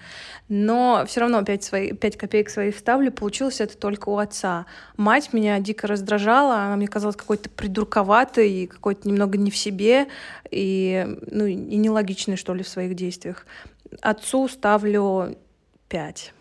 Но 0.49 1.03
все 1.07 1.21
равно 1.21 1.43
5, 1.43 1.63
свои, 1.63 1.93
5 1.93 2.15
копеек 2.15 2.51
своих 2.51 2.75
вставлю. 2.75 3.11
Получилось 3.11 3.59
это 3.59 3.75
только 3.75 4.09
у 4.09 4.19
отца. 4.19 4.67
Мать 4.97 5.33
меня 5.33 5.59
дико 5.59 5.87
раздражала. 5.87 6.59
Она 6.59 6.75
мне 6.75 6.87
казалась 6.87 7.15
какой-то 7.15 7.49
придурковатой, 7.49 8.67
какой-то 8.67 9.09
немного 9.09 9.39
не 9.39 9.49
в 9.49 9.57
себе 9.57 10.07
и, 10.51 11.07
ну, 11.31 11.47
и 11.47 11.55
нелогичной, 11.55 12.37
что 12.37 12.53
ли, 12.53 12.61
в 12.61 12.67
своих 12.67 12.93
действиях. 12.93 13.47
Отцу 13.99 14.47
ставлю 14.47 15.35
5. 15.87 16.33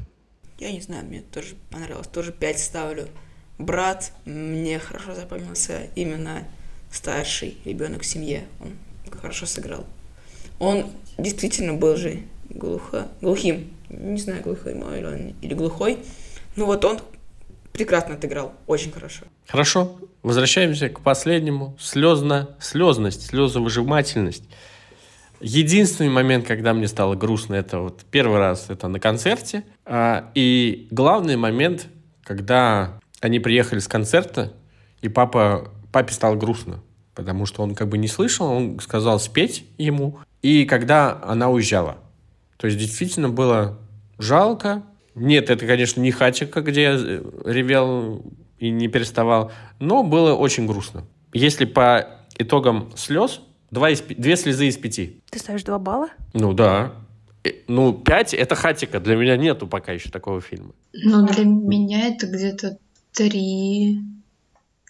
Я 0.59 0.73
не 0.73 0.83
знаю, 0.83 1.07
мне 1.07 1.23
тоже 1.23 1.55
понравилось. 1.71 2.09
Тоже 2.09 2.33
5 2.33 2.59
ставлю. 2.59 3.09
Брат 3.57 4.13
мне 4.27 4.79
хорошо 4.79 5.15
запомнился 5.15 5.87
именно 5.97 6.45
старший 6.93 7.57
ребенок 7.65 8.03
в 8.03 8.07
семье. 8.07 8.45
Он 8.61 8.77
хорошо 9.19 9.47
сыграл. 9.47 9.87
Он 10.59 10.93
действительно 11.19 11.75
был 11.75 11.97
же 11.97 12.21
глухо, 12.49 13.09
глухим. 13.21 13.71
Не 13.91 14.19
знаю, 14.19 14.43
глухой 14.43 14.75
мой 14.75 14.99
или, 14.99 15.07
он, 15.07 15.35
или 15.43 15.55
глухой. 15.55 15.99
Но 16.57 16.67
вот 16.67 16.85
он 16.85 17.01
прекрасно 17.73 18.15
отыграл, 18.15 18.53
очень 18.67 18.91
хорошо. 18.91 19.25
Хорошо. 19.47 19.97
Возвращаемся 20.23 20.89
к 20.89 21.01
последнему. 21.01 21.77
Слезно, 21.81 22.57
слезность, 22.61 23.27
слезовыжимательность. 23.27 24.45
Единственный 25.41 26.11
момент, 26.11 26.47
когда 26.47 26.75
мне 26.75 26.89
стало 26.89 27.15
грустно, 27.15 27.55
это 27.55 27.79
вот 27.79 28.05
первый 28.11 28.39
раз, 28.39 28.67
это 28.71 28.89
на 28.89 28.99
концерте. 28.99 29.63
А, 29.87 30.31
и 30.35 30.89
главный 30.91 31.37
момент, 31.37 31.87
когда 32.25 32.99
они 33.21 33.39
приехали 33.39 33.79
с 33.79 33.87
концерта, 33.87 34.53
и 35.01 35.09
папа, 35.09 35.73
папе 35.93 36.13
стало 36.13 36.35
грустно, 36.35 36.81
потому 37.15 37.47
что 37.47 37.63
он 37.63 37.77
как 37.77 37.89
бы 37.89 37.99
не 37.99 38.09
слышал, 38.09 38.49
он 38.49 38.81
сказал 38.81 39.21
спеть 39.21 39.65
ему, 39.79 40.19
и 40.43 40.65
когда 40.65 41.21
она 41.23 41.49
уезжала. 41.51 41.99
То 42.57 42.67
есть 42.67 42.79
действительно 42.79 43.29
было 43.29 43.79
жалко. 44.19 44.83
Нет, 45.15 45.51
это, 45.51 45.67
конечно, 45.67 46.01
не 46.01 46.11
Хатика, 46.11 46.61
где 46.61 46.83
я 46.83 46.95
э, 46.95 47.23
ревел 47.45 48.23
и 48.59 48.71
не 48.71 48.89
переставал, 48.89 49.53
но 49.79 50.03
было 50.03 50.35
очень 50.35 50.67
грустно. 50.67 51.05
Если 51.33 51.65
по 51.65 52.09
итогам 52.37 52.91
слез, 52.97 53.41
два 53.71 53.91
из, 53.91 54.01
две 54.01 54.37
слезы 54.37 54.67
из 54.69 54.77
пяти. 54.77 55.21
Ты 55.31 55.39
ставишь 55.39 55.65
два 55.65 55.79
балла? 55.79 56.09
Ну 56.35 56.53
да. 56.53 56.93
Э, 57.45 57.51
ну, 57.67 57.93
пять— 57.93 58.35
это 58.35 58.55
Хатика. 58.55 59.01
Для 59.01 59.17
меня 59.17 59.37
нету 59.37 59.67
пока 59.67 59.93
еще 59.93 60.11
такого 60.11 60.41
фильма. 60.41 60.73
Ну, 60.93 61.27
для 61.27 61.45
меня 61.45 62.09
это 62.09 62.27
где-то 62.27 62.79
три. 63.13 64.01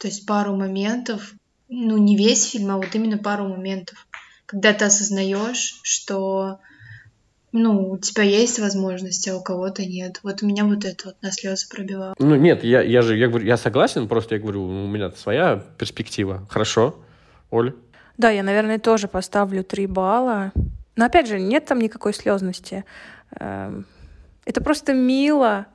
То 0.01 0.09
есть 0.09 0.27
пару 0.27 0.57
моментов. 0.57 1.35
Ну, 1.69 1.99
не 1.99 2.17
весь 2.17 2.51
фильм, 2.51 2.71
а 2.71 2.77
вот 2.77 2.95
именно 2.95 3.19
пару 3.19 3.47
моментов 3.47 4.07
когда 4.49 4.73
ты 4.73 4.87
осознаешь, 4.87 5.79
что 5.83 6.59
ну, 7.53 7.91
у 7.93 7.99
тебя 7.99 8.23
есть 8.23 8.59
возможность, 8.59 9.29
а 9.29 9.37
у 9.37 9.43
кого-то 9.43 9.85
нет. 9.85 10.21
Вот 10.23 10.43
у 10.43 10.47
меня 10.47 10.65
вот 10.65 10.87
это 10.87 11.09
вот 11.09 11.17
на 11.21 11.31
слезы 11.31 11.69
пробивало. 11.69 12.15
Ну, 12.19 12.35
нет, 12.35 12.65
я, 12.65 12.81
я 12.81 13.03
же, 13.03 13.17
я 13.17 13.29
говорю, 13.29 13.47
я 13.47 13.59
согласен, 13.59 14.09
просто 14.09 14.37
я 14.37 14.41
говорю, 14.41 14.65
у 14.65 14.87
меня 14.87 15.11
своя 15.11 15.63
перспектива. 15.77 16.47
Хорошо. 16.49 16.97
Оль? 17.51 17.75
Да, 18.17 18.31
я, 18.31 18.43
наверное, 18.43 18.79
тоже 18.79 19.07
поставлю 19.07 19.63
три 19.63 19.87
балла. 19.87 20.53
Но, 20.97 21.05
опять 21.05 21.29
же, 21.29 21.39
нет 21.39 21.67
там 21.67 21.79
никакой 21.79 22.15
слезности. 22.15 22.87
Эм, 23.39 23.87
это 24.47 24.63
просто 24.63 24.95
мило. 24.95 25.67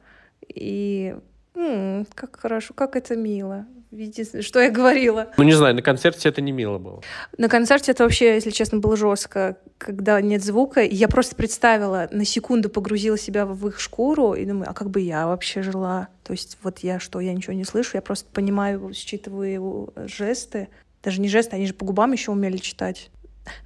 И 0.47 1.15
м-м, 1.53 2.07
как 2.15 2.39
хорошо, 2.39 2.73
как 2.73 2.95
это 2.95 3.15
мило. 3.15 3.67
Видите, 3.93 4.41
что 4.41 4.59
я 4.59 4.71
говорила. 4.71 5.27
Ну, 5.37 5.43
не 5.43 5.53
знаю, 5.53 5.75
на 5.75 5.83
концерте 5.83 6.27
это 6.27 6.41
не 6.41 6.51
мило 6.51 6.79
было. 6.79 7.03
На 7.37 7.47
концерте 7.47 7.91
это 7.91 8.03
вообще, 8.03 8.33
если 8.33 8.49
честно, 8.49 8.79
было 8.79 8.97
жестко, 8.97 9.57
когда 9.77 10.19
нет 10.19 10.43
звука. 10.43 10.81
Я 10.81 11.07
просто 11.07 11.35
представила, 11.35 12.09
на 12.11 12.25
секунду 12.25 12.69
погрузила 12.69 13.19
себя 13.19 13.45
в 13.45 13.67
их 13.67 13.79
шкуру 13.79 14.33
и 14.33 14.45
думаю, 14.45 14.67
а 14.67 14.73
как 14.73 14.89
бы 14.89 14.99
я 14.99 15.27
вообще 15.27 15.61
жила? 15.61 16.07
То 16.23 16.33
есть 16.33 16.57
вот 16.63 16.79
я 16.79 16.99
что, 16.99 17.19
я 17.19 17.33
ничего 17.33 17.53
не 17.53 17.65
слышу, 17.65 17.91
я 17.93 18.01
просто 18.01 18.27
понимаю, 18.33 18.91
считываю 18.95 19.51
его 19.51 19.93
жесты. 20.07 20.69
Даже 21.03 21.21
не 21.21 21.29
жесты, 21.29 21.55
они 21.55 21.67
же 21.67 21.75
по 21.75 21.85
губам 21.85 22.13
еще 22.13 22.31
умели 22.31 22.57
читать. 22.57 23.11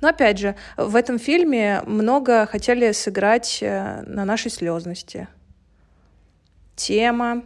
Но 0.01 0.09
опять 0.09 0.39
же, 0.39 0.55
в 0.75 0.97
этом 0.97 1.19
фильме 1.19 1.83
много 1.85 2.47
хотели 2.47 2.91
сыграть 2.91 3.59
э, 3.61 4.03
на 4.05 4.25
нашей 4.25 4.51
слезности. 4.51 5.29
Тема, 6.75 7.43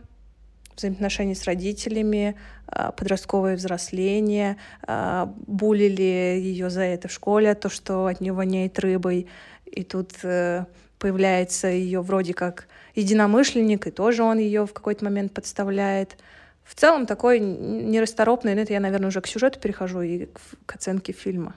взаимоотношения 0.75 1.35
с 1.35 1.43
родителями, 1.43 2.35
а, 2.67 2.91
подростковое 2.91 3.55
взросление, 3.55 4.57
а, 4.83 5.33
булили 5.47 6.39
ее 6.39 6.69
за 6.69 6.81
это 6.81 7.07
в 7.07 7.11
школе, 7.11 7.53
то, 7.55 7.69
что 7.69 8.07
от 8.07 8.21
нее 8.21 8.33
воняет 8.33 8.79
рыбой. 8.79 9.27
И 9.65 9.83
тут 9.83 10.11
э, 10.23 10.65
появляется 10.99 11.67
ее 11.67 12.01
вроде 12.01 12.33
как 12.33 12.67
единомышленник, 12.95 13.87
и 13.87 13.91
тоже 13.91 14.23
он 14.23 14.37
ее 14.37 14.65
в 14.65 14.73
какой-то 14.73 15.05
момент 15.05 15.33
подставляет. 15.33 16.17
В 16.63 16.75
целом 16.75 17.05
такой 17.05 17.39
нерасторопный, 17.39 18.53
но 18.55 18.61
это 18.61 18.73
я, 18.73 18.79
наверное, 18.79 19.07
уже 19.07 19.21
к 19.21 19.27
сюжету 19.27 19.59
перехожу 19.59 20.01
и 20.01 20.27
к 20.65 20.75
оценке 20.75 21.13
фильма. 21.13 21.55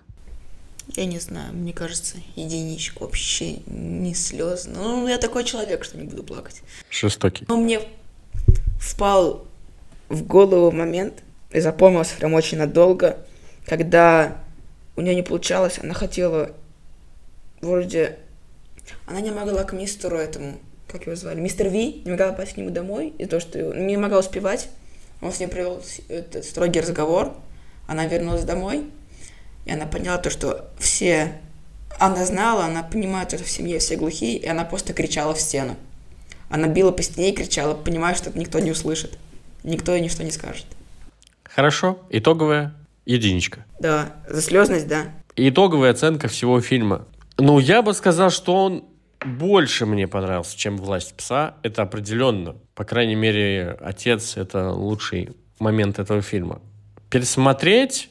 Я 0.88 1.06
не 1.06 1.18
знаю, 1.18 1.54
мне 1.54 1.72
кажется, 1.72 2.18
единичка 2.36 3.02
вообще 3.02 3.56
не 3.66 4.14
слез. 4.14 4.66
Ну, 4.66 5.08
я 5.08 5.18
такой 5.18 5.44
человек, 5.44 5.84
что 5.84 5.96
не 5.96 6.04
буду 6.04 6.22
плакать. 6.22 6.62
Жестокий. 6.90 7.46
Но 7.48 7.56
мне 7.56 7.80
впал 8.85 9.47
в 10.09 10.22
голову 10.26 10.70
момент 10.70 11.22
и 11.51 11.61
запомнился 11.61 12.16
прям 12.16 12.35
очень 12.35 12.59
надолго, 12.59 13.18
когда 13.66 14.37
у 14.97 15.01
нее 15.01 15.14
не 15.14 15.22
получалось, 15.22 15.78
она 15.82 15.95
хотела 15.95 16.51
вроде... 17.61 18.18
Она 19.07 19.20
не 19.20 19.30
могла 19.30 19.64
к 19.64 19.72
мистеру 19.72 20.16
этому, 20.18 20.59
как 20.87 21.07
его 21.07 21.16
звали, 21.16 21.41
мистер 21.41 21.68
Ви, 21.68 22.03
не 22.05 22.11
могла 22.11 22.30
попасть 22.30 22.55
к 22.55 22.57
нему 22.59 22.70
домой, 22.70 23.14
и 23.18 23.24
то, 23.24 23.41
что 23.41 23.72
не 23.72 23.97
могла 23.97 24.18
успевать. 24.18 24.68
Он 25.22 25.32
с 25.32 25.41
ней 25.41 25.47
провел 25.47 25.82
этот 26.09 26.45
строгий 26.45 26.80
разговор, 26.80 27.35
она 27.87 28.07
вернулась 28.07 28.45
домой, 28.45 28.85
и 29.64 29.72
она 29.72 29.87
поняла 29.87 30.18
то, 30.18 30.30
что 30.30 30.70
все... 30.78 31.32
Она 31.99 32.26
знала, 32.26 32.64
она 32.64 32.82
понимает, 32.82 33.30
что 33.30 33.45
в 33.45 33.49
семье 33.49 33.78
все 33.78 33.97
глухие, 33.97 34.37
и 34.37 34.47
она 34.49 34.64
просто 34.64 34.93
кричала 34.93 35.32
в 35.32 35.41
стену. 35.41 35.76
Она 36.49 36.68
била 36.68 36.90
по 36.90 37.03
стене 37.03 37.30
и 37.30 37.34
кричала, 37.34 37.74
понимая, 37.74 38.14
что 38.14 38.30
это 38.30 38.38
никто 38.38 38.59
не 38.59 38.70
услышит. 38.70 39.18
Никто 39.62 39.95
ей 39.95 40.03
ничто 40.03 40.22
не 40.22 40.30
скажет. 40.30 40.66
Хорошо. 41.45 41.99
Итоговая 42.11 42.74
единичка. 43.07 43.64
Да, 43.80 44.16
за 44.28 44.42
слезность, 44.42 44.88
да. 44.88 45.07
Итоговая 45.36 45.90
оценка 45.90 46.28
всего 46.28 46.61
фильма. 46.61 47.07
Ну, 47.38 47.59
я 47.59 47.82
бы 47.82 47.95
сказал, 47.95 48.30
что 48.30 48.55
он 48.64 48.84
больше 49.24 49.86
мне 49.86 50.07
понравился, 50.07 50.57
чем 50.57 50.76
«Власть 50.76 51.14
пса». 51.16 51.55
Это 51.62 51.82
определенно. 51.82 52.57
По 52.74 52.84
крайней 52.84 53.14
мере, 53.14 53.76
«Отец»— 53.80 54.36
это 54.36 54.70
лучший 54.70 55.30
момент 55.59 55.99
этого 55.99 56.20
фильма. 56.22 56.61
Пересмотреть, 57.11 58.11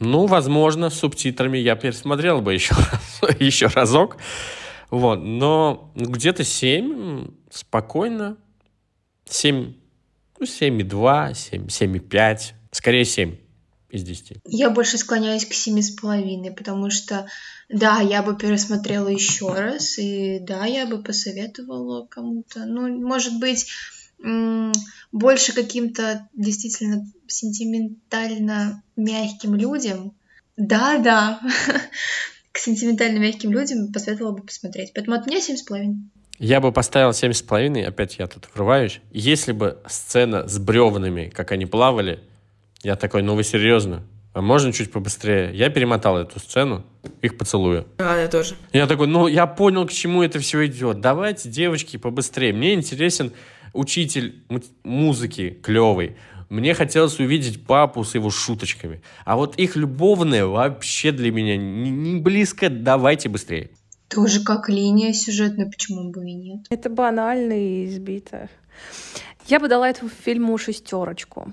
ну, 0.00 0.26
возможно, 0.26 0.90
с 0.90 0.94
субтитрами 0.94 1.58
я 1.58 1.76
пересмотрел 1.76 2.40
бы 2.40 2.52
еще, 2.52 2.74
еще 3.38 3.66
разок. 3.66 4.16
Вот, 4.90 5.16
но 5.16 5.92
где-то 5.94 6.44
7 6.44 7.28
спокойно. 7.50 8.36
7, 9.26 9.74
ну, 10.38 10.46
7,2, 10.46 11.34
7, 11.34 11.66
7,5. 11.66 12.38
Скорее 12.70 13.04
7 13.04 13.36
из 13.90 14.02
10. 14.02 14.38
Я 14.46 14.70
больше 14.70 14.98
склоняюсь 14.98 15.46
к 15.46 15.54
семи 15.54 15.80
с 15.82 15.90
половиной, 15.90 16.52
потому 16.52 16.90
что, 16.90 17.26
да, 17.68 18.00
я 18.00 18.22
бы 18.22 18.36
пересмотрела 18.36 19.08
еще 19.08 19.52
раз, 19.52 19.98
и 19.98 20.40
да, 20.40 20.66
я 20.66 20.86
бы 20.86 21.02
посоветовала 21.02 22.06
кому-то. 22.06 22.66
Ну, 22.66 22.88
может 23.00 23.38
быть, 23.38 23.66
больше 25.12 25.52
каким-то 25.52 26.28
действительно 26.34 27.06
сентиментально 27.28 28.82
мягким 28.96 29.54
людям. 29.54 30.14
Да, 30.56 30.98
да, 30.98 31.40
к 32.54 32.58
сентиментально 32.58 33.18
мягким 33.18 33.50
людям 33.50 33.92
посоветовала 33.92 34.30
бы 34.30 34.44
посмотреть. 34.44 34.92
Поэтому 34.94 35.16
от 35.16 35.26
меня 35.26 35.40
семь 35.40 35.56
с 35.56 35.62
половиной. 35.62 35.96
Я 36.38 36.60
бы 36.60 36.70
поставил 36.70 37.12
семь 37.12 37.32
с 37.32 37.42
половиной, 37.42 37.84
опять 37.84 38.18
я 38.18 38.28
тут 38.28 38.48
врываюсь. 38.54 39.00
Если 39.10 39.50
бы 39.50 39.78
сцена 39.88 40.46
с 40.46 40.58
бревнами, 40.60 41.32
как 41.34 41.50
они 41.50 41.66
плавали, 41.66 42.20
я 42.84 42.94
такой, 42.94 43.22
ну 43.22 43.34
вы 43.34 43.42
серьезно? 43.42 44.04
А 44.34 44.40
можно 44.40 44.72
чуть 44.72 44.92
побыстрее? 44.92 45.50
Я 45.52 45.68
перемотал 45.68 46.16
эту 46.16 46.38
сцену, 46.38 46.84
их 47.22 47.36
поцелую. 47.36 47.88
А, 47.98 48.20
я 48.20 48.28
тоже. 48.28 48.54
Я 48.72 48.86
такой, 48.86 49.08
ну 49.08 49.26
я 49.26 49.48
понял, 49.48 49.84
к 49.84 49.92
чему 49.92 50.22
это 50.22 50.38
все 50.38 50.64
идет. 50.66 51.00
Давайте, 51.00 51.48
девочки, 51.48 51.96
побыстрее. 51.96 52.52
Мне 52.52 52.74
интересен 52.74 53.32
учитель 53.72 54.44
музыки 54.84 55.58
клевый. 55.60 56.16
Мне 56.54 56.72
хотелось 56.74 57.18
увидеть 57.18 57.66
папу 57.66 58.04
с 58.04 58.14
его 58.14 58.30
шуточками. 58.30 59.02
А 59.24 59.36
вот 59.36 59.56
их 59.56 59.74
любовное 59.74 60.46
вообще 60.46 61.10
для 61.10 61.32
меня 61.32 61.56
не, 61.56 61.90
не 61.90 62.20
близко. 62.20 62.70
Давайте 62.70 63.28
быстрее. 63.28 63.70
Тоже 64.08 64.40
как 64.40 64.68
линия 64.68 65.12
сюжетная, 65.12 65.66
почему 65.66 66.12
бы 66.12 66.24
и 66.24 66.34
нет? 66.34 66.66
Это 66.70 66.88
банально 66.90 67.54
и 67.54 67.86
избито. 67.86 68.48
Я 69.48 69.58
бы 69.58 69.66
дала 69.66 69.88
этому 69.88 70.10
фильму 70.24 70.56
шестерочку 70.56 71.52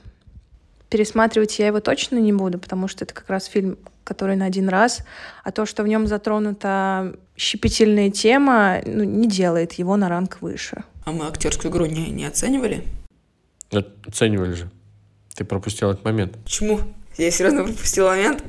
пересматривать 0.92 1.58
я 1.58 1.68
его 1.68 1.80
точно 1.80 2.18
не 2.18 2.34
буду, 2.34 2.60
потому 2.60 2.90
что 2.90 3.06
это 3.06 3.14
как 3.14 3.30
раз 3.30 3.46
фильм, 3.46 3.78
который 4.04 4.36
на 4.36 4.44
один 4.44 4.68
раз, 4.68 5.06
а 5.42 5.52
то, 5.54 5.66
что 5.66 5.84
в 5.84 5.88
нем 5.88 6.06
затронута 6.06 7.16
щепетильная 7.38 8.12
тема, 8.12 8.82
ну, 8.86 9.06
не 9.06 9.28
делает 9.28 9.72
его 9.74 9.96
на 9.96 10.10
ранг 10.10 10.42
выше. 10.42 10.84
А 11.06 11.14
мы 11.14 11.28
актерскую 11.28 11.72
игру 11.72 11.86
не, 11.86 12.12
не 12.12 12.26
оценивали? 12.26 12.84
Оценивали 14.06 14.52
же. 14.52 14.70
Ты 15.36 15.44
пропустил 15.44 15.92
этот 15.92 16.04
момент. 16.06 16.38
Почему? 16.44 16.80
Я 17.18 17.32
серьезно 17.32 17.64
пропустил 17.64 18.08
момент? 18.08 18.44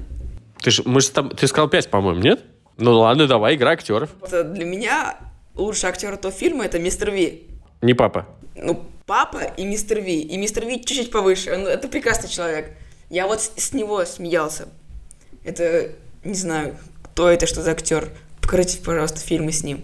Ты, 0.61 0.71
ж, 0.71 0.83
мы 0.85 1.01
ж 1.01 1.09
там, 1.09 1.31
ты 1.31 1.47
сказал 1.47 1.69
5, 1.69 1.91
по-моему, 1.91 2.21
нет? 2.21 2.45
Ну 2.79 2.99
ладно, 2.99 3.27
давай, 3.27 3.57
игра 3.57 3.73
актеров. 3.73 4.11
Для 4.31 4.65
меня 4.65 5.17
лучший 5.55 5.89
актер 5.91 6.13
этого 6.13 6.33
фильма 6.33 6.65
это 6.65 6.79
мистер 6.79 7.11
Ви. 7.11 7.43
Не 7.83 7.95
папа. 7.95 8.27
Ну, 8.55 8.85
папа 9.07 9.43
и 9.57 9.65
мистер 9.65 10.01
Ви. 10.01 10.21
И 10.21 10.39
мистер 10.39 10.65
Ви 10.65 10.79
чуть-чуть 10.79 11.11
повыше. 11.11 11.53
Он, 11.53 11.67
это 11.67 11.89
прекрасный 11.89 12.29
человек. 12.29 12.73
Я 13.11 13.27
вот 13.27 13.41
с, 13.41 13.53
с 13.57 13.73
него 13.73 14.05
смеялся. 14.05 14.69
Это, 15.45 15.91
не 16.25 16.35
знаю, 16.35 16.77
кто 17.03 17.29
это, 17.29 17.47
что 17.47 17.63
за 17.63 17.73
актер. 17.73 18.09
Покажите, 18.41 18.83
пожалуйста, 18.83 19.21
фильмы 19.21 19.53
с 19.53 19.63
ним. 19.65 19.83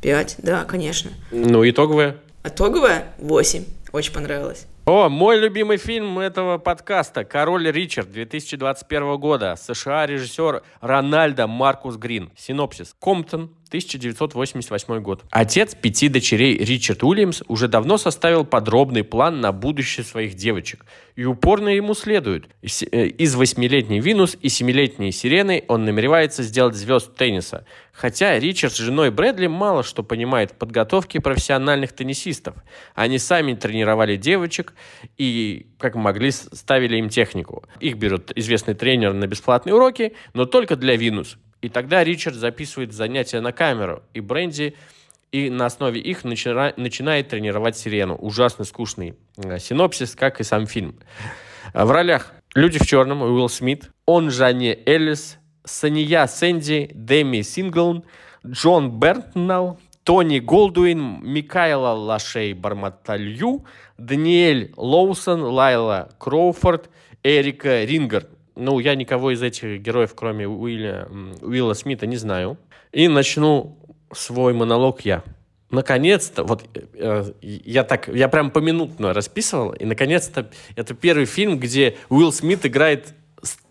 Пять, 0.00 0.36
да, 0.38 0.64
конечно. 0.64 1.10
Ну, 1.30 1.68
итоговая? 1.68 2.16
Итоговая? 2.44 3.12
Восемь. 3.18 3.64
Очень 3.92 4.12
понравилось. 4.12 4.66
О, 4.88 5.08
мой 5.08 5.36
любимый 5.40 5.78
фильм 5.78 6.20
этого 6.20 6.58
подкаста 6.58 7.24
«Король 7.24 7.68
Ричард» 7.72 8.12
2021 8.12 9.16
года. 9.16 9.56
США 9.56 10.06
режиссер 10.06 10.62
Рональдо 10.80 11.48
Маркус 11.48 11.96
Грин. 11.96 12.30
Синопсис. 12.36 12.94
Комптон, 13.00 13.50
1988 13.68 15.00
год. 15.00 15.24
Отец 15.30 15.74
пяти 15.74 16.08
дочерей 16.08 16.56
Ричард 16.56 17.02
Уильямс 17.02 17.42
уже 17.48 17.66
давно 17.66 17.98
составил 17.98 18.44
подробный 18.44 19.02
план 19.02 19.40
на 19.40 19.50
будущее 19.50 20.04
своих 20.04 20.34
девочек 20.34 20.86
и 21.16 21.24
упорно 21.24 21.70
ему 21.70 21.94
следует. 21.94 22.48
Э, 22.62 23.06
из 23.06 23.34
восьмилетней 23.34 23.98
Винус 23.98 24.36
и 24.40 24.48
семилетней 24.48 25.10
Сирены 25.10 25.64
он 25.66 25.84
намеревается 25.84 26.44
сделать 26.44 26.76
звезд 26.76 27.16
тенниса. 27.16 27.66
Хотя 27.96 28.38
Ричард 28.38 28.74
с 28.74 28.76
женой 28.76 29.10
Брэдли 29.10 29.46
мало 29.46 29.82
что 29.82 30.02
понимает 30.02 30.50
в 30.50 30.54
подготовке 30.54 31.18
профессиональных 31.18 31.92
теннисистов. 31.92 32.54
Они 32.94 33.18
сами 33.18 33.54
тренировали 33.54 34.16
девочек 34.16 34.74
и, 35.16 35.66
как 35.78 35.94
могли, 35.94 36.30
ставили 36.30 36.98
им 36.98 37.08
технику. 37.08 37.64
Их 37.80 37.96
берут 37.96 38.32
известный 38.36 38.74
тренер 38.74 39.14
на 39.14 39.26
бесплатные 39.26 39.74
уроки, 39.74 40.12
но 40.34 40.44
только 40.44 40.76
для 40.76 40.96
Винус. 40.96 41.38
И 41.62 41.70
тогда 41.70 42.04
Ричард 42.04 42.36
записывает 42.36 42.92
занятия 42.92 43.40
на 43.40 43.52
камеру, 43.52 44.02
и 44.12 44.20
Бренди 44.20 44.74
и 45.32 45.48
на 45.48 45.66
основе 45.66 45.98
их 45.98 46.22
начина, 46.22 46.74
начинает 46.76 47.28
тренировать 47.28 47.78
Сирену. 47.78 48.14
Ужасно 48.14 48.64
скучный 48.64 49.14
э, 49.38 49.58
синопсис, 49.58 50.14
как 50.14 50.40
и 50.40 50.44
сам 50.44 50.66
фильм. 50.66 50.96
В 51.72 51.90
ролях 51.90 52.32
«Люди 52.54 52.78
в 52.78 52.86
черном» 52.86 53.22
Уилл 53.22 53.48
Смит, 53.48 53.90
он 54.04 54.30
же 54.30 54.52
не 54.52 54.78
Эллис, 54.86 55.38
Сания 55.66 56.26
Сэнди, 56.26 56.90
Дэми 56.94 57.42
Синглн, 57.42 58.04
Джон 58.46 58.98
Бертнелл, 58.98 59.78
Тони 60.04 60.38
Голдуин, 60.38 61.18
Микайла 61.22 61.92
Лашей 61.92 62.52
Барматалью, 62.52 63.64
Даниэль 63.98 64.72
Лоусон, 64.76 65.42
Лайла 65.42 66.10
Кроуфорд, 66.18 66.88
Эрика 67.24 67.84
Рингард. 67.84 68.28
Ну, 68.54 68.78
я 68.78 68.94
никого 68.94 69.32
из 69.32 69.42
этих 69.42 69.80
героев, 69.82 70.14
кроме 70.14 70.48
Уилля, 70.48 71.08
Уилла 71.42 71.74
Смита, 71.74 72.06
не 72.06 72.16
знаю. 72.16 72.56
И 72.92 73.08
начну 73.08 73.76
свой 74.12 74.54
монолог 74.54 75.00
я. 75.00 75.24
Наконец-то, 75.70 76.44
вот 76.44 76.64
э, 76.94 77.24
я 77.42 77.82
так, 77.82 78.06
я 78.08 78.28
прям 78.28 78.52
поминутно 78.52 79.12
расписывал, 79.12 79.72
и 79.72 79.84
наконец-то 79.84 80.48
это 80.76 80.94
первый 80.94 81.26
фильм, 81.26 81.58
где 81.58 81.96
Уилл 82.08 82.32
Смит 82.32 82.64
играет, 82.64 83.12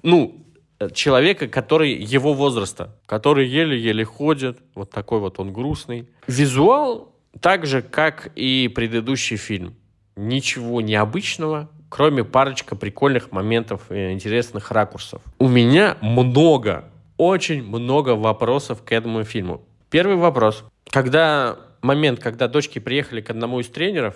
ну, 0.03 0.44
человека, 0.93 1.47
который 1.47 1.93
его 1.93 2.33
возраста, 2.33 2.95
который 3.05 3.47
еле-еле 3.47 4.03
ходит, 4.03 4.59
вот 4.73 4.91
такой 4.91 5.19
вот 5.19 5.39
он 5.39 5.53
грустный. 5.53 6.07
Визуал 6.27 7.13
так 7.39 7.65
же, 7.65 7.81
как 7.81 8.31
и 8.35 8.71
предыдущий 8.73 9.37
фильм. 9.37 9.75
Ничего 10.15 10.81
необычного, 10.81 11.69
кроме 11.89 12.23
парочка 12.23 12.75
прикольных 12.75 13.31
моментов 13.31 13.91
и 13.91 14.11
интересных 14.11 14.71
ракурсов. 14.71 15.21
У 15.39 15.47
меня 15.47 15.97
много, 16.01 16.85
очень 17.17 17.63
много 17.63 18.11
вопросов 18.15 18.83
к 18.83 18.91
этому 18.91 19.23
фильму. 19.23 19.61
Первый 19.89 20.15
вопрос. 20.15 20.63
Когда 20.89 21.57
момент, 21.81 22.19
когда 22.19 22.47
дочки 22.47 22.79
приехали 22.79 23.21
к 23.21 23.29
одному 23.29 23.59
из 23.59 23.67
тренеров 23.67 24.15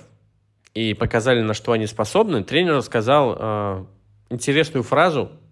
и 0.73 0.93
показали, 0.93 1.41
на 1.41 1.53
что 1.53 1.71
они 1.71 1.87
способны, 1.87 2.43
тренер 2.43 2.81
сказал 2.81 3.35
э, 3.37 3.85
интересную 4.29 4.83
фразу, 4.83 5.31
э, 5.31 5.48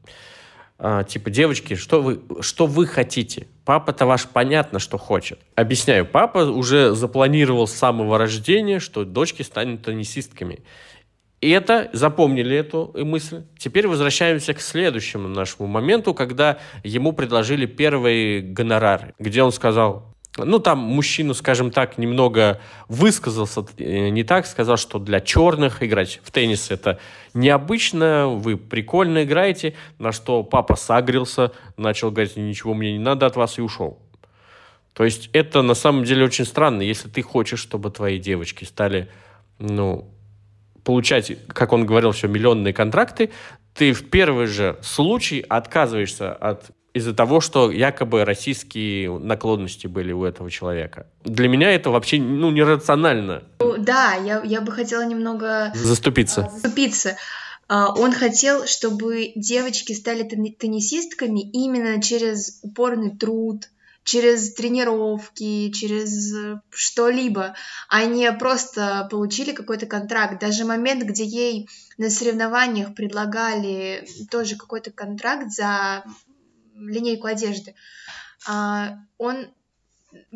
типа, 1.08 1.30
девочки, 1.30 1.76
что 1.76 2.02
вы, 2.02 2.22
что 2.42 2.68
вы 2.68 2.86
хотите? 2.86 3.48
Папа-то 3.66 4.06
ваш 4.06 4.28
понятно, 4.28 4.80
что 4.80 4.98
хочет. 4.98 5.40
Объясняю, 5.56 6.06
папа 6.06 6.40
уже 6.40 6.94
запланировал 6.94 7.68
с 7.68 7.74
самого 7.74 8.18
рождения, 8.18 8.80
что 8.80 9.04
дочки 9.04 9.42
станут 9.42 9.84
теннисистками. 9.84 10.60
И 11.40 11.50
это, 11.50 11.90
запомнили 11.94 12.56
эту 12.56 12.92
мысль. 12.96 13.44
Теперь 13.60 13.88
возвращаемся 13.88 14.54
к 14.54 14.62
следующему 14.62 15.28
нашему 15.28 15.68
моменту, 15.68 16.14
когда 16.16 16.58
ему 16.84 17.14
предложили 17.14 17.68
первый 17.68 18.42
гонорар, 18.42 19.14
где 19.20 19.44
он 19.44 19.52
сказал, 19.52 20.16
ну, 20.46 20.60
там 20.60 20.80
мужчину, 20.80 21.34
скажем 21.34 21.72
так, 21.72 21.98
немного 21.98 22.60
высказался 22.88 23.66
э, 23.78 24.10
не 24.10 24.24
так, 24.24 24.46
сказал, 24.46 24.78
что 24.78 25.00
для 25.00 25.20
черных 25.20 25.84
играть 25.84 26.20
в 26.24 26.32
теннис 26.32 26.72
это 26.72 27.00
необычно, 27.34 28.28
вы 28.28 28.58
прикольно 28.58 29.24
играете, 29.24 29.76
на 30.00 30.12
что 30.12 30.44
папа 30.44 30.76
сагрился, 30.76 31.52
начал 31.78 32.12
говорить, 32.12 32.38
ничего 32.38 32.74
мне 32.74 32.94
не 32.94 33.00
надо 33.00 33.26
от 33.26 33.36
вас 33.36 33.58
и 33.58 33.62
ушел. 33.62 34.00
То 34.94 35.04
есть 35.04 35.30
это 35.34 35.62
на 35.62 35.76
самом 35.76 36.06
деле 36.06 36.26
очень 36.26 36.46
странно, 36.46 36.82
если 36.82 37.08
ты 37.08 37.22
хочешь, 37.22 37.60
чтобы 37.60 37.92
твои 37.92 38.18
девочки 38.18 38.64
стали, 38.64 39.10
ну, 39.60 40.10
получать, 40.84 41.34
как 41.50 41.74
он 41.74 41.86
говорил, 41.86 42.14
все 42.14 42.28
миллионные 42.28 42.74
контракты, 42.74 43.30
ты 43.76 43.94
в 43.94 44.10
первый 44.10 44.48
же 44.48 44.80
случай 44.82 45.46
отказываешься 45.48 46.34
от 46.34 46.72
из-за 46.98 47.14
того, 47.14 47.42
что 47.42 47.72
якобы 47.72 48.26
российские 48.26 49.18
наклонности 49.20 49.88
были 49.88 50.12
у 50.12 50.24
этого 50.24 50.52
человека. 50.52 51.08
Для 51.24 51.48
меня 51.48 51.72
это 51.72 51.90
вообще 51.90 52.20
ну, 52.20 52.52
нерационально. 52.52 53.44
Да, 53.78 54.14
я, 54.16 54.42
я 54.44 54.62
бы 54.62 54.72
хотела 54.72 55.06
немного... 55.06 55.72
Заступиться. 55.76 56.50
Заступиться. 56.54 57.18
А, 57.68 57.94
он 57.94 58.14
хотел, 58.14 58.66
чтобы 58.66 59.32
девочки 59.36 59.94
стали 59.94 60.24
теннисистками 60.24 61.42
именно 61.52 62.02
через 62.02 62.60
упорный 62.64 63.16
труд, 63.16 63.70
через 64.08 64.54
тренировки, 64.54 65.70
через 65.72 66.34
э, 66.34 66.62
что-либо, 66.70 67.56
а 67.90 68.06
не 68.06 68.32
просто 68.32 69.06
получили 69.12 69.52
какой-то 69.52 69.86
контракт. 69.86 70.40
Даже 70.40 70.64
момент, 70.64 71.04
где 71.04 71.26
ей 71.26 71.70
на 71.98 72.10
соревнованиях 72.10 72.96
предлагали 72.96 74.08
тоже 74.32 74.56
какой-то 74.56 74.92
контракт 74.92 75.52
за 75.52 76.06
линейку 76.80 77.28
одежды, 77.28 77.76
а, 78.48 79.00
он 79.18 79.48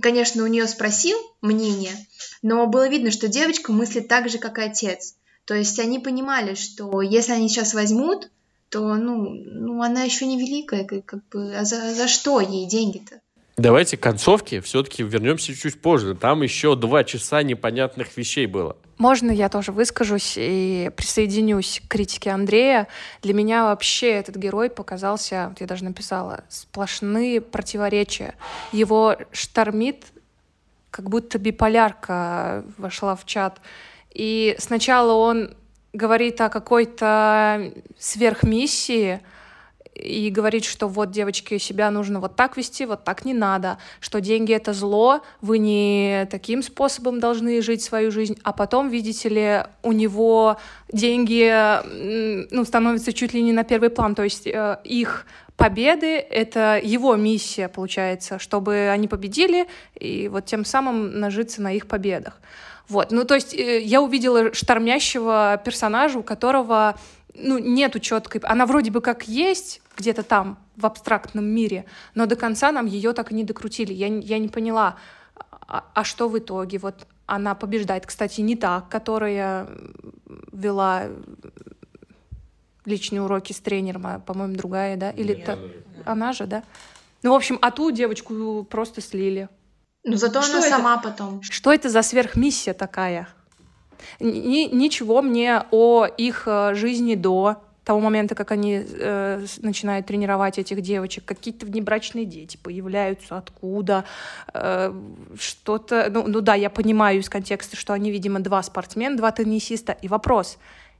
конечно, 0.01 0.43
у 0.43 0.47
нее 0.47 0.67
спросил 0.67 1.17
мнение, 1.41 1.93
но 2.41 2.67
было 2.67 2.87
видно, 2.89 3.11
что 3.11 3.27
девочка 3.27 3.71
мыслит 3.71 4.07
так 4.07 4.29
же, 4.29 4.37
как 4.37 4.59
и 4.59 4.63
отец. 4.63 5.15
То 5.45 5.55
есть 5.55 5.79
они 5.79 5.99
понимали, 5.99 6.55
что 6.55 7.01
если 7.01 7.31
они 7.33 7.49
сейчас 7.49 7.73
возьмут, 7.73 8.29
то, 8.69 8.95
ну, 8.95 9.29
ну 9.29 9.81
она 9.81 10.03
еще 10.03 10.25
не 10.25 10.39
великая, 10.39 10.85
как, 10.85 11.05
как 11.05 11.27
бы, 11.29 11.55
а 11.55 11.65
за, 11.65 11.93
за 11.93 12.07
что 12.07 12.39
ей 12.39 12.67
деньги-то? 12.67 13.21
Давайте 13.61 13.95
к 13.95 13.99
концовке 13.99 14.59
все-таки 14.59 15.03
вернемся 15.03 15.55
чуть 15.55 15.79
позже. 15.79 16.15
Там 16.15 16.41
еще 16.41 16.75
два 16.75 17.03
часа 17.03 17.43
непонятных 17.43 18.17
вещей 18.17 18.47
было. 18.47 18.75
Можно 18.97 19.29
я 19.29 19.49
тоже 19.49 19.71
выскажусь 19.71 20.33
и 20.35 20.89
присоединюсь 20.97 21.79
к 21.85 21.87
критике 21.87 22.31
Андрея? 22.31 22.87
Для 23.21 23.35
меня 23.35 23.65
вообще 23.65 24.13
этот 24.13 24.35
герой 24.37 24.71
показался, 24.71 25.49
вот 25.49 25.61
я 25.61 25.67
даже 25.67 25.83
написала, 25.83 26.43
сплошные 26.49 27.39
противоречия. 27.39 28.33
Его 28.71 29.15
штормит, 29.31 30.05
как 30.89 31.11
будто 31.11 31.37
биполярка 31.37 32.65
вошла 32.79 33.15
в 33.15 33.27
чат. 33.27 33.61
И 34.11 34.55
сначала 34.57 35.13
он 35.13 35.55
говорит 35.93 36.41
о 36.41 36.49
какой-то 36.49 37.73
сверхмиссии, 37.99 39.21
и 40.01 40.29
говорит, 40.29 40.65
что 40.65 40.87
вот, 40.87 41.11
девочки, 41.11 41.57
себя 41.57 41.91
нужно 41.91 42.19
вот 42.19 42.35
так 42.35 42.57
вести, 42.57 42.85
вот 42.85 43.03
так 43.03 43.25
не 43.25 43.33
надо, 43.33 43.77
что 43.99 44.19
деньги— 44.19 44.53
это 44.55 44.73
зло, 44.73 45.21
вы 45.41 45.59
не 45.59 46.27
таким 46.31 46.63
способом 46.63 47.19
должны 47.19 47.61
жить 47.61 47.81
свою 47.81 48.11
жизнь, 48.11 48.37
а 48.43 48.51
потом, 48.51 48.89
видите 48.89 49.29
ли, 49.29 49.63
у 49.83 49.91
него 49.91 50.57
деньги 50.91 51.51
ну, 52.53 52.65
становятся 52.65 53.13
чуть 53.13 53.33
ли 53.33 53.41
не 53.41 53.53
на 53.53 53.63
первый 53.63 53.89
план, 53.89 54.15
то 54.15 54.23
есть 54.23 54.47
э, 54.47 54.79
их 54.83 55.25
победы— 55.55 56.17
это 56.29 56.79
его 56.83 57.15
миссия, 57.15 57.67
получается, 57.67 58.39
чтобы 58.39 58.89
они 58.91 59.07
победили 59.07 59.67
и 59.99 60.27
вот 60.27 60.45
тем 60.45 60.65
самым 60.65 61.19
нажиться 61.19 61.61
на 61.61 61.73
их 61.73 61.87
победах. 61.87 62.39
Вот, 62.91 63.11
ну 63.11 63.23
то 63.23 63.35
есть 63.35 63.53
э, 63.53 63.79
я 63.81 64.01
увидела 64.01 64.53
штормящего 64.53 65.61
персонажа, 65.63 66.19
у 66.19 66.23
которого 66.23 66.97
ну, 67.33 67.57
нету 67.57 67.99
четкой... 67.99 68.41
Она 68.43 68.65
вроде 68.65 68.91
бы 68.91 69.01
как 69.01 69.27
есть 69.27 69.81
где-то 69.97 70.23
там, 70.23 70.57
в 70.75 70.85
абстрактном 70.85 71.45
мире, 71.45 71.85
но 72.15 72.25
до 72.25 72.35
конца 72.35 72.71
нам 72.71 72.85
ее 72.85 73.13
так 73.13 73.31
и 73.31 73.35
не 73.35 73.43
докрутили. 73.43 73.93
Я, 73.93 74.07
я 74.07 74.39
не 74.39 74.47
поняла, 74.47 74.97
а, 75.67 75.85
а 75.93 76.03
что 76.03 76.27
в 76.27 76.37
итоге? 76.37 76.77
Вот 76.79 77.07
она 77.25 77.55
побеждает. 77.55 78.05
Кстати, 78.05 78.41
не 78.41 78.55
та, 78.55 78.81
которая 78.81 79.67
вела 80.51 81.09
личные 82.85 83.21
уроки 83.21 83.53
с 83.53 83.59
тренером, 83.59 84.07
а, 84.07 84.19
по-моему, 84.19 84.55
другая, 84.55 84.97
да? 84.97 85.11
Или 85.11 85.35
та... 85.35 85.57
она 86.05 86.33
же, 86.33 86.45
да? 86.45 86.63
Ну, 87.23 87.31
в 87.31 87.35
общем, 87.35 87.59
а 87.61 87.71
ту 87.71 87.91
девочку 87.91 88.63
просто 88.63 89.01
слили. 89.01 89.49
Ну, 90.03 90.17
зато 90.17 90.41
что 90.41 90.57
она 90.57 90.67
это? 90.67 90.77
сама 90.77 90.97
потом. 90.97 91.43
Что 91.43 91.71
это 91.71 91.89
за 91.89 92.01
сверхмиссия 92.01 92.73
такая? 92.73 93.27
Ни, 94.19 94.73
ничего 94.73 95.21
мне 95.21 95.63
о 95.71 96.05
их 96.05 96.43
э, 96.45 96.73
жизни 96.75 97.15
до 97.15 97.57
того 97.83 97.99
момента, 97.99 98.35
как 98.35 98.51
они 98.51 98.83
э, 98.85 99.45
начинают 99.59 100.05
тренировать 100.05 100.59
этих 100.59 100.81
девочек, 100.81 101.25
какие-то 101.25 101.65
внебрачные 101.65 102.25
дети 102.25 102.57
появляются, 102.57 103.37
откуда, 103.37 104.05
э, 104.53 104.93
что-то... 105.39 106.07
Ну, 106.11 106.27
ну 106.27 106.41
да, 106.41 106.53
я 106.53 106.69
понимаю 106.69 107.19
из 107.19 107.29
контекста, 107.29 107.75
что 107.75 107.93
они, 107.93 108.11
видимо, 108.11 108.39
два 108.39 108.61
спортсмена, 108.61 109.17
два 109.17 109.31
теннисиста. 109.31 109.93
И 109.93 110.07
вопрос, 110.07 110.57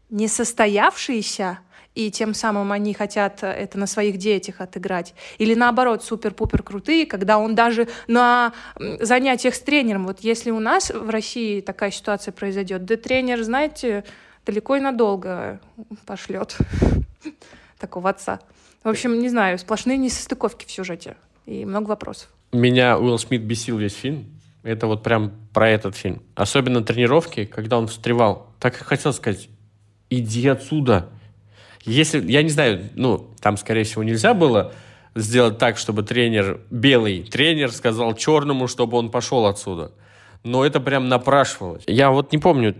несостоявшиеся 0.09 1.59
и 1.95 2.09
тем 2.09 2.33
самым 2.33 2.71
они 2.71 2.93
хотят 2.93 3.43
это 3.43 3.77
на 3.77 3.85
своих 3.85 4.17
детях 4.17 4.61
отыграть. 4.61 5.13
Или 5.37 5.53
наоборот, 5.53 6.03
супер-пупер 6.03 6.63
крутые, 6.63 7.05
когда 7.05 7.37
он 7.37 7.55
даже 7.55 7.87
на 8.07 8.53
занятиях 8.77 9.55
с 9.55 9.59
тренером, 9.59 10.07
вот 10.07 10.21
если 10.21 10.51
у 10.51 10.59
нас 10.59 10.89
в 10.89 11.09
России 11.09 11.61
такая 11.61 11.91
ситуация 11.91 12.31
произойдет, 12.31 12.85
да 12.85 12.95
тренер, 12.95 13.43
знаете, 13.43 14.05
далеко 14.45 14.77
и 14.77 14.79
надолго 14.79 15.59
пошлет 16.05 16.57
такого 17.79 18.09
отца. 18.09 18.39
В 18.83 18.89
общем, 18.89 19.19
не 19.19 19.29
знаю, 19.29 19.59
сплошные 19.59 19.97
несостыковки 19.97 20.65
в 20.65 20.71
сюжете 20.71 21.15
и 21.45 21.65
много 21.65 21.89
вопросов. 21.89 22.29
Меня 22.51 22.97
Уилл 22.97 23.17
Смит 23.19 23.43
бесил 23.43 23.77
весь 23.77 23.93
фильм. 23.93 24.25
Это 24.63 24.87
вот 24.87 25.03
прям 25.03 25.31
про 25.53 25.69
этот 25.69 25.95
фильм. 25.95 26.21
Особенно 26.35 26.83
тренировки, 26.83 27.45
когда 27.45 27.77
он 27.77 27.87
встревал. 27.87 28.53
Так 28.59 28.79
и 28.79 28.83
хотел 28.83 29.13
сказать, 29.13 29.49
иди 30.09 30.47
отсюда. 30.47 31.09
Если, 31.85 32.31
я 32.31 32.43
не 32.43 32.49
знаю, 32.49 32.89
ну, 32.95 33.33
там, 33.41 33.57
скорее 33.57 33.83
всего, 33.83 34.03
нельзя 34.03 34.33
было 34.33 34.73
сделать 35.15 35.57
так, 35.57 35.77
чтобы 35.77 36.03
тренер, 36.03 36.61
белый 36.69 37.23
тренер 37.23 37.71
сказал 37.71 38.15
черному, 38.15 38.67
чтобы 38.67 38.97
он 38.97 39.09
пошел 39.09 39.45
отсюда. 39.45 39.91
Но 40.43 40.65
это 40.65 40.79
прям 40.79 41.09
напрашивалось. 41.09 41.83
Я 41.87 42.11
вот 42.11 42.31
не 42.31 42.37
помню, 42.37 42.75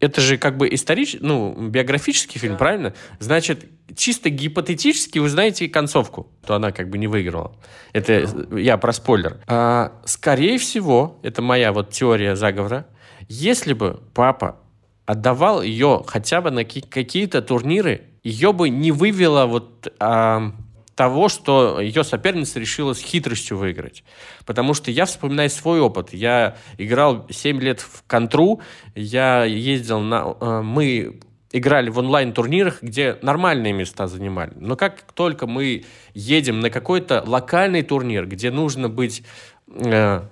это 0.00 0.20
же 0.20 0.36
как 0.36 0.56
бы 0.56 0.72
исторический, 0.72 1.24
ну, 1.24 1.54
биографический 1.68 2.38
фильм, 2.38 2.54
да. 2.54 2.58
правильно? 2.58 2.94
Значит, 3.18 3.64
чисто 3.96 4.30
гипотетически 4.30 5.18
вы 5.18 5.28
знаете 5.28 5.68
концовку, 5.68 6.28
то 6.46 6.54
она 6.54 6.72
как 6.72 6.90
бы 6.90 6.98
не 6.98 7.06
выиграла. 7.06 7.56
Это 7.92 8.26
я 8.56 8.76
про 8.76 8.92
спойлер. 8.92 9.38
А, 9.46 9.92
скорее 10.04 10.58
всего, 10.58 11.18
это 11.22 11.42
моя 11.42 11.72
вот 11.72 11.90
теория 11.90 12.36
заговора, 12.36 12.86
если 13.28 13.72
бы 13.72 14.00
папа 14.14 14.60
отдавал 15.06 15.62
ее 15.62 16.02
хотя 16.06 16.40
бы 16.40 16.50
на 16.50 16.64
какие-то 16.64 17.42
турниры, 17.42 18.02
ее 18.22 18.52
бы 18.52 18.68
не 18.68 18.90
вывело 18.90 19.46
вот 19.46 19.92
а, 20.00 20.52
того, 20.94 21.28
что 21.28 21.80
ее 21.80 22.04
соперница 22.04 22.58
решила 22.58 22.94
с 22.94 23.00
хитростью 23.00 23.58
выиграть. 23.58 24.04
Потому 24.46 24.74
что 24.74 24.90
я 24.90 25.04
вспоминаю 25.04 25.50
свой 25.50 25.80
опыт. 25.80 26.12
Я 26.12 26.56
играл 26.78 27.26
7 27.28 27.60
лет 27.60 27.80
в 27.80 28.02
контру, 28.06 28.60
я 28.94 29.44
ездил 29.44 30.00
на... 30.00 30.36
А, 30.40 30.62
мы 30.62 31.20
играли 31.52 31.88
в 31.88 31.98
онлайн-турнирах, 31.98 32.82
где 32.82 33.16
нормальные 33.22 33.72
места 33.72 34.08
занимали. 34.08 34.52
Но 34.56 34.74
как 34.74 35.12
только 35.12 35.46
мы 35.46 35.84
едем 36.12 36.58
на 36.58 36.68
какой-то 36.68 37.22
локальный 37.24 37.82
турнир, 37.82 38.26
где 38.26 38.50
нужно 38.50 38.88
быть 38.88 39.22
э, 39.68 40.22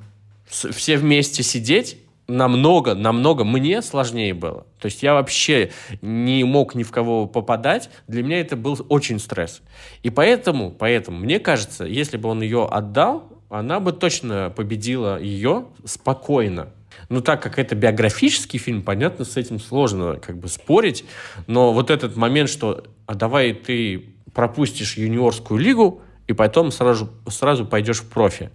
все 0.49 0.97
вместе 0.97 1.45
сидеть, 1.45 2.02
намного, 2.33 2.95
намного 2.95 3.45
мне 3.45 3.83
сложнее 3.83 4.35
было. 4.35 4.67
То 4.81 4.87
есть 4.87 5.03
я 5.03 5.15
вообще 5.15 5.71
не 6.01 6.45
мог 6.45 6.75
ни 6.75 6.83
в 6.83 6.91
кого 6.91 7.27
попадать. 7.27 7.91
Для 8.09 8.23
меня 8.23 8.41
это 8.41 8.57
был 8.57 8.79
очень 8.89 9.19
стресс. 9.19 9.63
И 10.03 10.11
поэтому, 10.11 10.71
поэтому, 10.71 11.19
мне 11.19 11.39
кажется, 11.39 11.85
если 11.85 12.17
бы 12.17 12.29
он 12.29 12.43
ее 12.43 12.67
отдал, 12.67 13.29
она 13.49 13.81
бы 13.81 13.93
точно 13.93 14.53
победила 14.55 15.21
ее 15.21 15.67
спокойно. 15.85 16.71
Ну, 17.09 17.21
так 17.21 17.43
как 17.43 17.59
это 17.59 17.75
биографический 17.75 18.59
фильм, 18.59 18.83
понятно, 18.83 19.25
с 19.25 19.37
этим 19.37 19.61
сложно 19.61 20.17
как 20.17 20.39
бы 20.39 20.49
спорить. 20.49 21.05
Но 21.47 21.73
вот 21.73 21.91
этот 21.91 22.17
момент, 22.17 22.49
что 22.49 22.85
а 23.07 23.15
давай 23.15 23.53
ты 23.53 24.07
пропустишь 24.33 24.97
юниорскую 24.97 25.61
лигу, 25.61 26.01
и 26.27 26.33
потом 26.33 26.71
сразу, 26.71 27.11
сразу 27.29 27.67
пойдешь 27.67 28.01
в 28.01 28.09
профи 28.09 28.51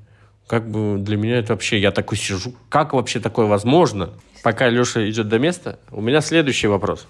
как 0.47 0.69
бы 0.69 0.97
для 0.97 1.17
меня 1.17 1.39
это 1.39 1.53
вообще, 1.53 1.77
я 1.79 1.91
такой 1.91 2.17
сижу, 2.17 2.53
как 2.69 2.93
вообще 2.93 3.19
такое 3.19 3.45
возможно? 3.45 4.13
Пока 4.43 4.69
Леша 4.69 5.07
идет 5.09 5.27
до 5.27 5.39
места, 5.39 5.79
у 5.91 6.01
меня 6.01 6.21
следующий 6.21 6.67
вопрос. 6.67 7.05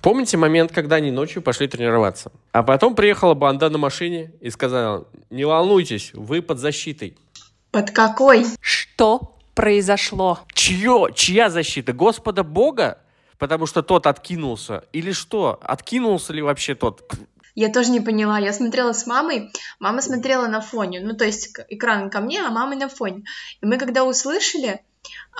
Помните 0.00 0.36
момент, 0.36 0.70
когда 0.72 0.96
они 0.96 1.10
ночью 1.10 1.42
пошли 1.42 1.66
тренироваться? 1.66 2.30
А 2.52 2.62
потом 2.62 2.94
приехала 2.94 3.34
банда 3.34 3.68
на 3.70 3.78
машине 3.78 4.32
и 4.40 4.50
сказала, 4.50 5.08
не 5.30 5.44
волнуйтесь, 5.44 6.12
вы 6.14 6.42
под 6.42 6.60
защитой. 6.60 7.16
Под 7.72 7.90
какой? 7.90 8.46
Что 8.60 9.36
произошло? 9.54 10.38
Чье? 10.52 11.08
Чья 11.14 11.50
защита? 11.50 11.92
Господа 11.92 12.44
Бога? 12.44 12.98
Потому 13.38 13.66
что 13.66 13.82
тот 13.82 14.06
откинулся. 14.06 14.84
Или 14.92 15.12
что? 15.12 15.58
Откинулся 15.60 16.32
ли 16.32 16.40
вообще 16.40 16.74
тот? 16.74 17.10
Я 17.56 17.70
тоже 17.70 17.90
не 17.90 18.00
поняла. 18.00 18.38
Я 18.38 18.52
смотрела 18.52 18.92
с 18.92 19.06
мамой, 19.06 19.50
мама 19.80 20.02
смотрела 20.02 20.46
на 20.46 20.60
фоне, 20.60 21.00
ну, 21.00 21.16
то 21.16 21.24
есть 21.24 21.50
экран 21.68 22.10
ко 22.10 22.20
мне, 22.20 22.42
а 22.42 22.50
мама 22.50 22.76
на 22.76 22.88
фоне. 22.88 23.24
И 23.62 23.66
мы 23.66 23.78
когда 23.78 24.04
услышали, 24.04 24.82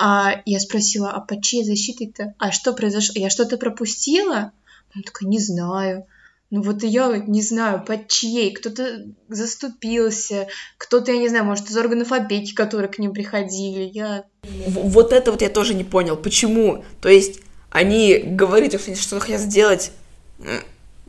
а, 0.00 0.42
я 0.46 0.58
спросила, 0.58 1.10
а 1.10 1.20
под 1.20 1.42
чьей 1.42 1.64
защитой-то? 1.64 2.34
А 2.38 2.52
что 2.52 2.72
произошло? 2.72 3.20
Я 3.20 3.28
что-то 3.28 3.58
пропустила? 3.58 4.52
Она 4.94 5.02
такая, 5.04 5.28
не 5.28 5.38
знаю. 5.38 6.06
Ну 6.48 6.62
вот 6.62 6.82
я 6.84 7.18
не 7.18 7.42
знаю, 7.42 7.84
под 7.84 8.08
чьей. 8.08 8.52
Кто-то 8.52 9.04
заступился, 9.28 10.48
кто-то, 10.78 11.12
я 11.12 11.18
не 11.18 11.28
знаю, 11.28 11.44
может, 11.44 11.68
из 11.68 11.76
органов 11.76 12.12
опеки, 12.12 12.54
которые 12.54 12.88
к 12.88 12.98
ним 12.98 13.12
приходили. 13.12 13.90
Я... 13.92 14.24
Вот 14.42 15.12
это 15.12 15.32
вот 15.32 15.42
я 15.42 15.50
тоже 15.50 15.74
не 15.74 15.84
понял. 15.84 16.16
Почему? 16.16 16.82
То 17.02 17.10
есть 17.10 17.40
они 17.70 18.22
говорят, 18.24 18.80
что 18.80 18.94
что 18.94 19.20
хотят 19.20 19.42
сделать 19.42 19.92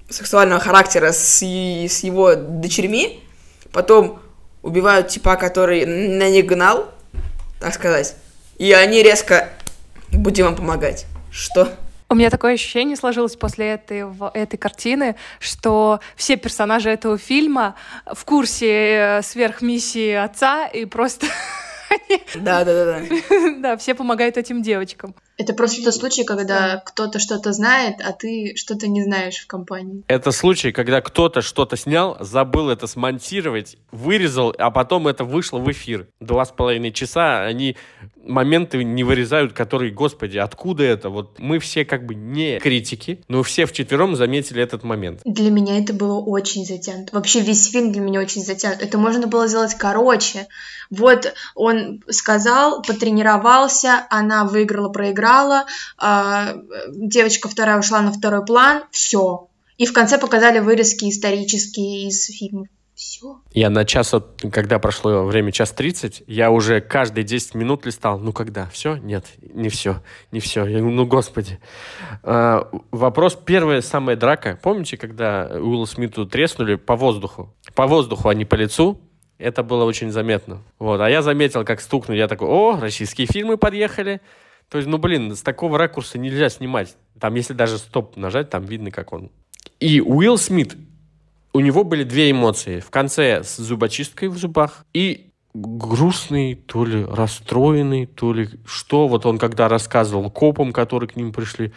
сексуального 0.10 0.60
характера 0.60 1.12
с, 1.12 1.42
с 1.42 2.04
его 2.04 2.36
дочерьми, 2.36 3.24
потом 3.72 4.20
убивают 4.62 5.10
типа, 5.10 5.36
который 5.36 5.86
на 5.86 6.30
них 6.30 6.46
гнал, 6.46 6.90
так 7.60 7.74
сказать, 7.74 8.16
и 8.58 8.72
они 8.72 9.04
резко 9.04 9.50
будем 10.12 10.46
вам 10.46 10.56
помогать. 10.56 11.06
Что? 11.32 11.70
У 12.10 12.16
меня 12.16 12.30
такое 12.30 12.54
ощущение 12.54 12.96
сложилось 12.96 13.36
после 13.36 13.74
этой, 13.74 14.06
этой 14.34 14.56
картины, 14.56 15.18
что 15.40 16.00
все 16.16 16.38
персонажи 16.38 16.90
этого 16.90 17.18
фильма 17.18 17.76
в 18.06 18.24
курсе 18.24 19.18
э, 19.18 19.22
сверхмиссии 19.24 20.14
отца 20.14 20.68
и 20.68 20.86
просто 20.86 21.28
компании. 21.88 22.24
Да, 22.36 22.64
да, 22.64 22.86
да, 22.86 23.00
да. 23.00 23.58
Да, 23.62 23.78
все 23.78 23.96
помогают 23.96 24.38
этим 24.38 24.62
девочкам. 24.62 25.16
Это 25.38 25.54
просто 25.54 25.84
тот 25.84 25.94
случай, 25.94 26.24
когда 26.24 26.78
кто-то 26.78 27.20
что-то 27.20 27.54
знает, 27.54 27.96
а 28.04 28.12
ты 28.12 28.54
что-то 28.56 28.88
не 28.88 29.04
знаешь 29.04 29.38
в 29.38 29.48
компании. 29.48 30.04
Это 30.08 30.32
случай, 30.32 30.72
когда 30.72 31.02
кто-то 31.02 31.42
что-то 31.42 31.78
снял, 31.78 32.18
забыл 32.20 32.70
это 32.70 32.88
смонтировать, 32.88 33.78
вырезал, 33.92 34.54
а 34.58 34.72
потом 34.72 35.08
это 35.08 35.24
вышло 35.24 35.60
в 35.60 35.72
эфир. 35.72 36.08
Два 36.20 36.46
с 36.46 36.50
половиной 36.50 36.92
часа 36.92 37.44
они 37.44 37.76
моменты 38.28 38.84
не 38.84 39.04
вырезают, 39.04 39.54
которые, 39.54 39.92
господи, 39.92 40.38
откуда 40.38 40.84
это? 40.84 41.10
Вот 41.10 41.40
мы 41.40 41.60
все 41.60 41.86
как 41.86 42.06
бы 42.06 42.16
не 42.16 42.60
критики, 42.60 43.22
но 43.28 43.44
все 43.44 43.66
вчетвером 43.66 44.16
заметили 44.16 44.62
этот 44.62 44.84
момент. 44.84 45.22
Для 45.24 45.52
меня 45.52 45.80
это 45.80 45.94
было 45.94 46.20
очень 46.20 46.66
затянуто. 46.66 47.16
Вообще 47.16 47.42
весь 47.42 47.70
фильм 47.72 47.92
для 47.92 48.02
меня 48.02 48.20
очень 48.20 48.44
затянут. 48.44 48.82
Это 48.82 48.98
можно 48.98 49.28
было 49.28 49.48
сделать 49.48 49.76
короче. 49.76 50.48
Вот 50.90 51.34
он 51.56 51.77
сказал, 52.10 52.82
потренировался, 52.82 54.06
она 54.10 54.46
выиграла, 54.46 54.90
проиграла, 54.90 55.66
э, 56.02 56.62
девочка 56.90 57.50
вторая 57.50 57.80
ушла 57.80 58.02
на 58.02 58.12
второй 58.12 58.46
план, 58.46 58.84
все. 58.92 59.50
И 59.78 59.86
в 59.86 59.94
конце 59.94 60.18
показали 60.18 60.60
вырезки 60.60 61.10
исторические 61.10 62.08
из 62.08 62.26
фильмов. 62.26 62.68
Все. 62.98 63.38
Я 63.52 63.70
на 63.70 63.86
час, 63.86 64.16
от, 64.16 64.42
когда 64.52 64.80
прошло 64.80 65.24
время 65.24 65.52
час 65.52 65.72
тридцать, 65.72 66.24
я 66.26 66.50
уже 66.50 66.82
каждые 66.82 67.24
10 67.24 67.54
минут 67.54 67.86
листал. 67.86 68.18
Ну 68.18 68.34
когда? 68.34 68.66
Все? 68.74 68.96
Нет, 68.96 69.24
не 69.54 69.70
все. 69.70 70.02
Не 70.32 70.40
все. 70.40 70.66
Я 70.66 70.80
говорю, 70.80 70.96
ну 70.96 71.06
господи. 71.06 71.60
А, 72.24 72.72
вопрос, 72.90 73.36
первая 73.36 73.82
самая 73.82 74.16
драка. 74.16 74.58
Помните, 74.64 74.98
когда 74.98 75.48
Уилл 75.48 75.86
Смиту 75.86 76.26
треснули 76.26 76.74
по 76.74 76.96
воздуху? 76.96 77.54
По 77.76 77.86
воздуху, 77.86 78.30
а 78.30 78.34
не 78.34 78.46
по 78.46 78.56
лицу. 78.56 79.00
Это 79.38 79.64
было 79.64 79.84
очень 79.84 80.12
заметно. 80.12 80.64
Вот. 80.80 81.00
А 81.00 81.10
я 81.10 81.22
заметил, 81.22 81.64
как 81.64 81.82
стукнул. 81.82 82.18
Я 82.18 82.28
такой, 82.28 82.48
о, 82.48 82.80
российские 82.80 83.28
фильмы 83.28 83.58
подъехали. 83.58 84.22
То 84.70 84.78
есть, 84.78 84.90
ну, 84.90 84.98
блин, 84.98 85.36
с 85.36 85.42
такого 85.42 85.78
ракурса 85.78 86.18
нельзя 86.18 86.50
снимать. 86.50 86.98
Там, 87.20 87.36
если 87.36 87.54
даже 87.54 87.78
стоп 87.78 88.18
нажать, 88.18 88.50
там 88.50 88.66
видно, 88.66 88.92
как 88.92 89.14
он. 89.14 89.32
И 89.80 90.02
Уилл 90.02 90.38
Смит 90.38 90.76
у 91.54 91.60
него 91.60 91.84
были 91.84 92.04
две 92.04 92.32
эмоции. 92.32 92.80
В 92.80 92.90
конце 92.90 93.44
с 93.44 93.58
зубочисткой 93.58 94.30
в 94.30 94.38
зубах 94.38 94.86
и 94.94 95.32
грустный, 95.54 96.56
то 96.56 96.86
ли 96.86 97.04
расстроенный, 97.04 98.06
то 98.06 98.34
ли 98.34 98.50
что. 98.66 99.08
Вот 99.08 99.26
он 99.26 99.40
когда 99.40 99.68
рассказывал 99.68 100.30
копам, 100.30 100.72
которые 100.72 101.10
к 101.10 101.16
ним 101.16 101.34
пришли, 101.34 101.74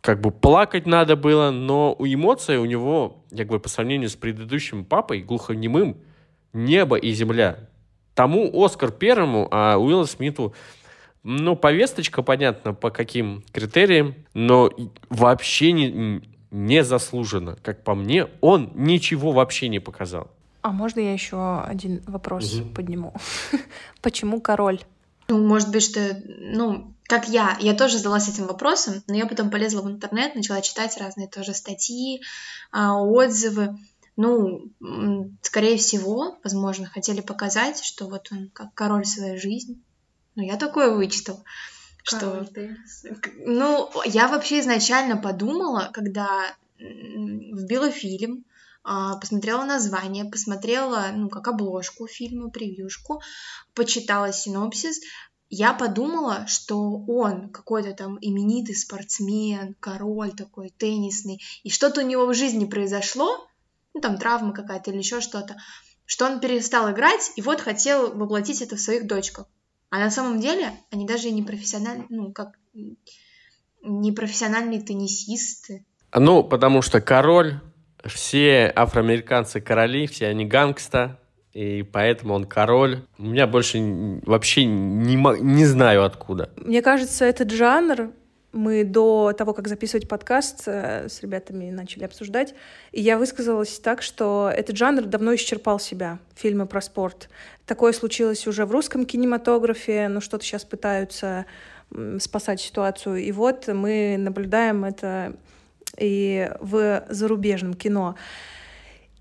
как 0.00 0.20
бы 0.20 0.30
плакать 0.30 0.86
надо 0.86 1.16
было, 1.16 1.50
но 1.50 1.94
у 1.98 2.06
эмоций 2.06 2.58
у 2.58 2.64
него, 2.64 3.24
как 3.36 3.48
бы 3.48 3.60
по 3.60 3.68
сравнению 3.68 4.08
с 4.08 4.16
предыдущим 4.16 4.84
папой, 4.84 5.20
глухонемым, 5.20 5.98
небо 6.52 6.96
и 6.96 7.12
земля. 7.12 7.58
Тому 8.14 8.50
Оскар 8.52 8.90
первому, 8.90 9.48
а 9.50 9.78
Уиллу 9.78 10.06
Смиту 10.06 10.54
ну, 11.22 11.56
повесточка, 11.56 12.22
понятно, 12.22 12.74
по 12.74 12.90
каким 12.90 13.44
критериям, 13.52 14.14
но 14.34 14.70
вообще 15.08 15.72
не, 15.72 16.20
незаслуженно. 16.50 17.56
Как 17.62 17.84
по 17.84 17.94
мне, 17.94 18.26
он 18.40 18.72
ничего 18.74 19.32
вообще 19.32 19.68
не 19.68 19.78
показал. 19.78 20.30
А 20.62 20.70
можно 20.70 21.00
я 21.00 21.12
еще 21.12 21.60
один 21.60 22.02
вопрос 22.06 22.54
угу. 22.54 22.68
подниму? 22.70 23.14
Почему 24.02 24.40
король? 24.40 24.80
Ну, 25.28 25.46
может 25.46 25.70
быть, 25.70 25.82
что, 25.82 26.20
ну, 26.26 26.92
как 27.04 27.28
я, 27.28 27.56
я 27.60 27.74
тоже 27.74 27.98
задалась 27.98 28.28
этим 28.28 28.46
вопросом, 28.46 29.02
но 29.06 29.14
я 29.14 29.26
потом 29.26 29.50
полезла 29.50 29.82
в 29.82 29.88
интернет, 29.88 30.34
начала 30.34 30.60
читать 30.60 30.96
разные 30.98 31.28
тоже 31.28 31.54
статьи, 31.54 32.20
а, 32.70 33.00
отзывы. 33.00 33.76
Ну, 34.16 34.70
скорее 35.40 35.78
всего, 35.78 36.38
возможно, 36.44 36.86
хотели 36.86 37.20
показать, 37.20 37.82
что 37.82 38.08
вот 38.08 38.28
он 38.30 38.50
как 38.52 38.74
король 38.74 39.06
своей 39.06 39.38
жизни. 39.38 39.80
Ну, 40.34 40.42
я 40.42 40.56
такое 40.56 40.94
вычитала 40.94 41.42
что... 42.02 42.46
Ну, 43.36 43.90
я 44.04 44.28
вообще 44.28 44.60
изначально 44.60 45.16
подумала, 45.16 45.90
когда 45.92 46.54
вбила 46.78 47.90
фильм, 47.90 48.44
а, 48.84 49.16
посмотрела 49.16 49.64
название, 49.64 50.24
посмотрела, 50.24 51.10
ну, 51.14 51.28
как 51.28 51.46
обложку 51.46 52.08
фильма, 52.08 52.50
превьюшку, 52.50 53.22
почитала 53.74 54.32
синопсис, 54.32 55.00
я 55.48 55.74
подумала, 55.74 56.46
что 56.48 57.04
он 57.06 57.50
какой-то 57.50 57.92
там 57.92 58.18
именитый 58.20 58.74
спортсмен, 58.74 59.76
король 59.78 60.32
такой, 60.32 60.70
теннисный, 60.70 61.40
и 61.62 61.70
что-то 61.70 62.00
у 62.00 62.06
него 62.06 62.26
в 62.26 62.34
жизни 62.34 62.64
произошло, 62.64 63.46
ну, 63.94 64.00
там 64.00 64.18
травма 64.18 64.52
какая-то 64.52 64.90
или 64.90 64.98
еще 64.98 65.20
что-то, 65.20 65.56
что 66.06 66.26
он 66.26 66.40
перестал 66.40 66.90
играть 66.90 67.32
и 67.36 67.42
вот 67.42 67.60
хотел 67.60 68.12
воплотить 68.14 68.62
это 68.62 68.76
в 68.76 68.80
своих 68.80 69.06
дочках. 69.06 69.46
А 69.90 69.98
на 69.98 70.10
самом 70.10 70.40
деле 70.40 70.72
они 70.90 71.06
даже 71.06 71.30
не 71.30 71.42
профессиональные, 71.42 72.06
ну, 72.08 72.32
как 72.32 72.58
не 73.82 74.12
профессиональные 74.12 74.80
теннисисты. 74.80 75.84
Ну, 76.14 76.42
потому 76.42 76.82
что 76.82 77.00
король, 77.00 77.60
все 78.04 78.72
афроамериканцы 78.74 79.60
короли, 79.60 80.06
все 80.06 80.28
они 80.28 80.44
гангста, 80.44 81.18
и 81.52 81.82
поэтому 81.82 82.34
он 82.34 82.44
король. 82.46 83.04
У 83.18 83.24
меня 83.24 83.46
больше 83.46 83.78
вообще 84.24 84.64
не, 84.64 85.16
не 85.42 85.66
знаю 85.66 86.04
откуда. 86.04 86.50
Мне 86.56 86.80
кажется, 86.80 87.24
этот 87.24 87.50
жанр 87.50 88.12
мы 88.52 88.84
до 88.84 89.32
того, 89.32 89.54
как 89.54 89.68
записывать 89.68 90.08
подкаст, 90.08 90.64
э, 90.66 91.08
с 91.08 91.20
ребятами 91.22 91.70
начали 91.70 92.04
обсуждать, 92.04 92.54
и 92.92 93.00
я 93.00 93.18
высказалась 93.18 93.78
так, 93.78 94.02
что 94.02 94.52
этот 94.54 94.76
жанр 94.76 95.04
давно 95.04 95.34
исчерпал 95.34 95.80
себя, 95.80 96.18
фильмы 96.34 96.66
про 96.66 96.80
спорт. 96.80 97.28
Такое 97.66 97.92
случилось 97.92 98.46
уже 98.46 98.66
в 98.66 98.72
русском 98.72 99.06
кинематографе, 99.06 100.08
но 100.08 100.20
что-то 100.20 100.44
сейчас 100.44 100.64
пытаются 100.64 101.46
спасать 102.18 102.60
ситуацию. 102.60 103.16
И 103.16 103.32
вот 103.32 103.68
мы 103.68 104.16
наблюдаем 104.18 104.84
это 104.84 105.34
и 105.98 106.50
в 106.60 107.04
зарубежном 107.08 107.74
кино. 107.74 108.16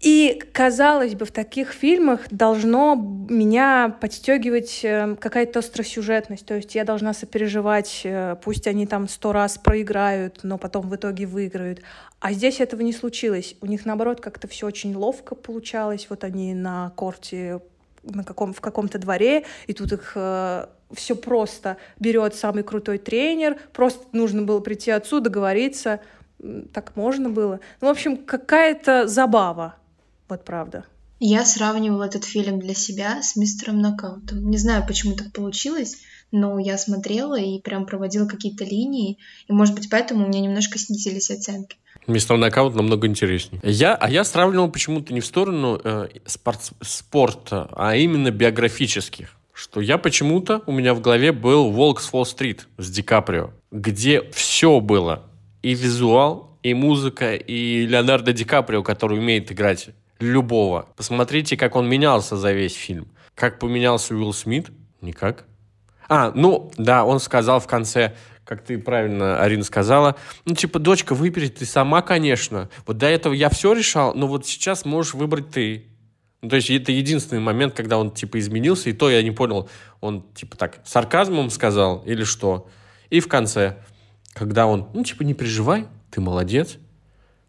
И, 0.01 0.41
казалось 0.51 1.13
бы, 1.13 1.25
в 1.25 1.31
таких 1.31 1.73
фильмах 1.73 2.21
должно 2.31 2.95
меня 2.95 3.95
подстегивать 4.01 4.79
э, 4.83 5.15
какая-то 5.19 5.59
остросюжетность. 5.59 6.43
То 6.43 6.55
есть 6.55 6.73
я 6.73 6.83
должна 6.85 7.13
сопереживать, 7.13 8.01
э, 8.03 8.35
пусть 8.43 8.65
они 8.65 8.87
там 8.87 9.07
сто 9.07 9.31
раз 9.31 9.59
проиграют, 9.59 10.39
но 10.41 10.57
потом 10.57 10.89
в 10.89 10.95
итоге 10.95 11.27
выиграют. 11.27 11.81
А 12.19 12.33
здесь 12.33 12.59
этого 12.59 12.81
не 12.81 12.93
случилось. 12.93 13.55
У 13.61 13.67
них, 13.67 13.85
наоборот, 13.85 14.21
как-то 14.21 14.47
все 14.47 14.65
очень 14.65 14.95
ловко 14.95 15.35
получалось. 15.35 16.07
Вот 16.09 16.23
они 16.23 16.55
на 16.55 16.91
корте 16.95 17.59
на 18.03 18.23
каком, 18.23 18.53
в 18.53 18.61
каком-то 18.61 18.97
дворе, 18.97 19.45
и 19.67 19.73
тут 19.73 19.91
их 19.91 20.13
э, 20.15 20.65
все 20.91 21.15
просто 21.15 21.77
берет 21.99 22.33
самый 22.33 22.63
крутой 22.63 22.97
тренер, 22.97 23.59
просто 23.73 24.03
нужно 24.11 24.41
было 24.41 24.59
прийти 24.61 24.89
отсюда, 24.89 25.25
договориться, 25.25 25.99
так 26.73 26.95
можно 26.95 27.29
было. 27.29 27.59
Ну, 27.79 27.87
в 27.87 27.91
общем, 27.91 28.17
какая-то 28.17 29.07
забава 29.07 29.75
вот 30.31 30.45
правда. 30.45 30.85
Я 31.19 31.45
сравнивала 31.45 32.05
этот 32.05 32.23
фильм 32.23 32.59
для 32.59 32.73
себя 32.73 33.21
с 33.21 33.35
мистером 33.35 33.79
Нокаутом. 33.79 34.49
Не 34.49 34.57
знаю, 34.57 34.83
почему 34.87 35.15
так 35.15 35.31
получилось, 35.31 35.97
но 36.31 36.57
я 36.57 36.79
смотрела 36.79 37.39
и 37.39 37.61
прям 37.61 37.85
проводила 37.85 38.25
какие-то 38.27 38.63
линии, 38.63 39.19
и, 39.47 39.53
может 39.53 39.75
быть, 39.75 39.87
поэтому 39.91 40.25
у 40.25 40.27
меня 40.27 40.39
немножко 40.39 40.79
снизились 40.79 41.29
оценки. 41.29 41.77
Мистер 42.07 42.37
Нокаут 42.37 42.73
намного 42.73 43.05
интереснее. 43.05 43.61
Я, 43.63 43.93
а 43.93 44.09
я 44.09 44.23
сравнивал 44.23 44.71
почему-то 44.71 45.13
не 45.13 45.19
в 45.19 45.25
сторону 45.25 45.79
э, 45.83 46.07
спорт, 46.25 46.71
спорта, 46.81 47.69
а 47.73 47.95
именно 47.95 48.31
биографических. 48.31 49.37
Что 49.53 49.79
я 49.79 49.99
почему-то, 49.99 50.63
у 50.65 50.71
меня 50.71 50.95
в 50.95 51.01
голове 51.01 51.33
был 51.33 51.69
«Волк 51.69 52.01
с 52.01 52.11
Уолл-стрит» 52.11 52.67
с 52.79 52.89
Ди 52.89 53.03
Каприо, 53.03 53.51
где 53.69 54.23
все 54.31 54.79
было. 54.79 55.23
И 55.61 55.75
визуал, 55.75 56.57
и 56.63 56.73
музыка, 56.73 57.35
и 57.35 57.85
Леонардо 57.85 58.33
Ди 58.33 58.43
Каприо, 58.43 58.81
который 58.81 59.19
умеет 59.19 59.51
играть 59.51 59.89
любого. 60.21 60.87
Посмотрите, 60.95 61.57
как 61.57 61.75
он 61.75 61.89
менялся 61.89 62.37
за 62.37 62.51
весь 62.51 62.75
фильм. 62.75 63.07
Как 63.35 63.59
поменялся 63.59 64.13
Уилл 64.15 64.33
Смит? 64.33 64.69
Никак. 65.01 65.45
А, 66.07 66.31
ну, 66.35 66.71
да, 66.77 67.05
он 67.05 67.19
сказал 67.19 67.59
в 67.59 67.67
конце, 67.67 68.15
как 68.43 68.63
ты 68.63 68.77
правильно, 68.77 69.41
Арина, 69.41 69.63
сказала, 69.63 70.17
ну, 70.45 70.53
типа, 70.55 70.79
дочка, 70.79 71.15
выбери 71.15 71.47
ты 71.47 71.65
сама, 71.65 72.01
конечно. 72.01 72.69
Вот 72.85 72.97
до 72.97 73.07
этого 73.07 73.33
я 73.33 73.49
все 73.49 73.73
решал, 73.73 74.13
но 74.13 74.27
вот 74.27 74.45
сейчас 74.45 74.83
можешь 74.83 75.13
выбрать 75.13 75.51
ты. 75.51 75.85
Ну, 76.41 76.49
то 76.49 76.55
есть 76.55 76.69
это 76.69 76.91
единственный 76.91 77.39
момент, 77.39 77.73
когда 77.75 77.97
он, 77.97 78.11
типа, 78.11 78.39
изменился, 78.39 78.89
и 78.89 78.93
то 78.93 79.09
я 79.09 79.21
не 79.21 79.31
понял, 79.31 79.69
он, 80.01 80.25
типа, 80.33 80.57
так, 80.57 80.81
сарказмом 80.83 81.49
сказал 81.49 82.03
или 82.05 82.23
что. 82.23 82.67
И 83.09 83.19
в 83.19 83.27
конце, 83.27 83.77
когда 84.33 84.65
он, 84.65 84.89
ну, 84.93 85.03
типа, 85.03 85.23
не 85.23 85.33
переживай, 85.33 85.87
ты 86.09 86.19
молодец, 86.19 86.77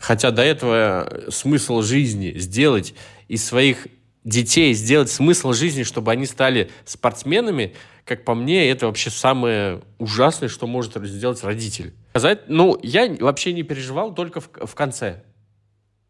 Хотя 0.03 0.33
до 0.33 0.43
этого 0.43 1.07
э, 1.09 1.31
смысл 1.31 1.81
жизни 1.81 2.37
сделать 2.37 2.93
из 3.29 3.45
своих 3.45 3.87
детей, 4.25 4.75
сделать 4.75 5.09
смысл 5.13 5.53
жизни, 5.53 5.85
чтобы 5.85 6.11
они 6.11 6.27
стали 6.27 6.73
спортсменами, 6.85 7.75
как 8.05 8.25
по 8.25 8.35
мне, 8.35 8.69
это 8.69 8.87
вообще 8.87 9.11
самое 9.11 9.81
ужасное, 9.99 10.49
что 10.49 10.67
может 10.67 10.97
сделать 11.07 11.45
родитель. 11.45 11.95
Сказать, 12.11 12.49
ну, 12.49 12.77
я 12.83 13.15
вообще 13.21 13.53
не 13.53 13.63
переживал 13.63 14.13
только 14.13 14.41
в, 14.41 14.51
в 14.53 14.75
конце, 14.75 15.23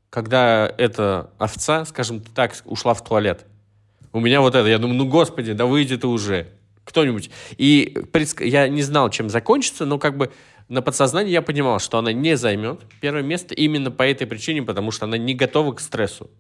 когда 0.09 0.73
эта 0.79 1.31
овца, 1.37 1.85
скажем 1.85 2.23
так, 2.23 2.55
ушла 2.65 2.95
в 2.95 3.05
туалет. 3.05 3.45
У 4.15 4.21
меня 4.21 4.41
вот 4.41 4.55
это, 4.55 4.69
я 4.69 4.79
думаю, 4.79 4.97
ну, 4.97 5.07
господи, 5.07 5.53
да 5.53 5.67
выйди 5.67 5.99
ты 5.99 6.07
уже. 6.07 6.49
Кто-нибудь. 6.85 7.31
И 7.59 7.95
я 8.41 8.69
не 8.69 8.83
знал, 8.83 9.11
чем 9.11 9.29
закончится, 9.29 9.85
но 9.85 9.99
как 9.99 10.17
бы 10.17 10.33
на 10.69 10.83
подсознании 10.83 11.33
я 11.33 11.43
понимал, 11.43 11.79
что 11.79 11.99
она 11.99 12.13
не 12.13 12.37
займет 12.37 12.81
первое 13.01 13.23
место 13.23 13.55
именно 13.55 13.91
по 13.91 14.03
этой 14.03 14.27
причине, 14.27 14.63
потому 14.63 14.91
что 14.91 15.07
она 15.07 15.19
не 15.19 15.35
готова 15.35 15.73
к 15.73 15.81
стрессу. 15.81 16.31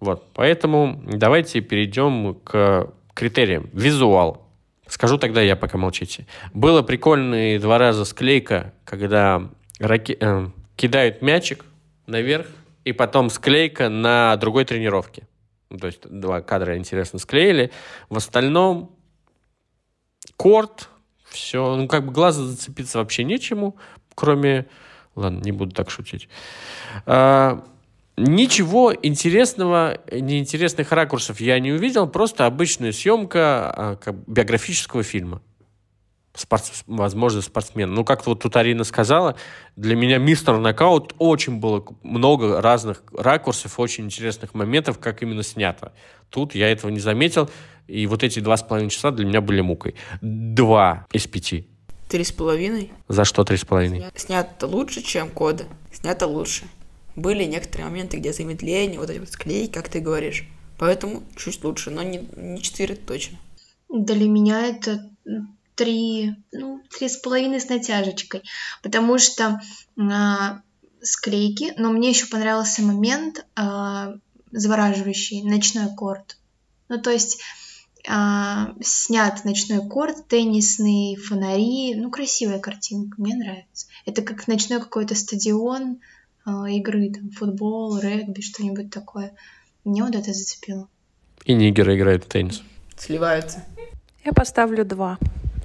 Вот, 0.00 0.26
поэтому 0.34 1.02
давайте 1.06 1.60
перейдем 1.60 2.34
к 2.34 2.92
критериям. 3.14 3.70
Визуал. 3.72 4.48
Скажу 4.86 5.18
тогда 5.18 5.40
я, 5.40 5.56
пока 5.56 5.78
молчите. 5.78 6.26
Было 6.52 6.82
прикольные 6.82 7.58
два 7.58 7.78
раза 7.78 8.04
склейка, 8.04 8.74
когда 8.84 9.48
раки... 9.78 10.16
э, 10.20 10.48
кидают 10.76 11.22
мячик 11.22 11.64
наверх, 12.06 12.46
и 12.84 12.92
потом 12.92 13.30
склейка 13.30 13.88
на 13.88 14.36
другой 14.36 14.64
тренировке. 14.66 15.26
Ну, 15.70 15.78
то 15.78 15.86
есть 15.86 16.06
два 16.06 16.42
кадра 16.42 16.76
интересно 16.76 17.18
склеили. 17.18 17.70
В 18.10 18.16
остальном 18.18 18.94
корт, 20.36 20.90
все. 21.34 21.76
Ну, 21.76 21.86
как 21.88 22.06
бы 22.06 22.12
глаза 22.12 22.44
зацепиться 22.44 22.98
вообще 22.98 23.24
нечему, 23.24 23.76
кроме... 24.14 24.66
Ладно, 25.14 25.40
не 25.44 25.52
буду 25.52 25.72
так 25.72 25.90
шутить. 25.90 26.28
А, 27.06 27.62
Ничего 28.16 28.94
интересного, 28.94 29.98
неинтересных 30.12 30.92
ракурсов 30.92 31.40
я 31.40 31.58
не 31.58 31.72
увидел, 31.72 32.06
просто 32.06 32.46
обычная 32.46 32.92
съемка 32.92 33.40
а, 33.40 33.96
как, 33.96 34.14
биографического 34.28 35.02
фильма. 35.02 35.42
Спорт, 36.32 36.70
возможно, 36.86 37.42
спортсмен. 37.42 37.92
Ну, 37.92 38.04
как 38.04 38.24
вот 38.26 38.40
тут 38.40 38.56
Арина 38.56 38.84
сказала, 38.84 39.36
для 39.74 39.96
меня 39.96 40.18
«Мистер 40.18 40.58
Нокаут» 40.58 41.14
очень 41.18 41.58
было 41.58 41.84
много 42.02 42.60
разных 42.60 43.02
ракурсов, 43.16 43.80
очень 43.80 44.04
интересных 44.04 44.54
моментов, 44.54 44.98
как 45.00 45.22
именно 45.22 45.42
снято. 45.42 45.92
Тут 46.30 46.54
я 46.54 46.70
этого 46.70 46.90
не 46.90 47.00
заметил, 47.00 47.50
и 47.86 48.06
вот 48.06 48.22
эти 48.22 48.40
два 48.40 48.56
с 48.56 48.62
половиной 48.62 48.90
часа 48.90 49.10
для 49.10 49.26
меня 49.26 49.40
были 49.40 49.60
мукой. 49.60 49.94
Два 50.20 51.06
из 51.12 51.26
пяти. 51.26 51.68
Три 52.08 52.24
с 52.24 52.32
половиной. 52.32 52.92
За 53.08 53.24
что 53.24 53.44
три 53.44 53.56
с 53.56 53.64
половиной? 53.64 54.04
Снято 54.14 54.66
лучше, 54.66 55.02
чем 55.02 55.30
коды. 55.30 55.66
Снято 55.92 56.26
лучше. 56.26 56.64
Были 57.16 57.44
некоторые 57.44 57.88
моменты, 57.88 58.16
где 58.16 58.32
замедление, 58.32 58.98
вот 58.98 59.10
эти 59.10 59.18
вот 59.18 59.30
склейки, 59.30 59.72
как 59.72 59.88
ты 59.88 60.00
говоришь. 60.00 60.46
Поэтому 60.78 61.22
чуть 61.36 61.62
лучше, 61.62 61.90
но 61.90 62.02
не, 62.02 62.28
не 62.36 62.60
4 62.60 62.96
точно. 62.96 63.38
Для 63.88 64.28
меня 64.28 64.66
это 64.66 65.08
три, 65.76 66.34
ну, 66.52 66.82
три 66.90 67.08
с 67.08 67.16
половиной 67.16 67.60
с 67.60 67.68
натяжечкой, 67.68 68.42
потому 68.82 69.18
что 69.18 69.60
а, 69.98 70.60
склейки, 71.00 71.74
но 71.76 71.90
мне 71.90 72.10
еще 72.10 72.26
понравился 72.26 72.82
момент 72.82 73.46
а, 73.54 74.14
завораживающий, 74.50 75.42
ночной 75.42 75.86
аккорд. 75.86 76.36
Ну, 76.88 77.00
то 77.00 77.10
есть 77.10 77.40
снят 78.06 79.44
ночной 79.44 79.78
аккорд, 79.78 80.28
теннисные 80.28 81.16
фонари, 81.16 81.94
ну, 81.94 82.10
красивая 82.10 82.58
картинка, 82.58 83.20
мне 83.20 83.34
нравится. 83.34 83.86
Это 84.04 84.22
как 84.22 84.46
ночной 84.46 84.80
какой-то 84.80 85.14
стадион, 85.14 86.00
а, 86.44 86.68
игры, 86.70 87.10
там, 87.10 87.30
футбол, 87.30 87.98
регби, 87.98 88.42
что-нибудь 88.42 88.90
такое. 88.90 89.32
Мне 89.84 90.02
вот 90.02 90.14
это 90.14 90.32
зацепило. 90.32 90.88
И 91.46 91.54
нигеры 91.54 91.96
играют 91.96 92.24
в 92.24 92.28
теннис. 92.28 92.62
Сливаются. 92.96 93.64
Я 94.24 94.32
поставлю 94.32 94.84
два 94.84 95.18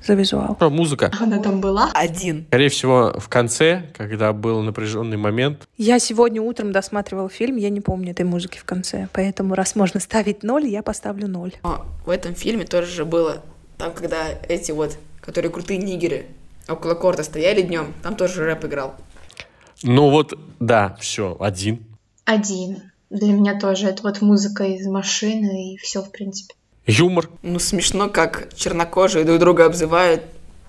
за 0.05 0.13
визуал. 0.13 0.55
Про 0.55 0.69
музыка. 0.69 1.11
Она 1.19 1.39
там 1.39 1.61
была? 1.61 1.91
Один. 1.93 2.45
Скорее 2.47 2.69
всего, 2.69 3.13
в 3.17 3.29
конце, 3.29 3.83
когда 3.97 4.33
был 4.33 4.61
напряженный 4.61 5.17
момент, 5.17 5.67
Я 5.77 5.99
сегодня 5.99 6.41
утром 6.41 6.71
досматривала 6.71 7.29
фильм, 7.29 7.57
я 7.57 7.69
не 7.69 7.81
помню 7.81 8.11
этой 8.11 8.25
музыки 8.25 8.57
в 8.57 8.63
конце. 8.63 9.07
Поэтому, 9.13 9.55
раз 9.55 9.75
можно 9.75 9.99
ставить 9.99 10.43
ноль, 10.43 10.67
я 10.67 10.83
поставлю 10.83 11.27
ноль. 11.27 11.53
Но 11.63 11.85
в 12.05 12.09
этом 12.09 12.35
фильме 12.35 12.65
тоже 12.65 12.87
же 12.87 13.05
было, 13.05 13.41
там, 13.77 13.93
когда 13.93 14.27
эти 14.47 14.71
вот, 14.71 14.97
которые 15.21 15.51
крутые 15.51 15.79
нигеры, 15.79 16.25
около 16.67 16.93
корта 16.95 17.23
стояли 17.23 17.61
днем, 17.61 17.93
там 18.03 18.15
тоже 18.15 18.43
рэп 18.45 18.65
играл. 18.65 18.95
ну 19.83 20.09
вот, 20.09 20.37
да, 20.59 20.97
все, 20.99 21.37
один. 21.39 21.85
Один. 22.25 22.83
Для 23.09 23.33
меня 23.33 23.59
тоже. 23.59 23.87
Это 23.87 24.03
вот 24.03 24.21
музыка 24.21 24.63
из 24.63 24.85
машины 24.85 25.73
и 25.73 25.77
все, 25.77 26.03
в 26.03 26.11
принципе. 26.11 26.53
Юмор. 26.89 27.29
Ну, 27.43 27.59
смешно, 27.59 28.09
как 28.09 28.53
чернокожие 28.55 29.23
друг 29.23 29.39
друга 29.39 29.65
обзывают. 29.65 30.23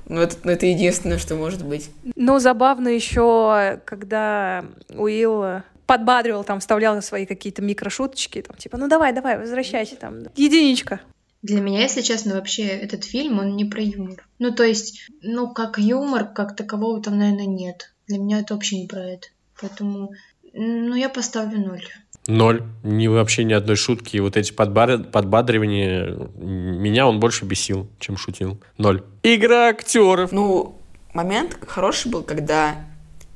Ну, 0.07 0.21
это, 0.21 0.37
ну, 0.43 0.51
это 0.51 0.67
единственное, 0.67 1.19
что 1.19 1.35
может 1.35 1.65
быть. 1.65 1.91
Ну, 2.17 2.39
забавно 2.39 2.89
еще, 2.89 3.81
когда 3.85 4.65
Уилл 4.91 5.63
подбадривал, 5.87 6.45
там, 6.45 6.61
вставлял 6.61 7.01
свои 7.03 7.27
какие-то 7.27 7.63
микрошуточки, 7.63 8.43
там, 8.43 8.57
типа, 8.57 8.77
ну 8.77 8.87
давай, 8.87 9.13
давай, 9.13 9.39
возвращайся, 9.39 9.97
там, 9.97 10.25
единичка. 10.37 11.01
Для 11.43 11.61
меня, 11.61 11.81
если 11.81 12.03
честно, 12.03 12.35
вообще 12.35 12.65
этот 12.65 13.05
фильм, 13.05 13.39
он 13.39 13.57
не 13.57 13.65
про 13.65 13.81
юмор. 13.81 14.29
Ну, 14.39 14.53
то 14.53 14.63
есть, 14.63 15.09
ну, 15.23 15.53
как 15.53 15.79
юмор, 15.79 16.27
как 16.27 16.55
такового 16.55 17.03
там, 17.03 17.19
наверное, 17.19 17.47
нет. 17.47 17.93
Для 18.07 18.19
меня 18.19 18.41
это 18.41 18.55
вообще 18.55 18.83
не 18.83 18.87
про 18.87 19.01
это. 19.01 19.29
Поэтому, 19.61 20.13
ну, 20.53 20.95
я 20.95 21.09
поставлю 21.09 21.61
ноль. 21.61 21.85
Ноль. 22.31 22.63
Ни, 22.83 23.07
вообще 23.09 23.45
ни 23.45 23.53
одной 23.53 23.77
шутки. 23.77 24.17
И 24.17 24.21
вот 24.21 24.37
эти 24.37 24.53
подбар... 24.53 24.99
подбадривания, 24.99 26.17
меня 26.37 27.07
он 27.07 27.21
больше 27.21 27.45
бесил, 27.45 27.89
чем 27.99 28.17
шутил. 28.17 28.61
Ноль. 28.79 29.03
Игра 29.23 29.69
актеров. 29.69 30.33
Ну, 30.33 30.79
момент 31.13 31.59
хороший 31.67 32.11
был, 32.11 32.23
когда 32.23 32.77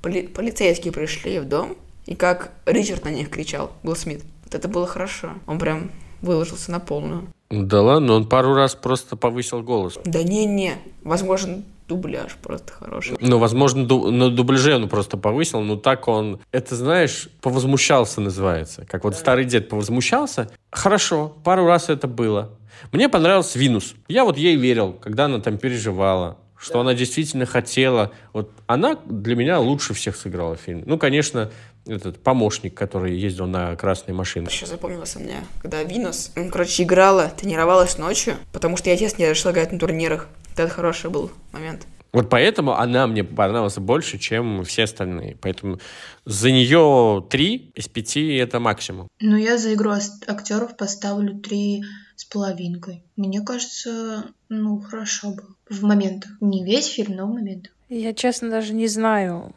поли- 0.03 0.29
полицейские 0.29 0.93
пришли 0.93 1.41
в 1.41 1.45
дом, 1.45 1.77
и 2.07 2.15
как 2.15 2.53
Ричард 2.67 3.05
на 3.05 3.11
них 3.11 3.31
кричал, 3.31 3.73
Уилл 3.83 3.97
Смит. 3.97 4.23
Вот 4.45 4.55
это 4.55 4.69
было 4.69 4.87
хорошо. 4.87 5.31
Он 5.47 5.59
прям 5.59 5.91
выложился 6.23 6.71
на 6.71 6.81
полную. 6.81 7.27
Да 7.51 7.83
ладно, 7.83 8.15
он 8.15 8.29
пару 8.29 8.55
раз 8.55 8.75
просто 8.75 9.17
повысил 9.17 9.63
голос. 9.63 9.99
Да 10.05 10.23
не-не, 10.23 10.75
возможно, 11.03 11.63
дубляж 11.89 12.37
просто 12.43 12.73
хороший. 12.73 13.17
Ну, 13.21 13.39
возможно, 13.39 13.85
ду- 13.87 14.11
на 14.11 14.31
дубляже 14.31 14.75
он 14.77 14.89
просто 14.89 15.17
повысил, 15.17 15.61
но 15.61 15.77
так 15.77 16.09
он, 16.09 16.41
это, 16.53 16.75
знаешь, 16.77 17.29
повозмущался 17.41 18.21
называется. 18.21 18.87
Как 18.89 19.05
вот 19.05 19.17
старый 19.17 19.45
дед 19.45 19.69
повозмущался. 19.69 20.51
Хорошо, 20.71 21.37
пару 21.45 21.67
раз 21.67 21.89
это 21.89 22.07
было. 22.09 22.51
Мне 22.93 23.09
понравился 23.09 23.59
Винус. 23.59 23.95
Я 24.09 24.25
вот 24.25 24.37
ей 24.37 24.57
верил, 24.57 24.93
когда 24.93 25.27
она 25.27 25.41
там 25.41 25.59
переживала, 25.59 26.39
что 26.59 26.81
она 26.81 26.95
действительно 26.95 27.47
хотела. 27.47 28.13
Вот 28.33 28.51
она 28.67 28.99
для 29.07 29.37
меня 29.37 29.59
лучше 29.61 29.95
всех 29.95 30.17
сыграла 30.17 30.57
в 30.57 30.61
фильме. 30.61 30.83
Ну, 30.87 30.99
конечно, 30.99 31.51
этот 31.87 32.23
помощник, 32.23 32.75
который 32.75 33.15
ездил 33.17 33.47
на 33.47 33.77
красной 33.77 34.15
машине. 34.15 34.47
Еще 34.51 34.65
запомнилось 34.67 35.15
мне, 35.17 35.45
когда 35.61 35.83
Винус, 35.83 36.33
м, 36.35 36.51
короче, 36.51 36.83
играла, 36.83 37.31
тренировалась 37.37 37.99
ночью, 37.99 38.35
потому 38.53 38.77
что 38.79 38.89
я, 38.89 38.95
отец 38.97 39.19
не 39.19 39.29
решил 39.29 39.51
играть 39.51 39.71
на 39.73 39.79
турнирах. 39.79 40.27
Вот 40.55 40.61
Это 40.61 40.73
хороший 40.73 41.11
был 41.11 41.33
момент. 41.53 41.87
Вот 42.13 42.31
поэтому 42.31 42.75
она 42.75 43.09
мне 43.09 43.25
понравилась 43.25 43.77
больше, 43.79 44.19
чем 44.19 44.63
все 44.63 44.85
остальные. 44.85 45.37
Поэтому 45.41 45.81
за 46.25 46.53
нее 46.53 47.27
три 47.29 47.73
из 47.75 47.89
пяти 47.89 48.37
это 48.37 48.61
максимум. 48.61 49.09
Ну, 49.19 49.37
я 49.37 49.59
за 49.59 49.75
игру 49.75 49.91
актеров 49.91 50.77
поставлю 50.77 51.41
три 51.41 51.83
с 52.15 52.25
половинкой. 52.25 53.03
Мне 53.17 53.41
кажется, 53.41 54.27
ну, 54.49 54.81
хорошо 54.81 55.33
было. 55.33 55.57
В 55.69 55.83
моментах. 55.83 56.31
Не 56.41 56.65
весь 56.65 56.87
фильм, 56.87 57.17
но 57.17 57.27
в 57.27 57.35
моментах. 57.35 57.73
Я, 57.89 58.15
честно, 58.15 58.49
даже 58.49 58.75
не 58.75 58.87
знаю, 58.87 59.53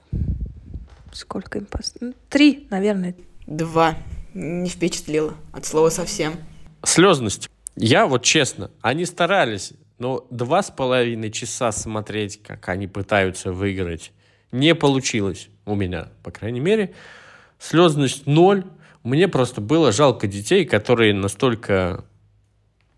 сколько 1.12 1.60
им 1.60 1.66
поставить. 1.66 2.16
Три, 2.28 2.66
наверное. 2.72 3.16
Два. 3.46 3.96
Не 4.34 4.70
впечатлило. 4.70 5.36
От 5.54 5.68
слова 5.68 5.90
совсем. 5.90 6.34
Слезность. 6.84 7.52
Я 7.76 8.08
вот 8.08 8.24
честно, 8.24 8.72
они 8.82 9.06
старались, 9.06 9.74
но 10.00 10.26
два 10.30 10.62
с 10.62 10.70
половиной 10.70 11.32
часа 11.32 11.72
смотреть, 11.72 12.42
как 12.44 12.70
они 12.70 12.88
пытаются 12.88 13.52
выиграть, 13.52 14.12
не 14.52 14.76
получилось 14.76 15.50
у 15.66 15.76
меня, 15.76 16.10
по 16.24 16.32
крайней 16.32 16.60
мере. 16.60 16.94
Слезность 17.60 18.26
ноль. 18.26 18.64
Мне 19.04 19.28
просто 19.28 19.62
было 19.62 19.92
жалко 19.92 20.28
детей, 20.28 20.66
которые 20.66 21.14
настолько, 21.14 22.06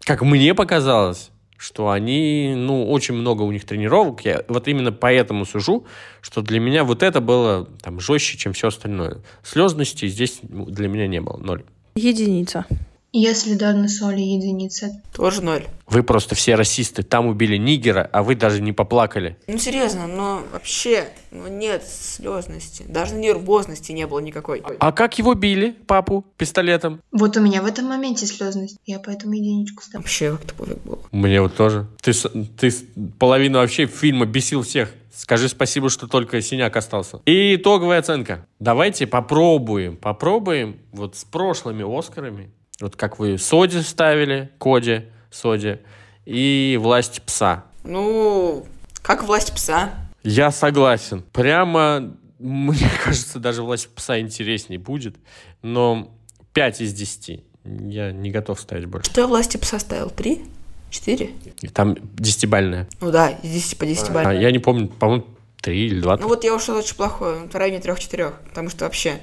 как 0.02 0.22
мне 0.22 0.54
показалось, 0.54 1.32
что 1.58 1.89
они, 1.89 2.54
ну, 2.56 2.89
очень 2.89 3.14
много 3.16 3.43
у 3.43 3.52
них 3.52 3.66
тренировок. 3.66 4.26
Я 4.26 4.43
вот 4.47 4.68
именно 4.68 4.91
поэтому 4.91 5.45
сужу, 5.45 5.86
что 6.22 6.41
для 6.41 6.60
меня 6.60 6.84
вот 6.84 7.04
это 7.04 7.22
было 7.22 7.66
там 7.82 8.00
жестче, 8.00 8.38
чем 8.38 8.54
все 8.54 8.70
остальное. 8.70 9.20
Слезности 9.43 10.08
здесь 10.08 10.39
для 10.41 10.88
меня 10.88 11.08
не 11.08 11.22
было. 11.22 11.38
Ноль. 11.38 11.64
Единица. 11.95 12.66
Если 13.12 13.55
Дарна 13.55 13.88
Соли 13.88 14.22
единица. 14.22 15.01
Тоже 15.14 15.41
ноль. 15.41 15.66
Вы 15.88 16.03
просто 16.03 16.36
все 16.36 16.53
расисты. 16.53 17.01
Там 17.01 17.26
убили 17.26 17.57
нигера, 17.57 18.07
а 18.14 18.22
вы 18.22 18.36
даже 18.36 18.62
не 18.62 18.72
поплакали. 18.72 19.38
Ну, 19.47 19.57
серьезно, 19.57 20.05
но 20.05 20.43
вообще, 20.53 21.10
ну, 21.32 21.47
нет 21.47 21.84
слезности. 21.88 22.86
Даже 22.88 23.16
нервозности 23.16 23.91
не 23.91 24.05
было 24.05 24.20
никакой. 24.20 24.62
А 24.80 24.91
как 24.91 25.18
его 25.18 25.34
били, 25.34 25.72
папу, 25.88 26.24
пистолетом? 26.38 27.01
Вот 27.12 27.36
у 27.38 27.41
меня 27.41 27.64
в 27.64 27.66
этом 27.66 27.86
моменте 27.86 28.28
слезность. 28.28 28.78
Я 28.86 28.99
поэтому 28.99 29.34
единичку 29.34 29.82
ставлю. 29.82 30.03
Вообще 30.03 30.32
как-то 30.32 30.53
пофиг 30.53 30.78
было. 30.84 30.99
Мне 31.12 31.41
вот 31.41 31.55
тоже. 31.55 31.88
Ты, 32.01 32.14
с- 32.14 32.30
ты 32.60 32.70
с- 32.70 32.84
половину 33.18 33.57
вообще 33.57 33.88
фильма 33.88 34.26
бесил 34.28 34.62
всех. 34.62 34.93
Скажи 35.12 35.49
спасибо, 35.49 35.89
что 35.89 36.07
только 36.07 36.39
синяк 36.41 36.78
остался. 36.78 37.22
И 37.26 37.55
итоговая 37.55 37.99
оценка. 37.99 38.45
Давайте 38.60 39.07
попробуем, 39.07 39.97
попробуем 39.97 40.78
вот 40.91 41.16
с 41.18 41.24
прошлыми 41.26 41.84
Оскарами 41.97 42.51
Вот 42.82 42.96
как 42.96 43.20
вы 43.20 43.38
Соди 43.38 43.82
ставили, 43.82 44.52
Коди, 44.58 45.04
Соди, 45.32 45.80
и 46.26 46.78
«Власть 46.80 47.22
пса». 47.24 47.66
Ну, 47.84 48.66
как 49.02 49.24
власть 49.24 49.54
пса. 49.54 49.94
Я 50.24 50.52
согласен. 50.52 51.24
Прямо, 51.34 52.14
мне 52.40 52.90
кажется, 53.04 53.40
даже 53.40 53.64
«Власть 53.64 53.90
пса» 53.90 54.20
интереснее 54.20 54.80
будет. 54.80 55.16
Но 55.62 56.12
5 56.54 56.82
из 56.82 56.94
10. 56.94 57.44
Я 57.66 58.12
не 58.12 58.32
готов 58.32 58.60
ставить 58.60 58.86
больше. 58.86 59.10
Что 59.10 59.22
я 59.22 59.28
власти 59.28 59.58
пса 59.58 59.80
ставил? 59.80 60.10
Три? 60.10 60.46
Четыре? 60.90 61.32
И 61.62 61.68
Там 61.68 61.96
десятибальная. 62.16 62.88
Ну 63.02 63.12
да, 63.12 63.30
из 63.30 63.52
10 63.52 63.78
по 63.78 63.86
10 63.86 64.10
А, 64.16 64.34
я 64.34 64.52
не 64.52 64.60
помню, 64.60 64.88
по-моему, 64.88 65.26
3 65.62 65.88
или 65.88 66.00
2. 66.00 66.18
Ну 66.18 66.28
вот 66.28 66.44
я 66.44 66.56
ушел 66.56 66.78
очень 66.78 66.96
плохое, 66.96 67.48
в 67.48 67.56
районе 67.56 67.82
трех-четырех, 67.82 68.40
потому 68.48 68.70
что 68.70 68.86
вообще... 68.86 69.20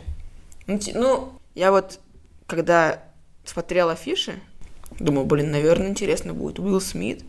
Ну, 0.66 0.78
ну, 0.94 1.32
я 1.54 1.70
вот, 1.70 2.00
когда 2.46 3.05
смотрел 3.48 3.88
афиши, 3.88 4.34
думал, 4.98 5.24
блин, 5.24 5.50
наверное, 5.50 5.88
интересно 5.88 6.34
будет. 6.34 6.58
Уилл 6.58 6.80
Смит, 6.80 7.24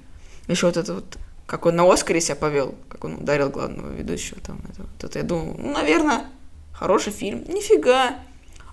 еще 0.48 0.68
вот 0.68 0.78
это 0.78 0.96
вот, 0.96 1.18
как 1.46 1.66
он 1.66 1.76
на 1.76 1.92
Оскаре 1.92 2.20
себя 2.20 2.36
повел, 2.36 2.76
как 2.90 3.06
он 3.06 3.16
ударил 3.16 3.50
главного 3.50 3.94
ведущего 3.94 4.40
там. 4.42 4.62
Это, 4.70 4.82
вот 4.84 5.04
это 5.04 5.20
я 5.20 5.24
думал, 5.24 5.56
ну, 5.58 5.72
наверное, 5.72 6.26
хороший 6.74 7.14
фильм. 7.14 7.44
Нифига. 7.48 8.16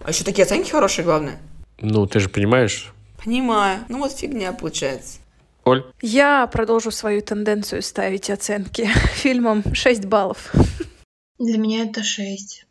А 0.02 0.10
еще 0.10 0.24
такие 0.24 0.44
оценки 0.44 0.70
хорошие, 0.70 1.04
главное. 1.04 1.38
Ну, 1.80 2.06
ты 2.06 2.20
же 2.20 2.28
понимаешь, 2.28 2.94
Понимаю. 3.24 3.84
Ну 3.88 3.98
вот 3.98 4.12
фигня 4.12 4.52
получается. 4.52 5.18
Оль? 5.64 5.84
Я 6.02 6.46
продолжу 6.46 6.90
свою 6.90 7.22
тенденцию 7.22 7.82
ставить 7.82 8.28
оценки 8.28 8.86
фильмам 9.14 9.64
6 9.72 10.04
баллов. 10.04 10.52
Для 11.38 11.58
меня 11.58 11.84
это 11.84 12.02
6. 12.02 12.66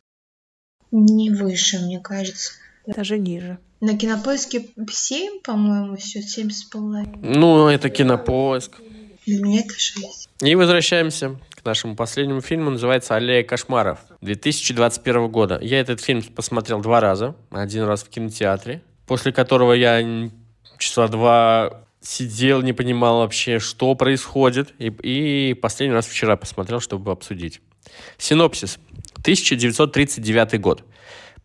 Не 0.91 1.31
выше, 1.31 1.79
мне 1.79 1.99
кажется. 1.99 2.51
Даже 2.85 3.17
ниже. 3.17 3.57
На 3.83 3.97
кинопоиске 3.97 4.65
7, 4.89 5.41
по-моему, 5.41 5.97
все, 5.97 6.19
7,5. 6.19 7.17
Ну, 7.21 7.67
это 7.67 7.89
кинопоиск. 7.89 8.77
Для 9.25 9.43
меня 9.43 9.59
это 9.59 9.77
6. 9.77 10.29
И 10.41 10.55
возвращаемся 10.55 11.37
к 11.49 11.65
нашему 11.65 11.97
последнему 11.97 12.39
фильму. 12.39 12.69
Называется 12.69 13.17
«Аллея 13.17 13.43
кошмаров» 13.43 13.99
2021 14.21 15.27
года. 15.27 15.59
Я 15.61 15.81
этот 15.81 15.99
фильм 15.99 16.23
посмотрел 16.23 16.79
два 16.79 17.01
раза. 17.01 17.35
Один 17.51 17.83
раз 17.83 18.03
в 18.03 18.09
кинотеатре, 18.09 18.81
после 19.05 19.33
которого 19.33 19.73
я 19.73 20.29
часа 20.77 21.09
два 21.09 21.83
сидел, 21.99 22.61
не 22.61 22.71
понимал 22.71 23.17
вообще, 23.17 23.59
что 23.59 23.95
происходит. 23.95 24.73
И, 24.79 24.87
и 24.87 25.53
последний 25.55 25.93
раз 25.93 26.07
вчера 26.07 26.37
посмотрел, 26.37 26.79
чтобы 26.79 27.11
обсудить. 27.11 27.59
Синопсис. 28.17 28.79
1939 29.17 30.61
год. 30.61 30.85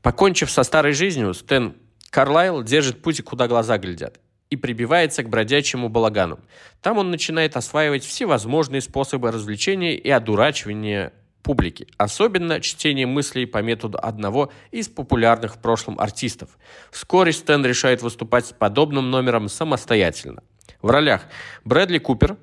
Покончив 0.03 0.49
со 0.49 0.62
старой 0.62 0.93
жизнью, 0.93 1.34
Стэн 1.34 1.74
Карлайл 2.11 2.62
держит 2.62 3.02
путь, 3.02 3.22
куда 3.22 3.48
глаза 3.48 3.78
глядят, 3.78 4.20
и 4.50 4.56
прибивается 4.56 5.22
к 5.22 5.28
бродячему 5.28 5.88
балагану. 5.88 6.40
Там 6.80 6.98
он 6.98 7.11
начинает 7.11 7.56
осваивать 7.56 8.04
всевозможные 8.04 8.80
способы 8.80 9.30
развлечения 9.30 9.94
и 9.94 10.11
одурачивания 10.11 11.12
публики, 11.42 11.86
особенно 11.96 12.61
чтение 12.61 13.06
мыслей 13.06 13.46
по 13.46 13.62
методу 13.62 13.98
одного 14.00 14.52
из 14.70 14.88
популярных 14.88 15.54
в 15.54 15.59
прошлом 15.59 15.98
артистов. 15.98 16.59
Вскоре 16.90 17.32
Стэн 17.32 17.64
решает 17.64 18.02
выступать 18.02 18.46
с 18.46 18.52
подобным 18.52 19.11
номером 19.11 19.48
самостоятельно. 19.48 20.42
В 20.82 20.90
ролях 20.90 21.22
Брэдли 21.64 21.98
Купер, 21.98 22.36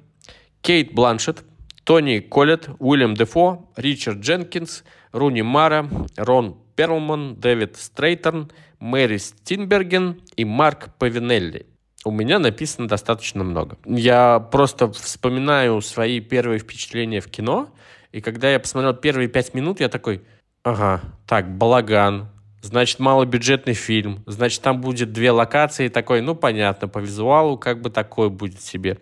Кейт 0.61 0.93
Бланшетт, 0.93 1.43
Тони 1.83 2.19
Коллетт, 2.19 2.69
Уильям 2.79 3.13
Дефо, 3.13 3.71
Ричард 3.75 4.17
Дженкинс, 4.19 4.83
Руни 5.11 5.43
Мара, 5.43 5.87
Рон 6.17 6.57
Перлман, 6.75 7.35
Дэвид 7.35 7.77
Стрейтерн, 7.77 8.51
Мэри 8.85 9.17
Стинберген 9.17 10.21
и 10.35 10.45
Марк 10.45 10.89
Павинелли. 10.99 11.65
У 12.03 12.11
меня 12.11 12.37
написано 12.37 12.87
достаточно 12.87 13.43
много. 13.43 13.79
Я 13.83 14.39
просто 14.39 14.91
вспоминаю 14.91 15.81
свои 15.81 16.19
первые 16.19 16.59
впечатления 16.59 17.19
в 17.19 17.25
кино, 17.25 17.73
и 18.11 18.21
когда 18.21 18.51
я 18.51 18.59
посмотрел 18.59 18.93
первые 18.93 19.27
пять 19.27 19.55
минут, 19.55 19.79
я 19.79 19.89
такой, 19.89 20.21
ага, 20.61 21.01
так, 21.25 21.57
балаган, 21.57 22.29
значит, 22.61 22.99
малобюджетный 22.99 23.73
фильм, 23.73 24.23
значит, 24.27 24.61
там 24.61 24.81
будет 24.81 25.11
две 25.11 25.31
локации, 25.31 25.87
такой, 25.87 26.21
ну, 26.21 26.35
понятно, 26.35 26.87
по 26.87 26.99
визуалу 26.99 27.57
как 27.57 27.81
бы 27.81 27.89
такой 27.89 28.29
будет 28.29 28.61
себе. 28.61 28.99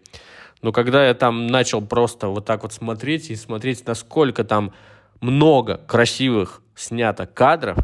Но 0.61 0.71
когда 0.71 1.05
я 1.05 1.13
там 1.13 1.47
начал 1.47 1.81
просто 1.81 2.29
вот 2.29 2.45
так 2.45 2.63
вот 2.63 2.71
смотреть 2.71 3.29
и 3.31 3.35
смотреть, 3.35 3.85
насколько 3.85 4.45
там 4.45 4.71
много 5.19 5.75
красивых 5.75 6.61
снято 6.73 7.25
кадров, 7.25 7.79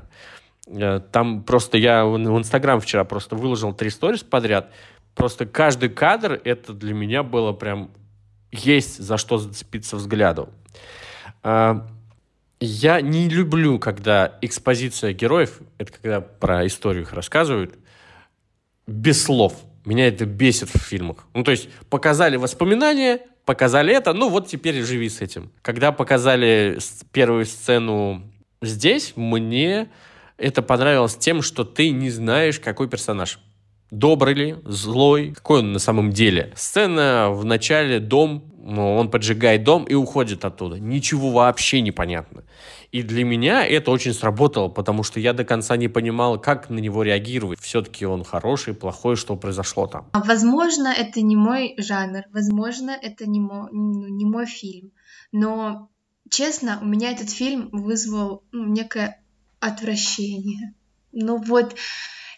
там 1.12 1.44
просто 1.44 1.78
я 1.78 2.06
в 2.06 2.18
Инстаграм 2.18 2.80
вчера 2.80 3.04
просто 3.04 3.36
выложил 3.36 3.74
три 3.74 3.90
сторис 3.90 4.24
подряд, 4.24 4.72
просто 5.16 5.46
каждый 5.46 5.90
кадр, 5.90 6.40
это 6.44 6.74
для 6.74 6.94
меня 6.94 7.24
было 7.24 7.54
прям 7.54 7.92
есть 8.52 8.98
за 8.98 9.18
что 9.18 9.38
зацепиться 9.38 9.96
взглядом. 9.96 10.50
А, 11.44 11.88
Я 12.60 13.02
не 13.02 13.30
люблю, 13.30 13.80
когда 13.80 14.38
экспозиция 14.42 15.14
героев, 15.14 15.60
это 15.78 15.94
когда 15.94 16.22
про 16.22 16.66
историю 16.68 17.04
их 17.04 17.14
рассказывают, 17.14 17.76
без 18.86 19.24
слов. 19.24 19.56
Меня 19.86 20.08
это 20.08 20.26
бесит 20.26 20.70
в 20.70 20.78
фильмах. 20.78 21.26
Ну, 21.34 21.44
то 21.44 21.52
есть, 21.52 21.70
показали 21.90 22.36
воспоминания, 22.36 23.22
показали 23.46 23.94
это, 23.94 24.14
ну, 24.14 24.30
вот 24.30 24.48
теперь 24.48 24.84
живи 24.84 25.10
с 25.10 25.22
этим. 25.22 25.52
Когда 25.62 25.92
показали 25.92 26.80
первую 27.12 27.46
сцену 27.46 28.24
здесь, 28.62 29.14
мне 29.16 29.90
это 30.40 30.62
понравилось 30.62 31.16
тем, 31.16 31.42
что 31.42 31.64
ты 31.64 31.92
не 31.92 32.10
знаешь, 32.10 32.60
какой 32.60 32.88
персонаж. 32.88 33.40
Добрый 33.92 34.36
ли, 34.36 34.56
злой, 34.66 35.34
какой 35.34 35.60
он 35.60 35.74
на 35.74 35.80
самом 35.80 36.12
деле. 36.12 36.54
Сцена 36.56 37.30
в 37.32 37.44
начале 37.44 38.00
дом, 38.00 38.44
ну, 38.62 38.96
он 38.96 39.10
поджигает 39.10 39.64
дом 39.64 39.84
и 39.86 39.96
уходит 39.96 40.46
оттуда. 40.46 40.80
Ничего 40.80 41.32
вообще 41.32 41.82
не 41.82 41.92
понятно. 41.92 42.44
И 42.92 43.02
для 43.04 43.24
меня 43.24 43.66
это 43.66 43.92
очень 43.92 44.14
сработало, 44.14 44.68
потому 44.68 45.04
что 45.04 45.20
я 45.20 45.34
до 45.34 45.44
конца 45.44 45.76
не 45.78 45.88
понимал, 45.88 46.40
как 46.40 46.70
на 46.70 46.80
него 46.80 47.04
реагировать. 47.04 47.60
Все-таки 47.60 48.06
он 48.06 48.24
хороший, 48.24 48.74
плохой, 48.74 49.16
что 49.16 49.36
произошло 49.36 49.88
там. 49.88 50.10
А, 50.12 50.24
Возможно, 50.24 50.88
это 50.88 51.22
не 51.22 51.36
мой 51.36 51.74
жанр, 51.78 52.24
возможно, 52.32 52.92
это 52.92 53.28
не 53.28 53.40
мой, 53.40 53.70
ну, 53.72 54.08
не 54.08 54.26
мой 54.26 54.46
фильм. 54.46 54.92
Но, 55.32 55.90
честно, 56.30 56.80
у 56.82 56.86
меня 56.86 57.12
этот 57.12 57.30
фильм 57.30 57.70
вызвал 57.72 58.44
ну, 58.52 58.66
некое 58.68 59.20
отвращение. 59.60 60.74
Ну 61.12 61.38
вот, 61.38 61.76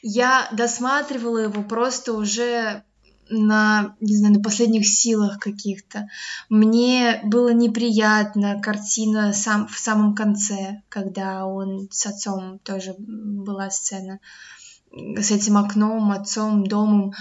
я 0.01 0.49
досматривала 0.51 1.39
его 1.39 1.63
просто 1.63 2.13
уже 2.13 2.84
на, 3.30 3.95
не 4.01 4.15
знаю, 4.17 4.36
на 4.36 4.41
последних 4.41 4.88
силах 4.88 5.39
каких-то. 5.39 6.09
Мне 6.49 7.22
было 7.24 7.53
неприятно 7.53 8.59
картина 8.61 9.34
сам, 9.34 9.67
в 9.67 9.78
самом 9.80 10.15
конце, 10.15 10.82
когда 10.89 11.45
он 11.45 11.88
с 11.91 12.05
отцом 12.05 12.59
тоже 12.59 12.93
была 12.97 13.69
сцена 13.69 14.19
с 14.91 15.32
этим 15.32 15.57
окном, 15.57 16.11
отцом, 16.11 16.65
домом. 16.65 17.13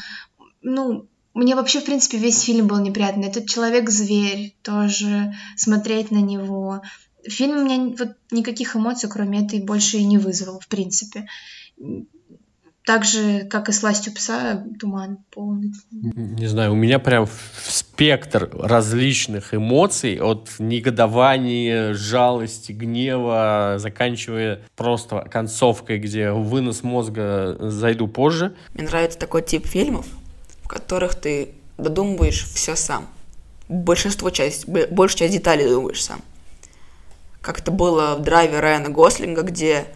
Ну, 0.62 1.06
мне 1.32 1.54
вообще, 1.54 1.80
в 1.80 1.84
принципе, 1.84 2.18
весь 2.18 2.42
фильм 2.42 2.66
был 2.66 2.80
неприятный. 2.80 3.28
Этот 3.28 3.48
человек-зверь, 3.48 4.56
тоже 4.62 5.32
смотреть 5.56 6.10
на 6.10 6.18
него. 6.18 6.82
Фильм 7.24 7.58
у 7.58 7.64
меня 7.64 7.96
вот 7.98 8.16
никаких 8.30 8.76
эмоций, 8.76 9.08
кроме 9.08 9.44
этой, 9.44 9.60
больше 9.60 9.98
и 9.98 10.04
не 10.04 10.18
вызвал, 10.18 10.60
в 10.60 10.68
принципе. 10.68 11.26
Так 12.86 13.04
же, 13.04 13.44
как 13.44 13.68
и 13.68 13.72
«Сласть 13.72 14.08
у 14.08 14.12
пса», 14.12 14.64
туман 14.80 15.18
полный. 15.30 15.72
Не 15.90 16.46
знаю, 16.46 16.72
у 16.72 16.74
меня 16.74 16.98
прям 16.98 17.28
спектр 17.62 18.50
различных 18.52 19.54
эмоций 19.54 20.18
от 20.18 20.48
негодования, 20.58 21.92
жалости, 21.92 22.72
гнева, 22.72 23.74
заканчивая 23.76 24.62
просто 24.76 25.20
концовкой, 25.30 25.98
где 25.98 26.32
вынос 26.32 26.82
мозга 26.82 27.56
зайду 27.60 28.08
позже. 28.08 28.56
Мне 28.74 28.84
нравится 28.84 29.18
такой 29.18 29.42
тип 29.42 29.66
фильмов, 29.66 30.06
в 30.62 30.68
которых 30.68 31.14
ты 31.14 31.50
додумываешь 31.76 32.44
все 32.44 32.76
сам. 32.76 33.06
Большинство 33.68 34.30
часть, 34.30 34.66
большую 34.66 35.18
часть 35.18 35.34
деталей 35.34 35.68
думаешь 35.68 36.02
сам. 36.02 36.22
Как 37.40 37.60
это 37.60 37.70
было 37.70 38.16
в 38.16 38.22
драйве 38.22 38.60
Райана 38.60 38.90
Гослинга, 38.90 39.42
где 39.42 39.86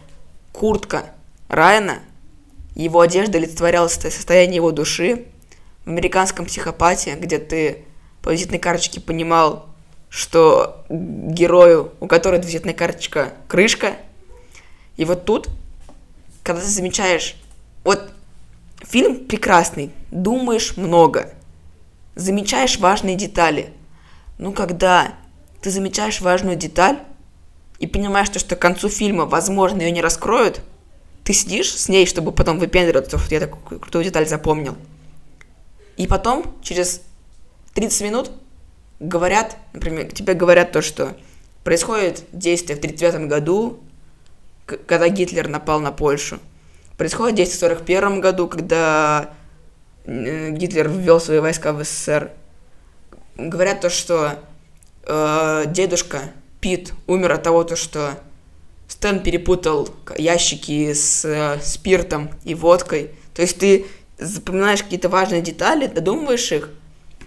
куртка 0.51 1.05
Райана, 1.47 1.99
его 2.75 3.01
одежда 3.01 3.37
олицетворяла 3.37 3.87
состояние 3.87 4.57
его 4.57 4.71
души. 4.71 5.25
В 5.85 5.89
американском 5.89 6.45
психопате, 6.45 7.15
где 7.15 7.37
ты 7.37 7.85
по 8.21 8.29
визитной 8.29 8.59
карточке 8.59 8.99
понимал, 8.99 9.67
что 10.09 10.83
герою, 10.89 11.93
у 11.99 12.07
которого 12.07 12.41
визитная 12.41 12.73
карточка 12.73 13.33
крышка. 13.47 13.95
И 14.97 15.05
вот 15.05 15.25
тут, 15.25 15.47
когда 16.43 16.61
ты 16.61 16.67
замечаешь, 16.67 17.35
вот 17.83 18.09
Фильм 18.83 19.25
прекрасный, 19.25 19.91
думаешь 20.11 20.77
много, 20.77 21.33
замечаешь 22.15 22.77
важные 22.77 23.15
детали. 23.15 23.73
Но 24.37 24.51
когда 24.51 25.15
ты 25.61 25.71
замечаешь 25.71 26.21
важную 26.21 26.55
деталь 26.55 26.99
и 27.85 27.87
понимаешь, 27.87 28.29
то, 28.29 28.39
что 28.39 28.55
к 28.55 28.59
концу 28.59 28.89
фильма, 28.89 29.25
возможно, 29.25 29.81
ее 29.81 29.91
не 29.91 30.01
раскроют, 30.01 30.61
ты 31.23 31.33
сидишь 31.33 31.71
с 31.71 31.87
ней, 31.87 32.07
чтобы 32.07 32.31
потом 32.31 32.57
выпендриваться, 32.57 33.19
что 33.19 33.35
я 33.35 33.39
такую 33.39 33.79
крутую 33.79 34.03
деталь 34.03 34.27
запомнил. 34.27 34.75
И 35.95 36.07
потом, 36.07 36.55
через 36.63 37.01
30 37.75 38.01
минут, 38.01 38.31
говорят, 38.99 39.57
например, 39.73 40.11
тебе 40.11 40.33
говорят 40.33 40.71
то, 40.71 40.81
что 40.81 41.15
происходит 41.63 42.23
действие 42.31 42.75
в 42.75 42.79
1939 42.79 43.29
году, 43.29 43.79
когда 44.65 45.07
Гитлер 45.07 45.47
напал 45.47 45.79
на 45.79 45.91
Польшу. 45.91 46.39
Происходит 46.97 47.35
действие 47.35 47.69
в 47.75 47.81
1941 47.81 48.19
году, 48.21 48.47
когда 48.47 49.29
э, 50.05 50.49
Гитлер 50.49 50.89
ввел 50.89 51.19
свои 51.19 51.37
войска 51.37 51.71
в 51.71 51.83
СССР. 51.83 52.31
Говорят 53.35 53.81
то, 53.81 53.91
что 53.91 54.39
э, 55.03 55.65
дедушка 55.67 56.31
Пит 56.61 56.93
умер 57.07 57.33
от 57.33 57.43
того, 57.43 57.63
то, 57.63 57.75
что 57.75 58.17
Стэн 58.87 59.21
перепутал 59.21 59.89
ящики 60.17 60.93
с 60.93 61.25
э, 61.25 61.59
спиртом 61.61 62.29
и 62.43 62.53
водкой. 62.55 63.11
То 63.33 63.41
есть 63.41 63.57
ты 63.57 63.85
запоминаешь 64.17 64.83
какие-то 64.83 65.09
важные 65.09 65.41
детали, 65.41 65.87
додумываешь 65.87 66.51
их, 66.51 66.69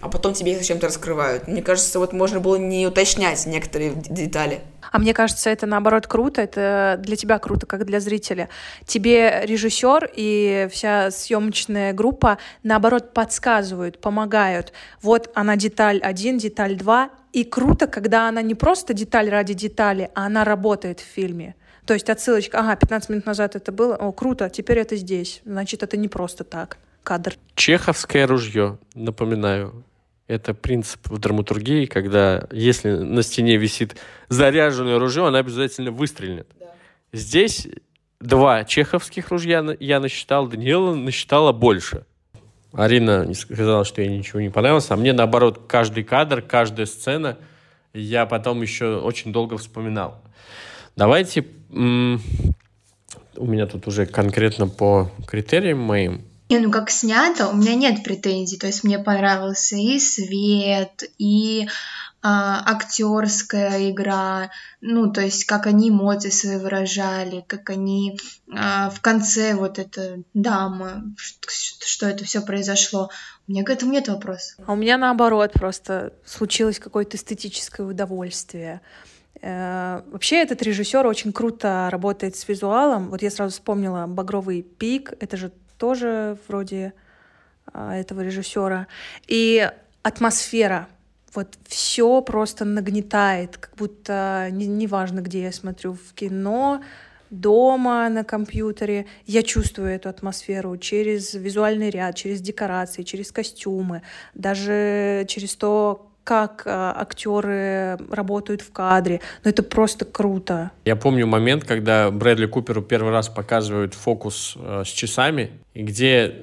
а 0.01 0.09
потом 0.09 0.33
тебе 0.33 0.53
их 0.53 0.59
зачем-то 0.59 0.87
раскрывают. 0.87 1.47
Мне 1.47 1.61
кажется, 1.61 1.99
вот 1.99 2.13
можно 2.13 2.39
было 2.39 2.55
не 2.55 2.87
уточнять 2.87 3.45
некоторые 3.45 3.93
детали. 3.95 4.61
А 4.91 4.97
мне 4.99 5.13
кажется, 5.13 5.49
это 5.49 5.65
наоборот 5.65 6.07
круто, 6.07 6.41
это 6.41 6.99
для 6.99 7.15
тебя 7.15 7.37
круто, 7.39 7.65
как 7.65 7.85
для 7.85 7.99
зрителя. 7.99 8.49
Тебе 8.85 9.41
режиссер 9.43 10.09
и 10.15 10.67
вся 10.71 11.11
съемочная 11.11 11.93
группа 11.93 12.37
наоборот 12.63 13.13
подсказывают, 13.13 13.99
помогают. 14.01 14.73
Вот 15.01 15.29
она 15.35 15.55
деталь 15.55 15.99
один, 15.99 16.37
деталь 16.37 16.75
два, 16.75 17.11
и 17.31 17.43
круто, 17.43 17.85
когда 17.85 18.27
она 18.27 18.41
не 18.41 18.55
просто 18.55 18.93
деталь 18.93 19.29
ради 19.29 19.53
детали, 19.53 20.09
а 20.15 20.25
она 20.25 20.43
работает 20.43 20.99
в 20.99 21.03
фильме. 21.03 21.55
То 21.85 21.93
есть 21.93 22.09
отсылочка, 22.09 22.59
ага, 22.59 22.75
15 22.75 23.09
минут 23.09 23.25
назад 23.25 23.55
это 23.55 23.71
было, 23.71 23.95
о, 23.95 24.11
круто, 24.11 24.49
теперь 24.49 24.79
это 24.79 24.95
здесь. 24.95 25.41
Значит, 25.45 25.83
это 25.83 25.97
не 25.97 26.07
просто 26.07 26.43
так, 26.43 26.77
кадр. 27.03 27.35
Чеховское 27.55 28.27
ружье, 28.27 28.77
напоминаю, 28.93 29.83
это 30.29 30.53
принцип 30.53 31.09
в 31.09 31.17
драматургии, 31.17 31.85
когда 31.85 32.47
если 32.51 32.91
на 32.91 33.23
стене 33.23 33.57
висит 33.57 33.97
заряженное 34.29 34.99
ружье, 34.99 35.27
она 35.27 35.39
обязательно 35.39 35.91
выстрелит. 35.91 36.47
Да. 36.59 36.67
Здесь 37.11 37.67
два 38.21 38.63
чеховских 38.63 39.29
ружья 39.29 39.65
я 39.79 39.99
насчитал, 39.99 40.47
Даниэла 40.47 40.93
насчитала 40.93 41.51
больше. 41.51 42.05
Арина 42.73 43.25
не 43.25 43.33
сказала, 43.33 43.83
что 43.83 44.03
ей 44.03 44.15
ничего 44.15 44.39
не 44.39 44.49
понравилось, 44.49 44.91
а 44.91 44.95
мне 44.95 45.13
наоборот 45.13 45.63
каждый 45.67 46.03
кадр, 46.03 46.43
каждая 46.43 46.85
сцена 46.85 47.39
я 47.93 48.27
потом 48.27 48.61
еще 48.61 48.99
очень 48.99 49.33
долго 49.33 49.57
вспоминал. 49.57 50.21
Давайте 50.95 51.43
у 51.71 53.45
меня 53.45 53.65
тут 53.65 53.87
уже 53.87 54.05
конкретно 54.05 54.67
по 54.67 55.11
критериям 55.25 55.79
моим. 55.79 56.21
Не, 56.49 56.59
ну 56.59 56.71
как 56.71 56.89
снято, 56.89 57.47
у 57.47 57.55
меня 57.55 57.75
нет 57.75 58.03
претензий. 58.03 58.57
То 58.57 58.67
есть 58.67 58.83
мне 58.83 58.97
понравился 58.97 59.75
и 59.75 59.99
свет, 59.99 61.03
и 61.19 61.67
а, 62.21 62.63
актерская 62.65 63.91
игра, 63.91 64.49
ну, 64.81 65.11
то 65.11 65.21
есть 65.21 65.45
как 65.45 65.67
они 65.67 65.89
эмоции 65.89 66.29
свои 66.29 66.57
выражали, 66.57 67.45
как 67.47 67.69
они 67.69 68.19
а, 68.51 68.89
в 68.89 68.99
конце 68.99 69.53
вот 69.53 69.79
эта 69.79 70.23
дама, 70.33 71.03
что, 71.17 72.07
это 72.07 72.25
все 72.25 72.41
произошло. 72.41 73.09
У 73.47 73.51
меня 73.51 73.63
к 73.63 73.69
этому 73.69 73.93
нет 73.93 74.09
вопросов. 74.09 74.55
А 74.65 74.73
у 74.73 74.75
меня 74.75 74.97
наоборот 74.97 75.53
просто 75.53 76.13
случилось 76.25 76.79
какое-то 76.79 77.15
эстетическое 77.15 77.85
удовольствие. 77.87 78.81
Э, 79.41 80.01
вообще 80.11 80.41
этот 80.41 80.61
режиссер 80.61 81.07
очень 81.07 81.31
круто 81.31 81.87
работает 81.89 82.35
с 82.35 82.47
визуалом. 82.47 83.11
Вот 83.11 83.21
я 83.21 83.31
сразу 83.31 83.53
вспомнила 83.53 84.07
«Багровый 84.07 84.61
пик», 84.61 85.13
это 85.19 85.37
же 85.37 85.53
тоже 85.79 86.37
вроде 86.47 86.93
а, 87.73 87.95
этого 87.95 88.21
режиссера. 88.21 88.85
И 89.27 89.67
атмосфера— 90.03 90.87
вот 91.33 91.57
все 91.67 92.21
просто 92.21 92.65
нагнетает, 92.65 93.57
как 93.57 93.75
будто 93.75 94.49
неважно, 94.51 95.19
не 95.19 95.23
где 95.23 95.43
я 95.43 95.51
смотрю, 95.51 95.93
в 95.93 96.13
кино, 96.13 96.81
дома 97.29 98.09
на 98.09 98.23
компьютере, 98.23 99.05
я 99.25 99.43
чувствую 99.43 99.89
эту 99.89 100.09
атмосферу 100.09 100.77
через 100.77 101.33
визуальный 101.33 101.89
ряд, 101.89 102.15
через 102.15 102.41
декорации, 102.41 103.03
через 103.03 103.31
костюмы, 103.31 104.01
даже 104.33 105.25
через 105.27 105.55
то, 105.55 106.08
как 106.23 106.63
э, 106.65 106.69
актеры 106.69 107.97
работают 108.11 108.61
в 108.61 108.71
кадре. 108.71 109.21
Но 109.43 109.49
это 109.49 109.63
просто 109.63 110.05
круто. 110.05 110.71
Я 110.85 110.95
помню 110.95 111.25
момент, 111.25 111.63
когда 111.63 112.11
Брэдли 112.11 112.45
Куперу 112.45 112.81
первый 112.81 113.11
раз 113.11 113.29
показывают 113.29 113.93
фокус 113.93 114.55
э, 114.57 114.83
с 114.85 114.89
часами, 114.89 115.51
где 115.73 116.35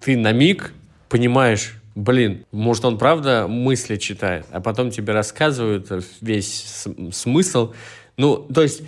ты 0.00 0.16
на 0.16 0.32
миг 0.32 0.72
понимаешь, 1.08 1.80
блин, 1.94 2.44
может, 2.52 2.84
он 2.84 2.98
правда 2.98 3.46
мысли 3.48 3.96
читает, 3.96 4.46
а 4.50 4.60
потом 4.60 4.90
тебе 4.90 5.12
рассказывают 5.12 5.88
весь 6.20 6.86
смысл. 7.12 7.72
Ну, 8.16 8.36
то 8.36 8.62
есть 8.62 8.82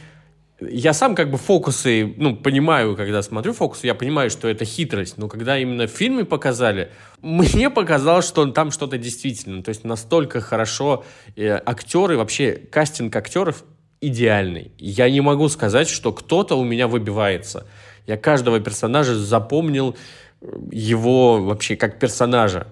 я 0.60 0.92
сам 0.92 1.14
как 1.14 1.30
бы 1.30 1.38
фокусы, 1.38 2.14
ну, 2.16 2.36
понимаю, 2.36 2.96
когда 2.96 3.22
смотрю 3.22 3.52
фокусы, 3.52 3.86
я 3.86 3.94
понимаю, 3.94 4.30
что 4.30 4.48
это 4.48 4.64
хитрость, 4.64 5.18
но 5.18 5.28
когда 5.28 5.58
именно 5.58 5.86
в 5.86 5.90
фильме 5.90 6.24
показали, 6.24 6.90
мне 7.22 7.70
показалось, 7.70 8.26
что 8.26 8.46
там 8.46 8.70
что-то 8.70 8.98
действительно, 8.98 9.62
то 9.62 9.70
есть 9.70 9.84
настолько 9.84 10.40
хорошо 10.40 11.04
э, 11.36 11.60
актеры, 11.64 12.16
вообще 12.16 12.52
кастинг 12.52 13.14
актеров 13.16 13.64
идеальный. 14.00 14.72
Я 14.78 15.10
не 15.10 15.20
могу 15.20 15.48
сказать, 15.48 15.88
что 15.88 16.12
кто-то 16.12 16.56
у 16.56 16.64
меня 16.64 16.88
выбивается. 16.88 17.66
Я 18.06 18.16
каждого 18.16 18.60
персонажа 18.60 19.14
запомнил 19.16 19.96
э, 20.40 20.46
его 20.70 21.42
вообще 21.42 21.74
как 21.76 21.98
персонажа. 21.98 22.68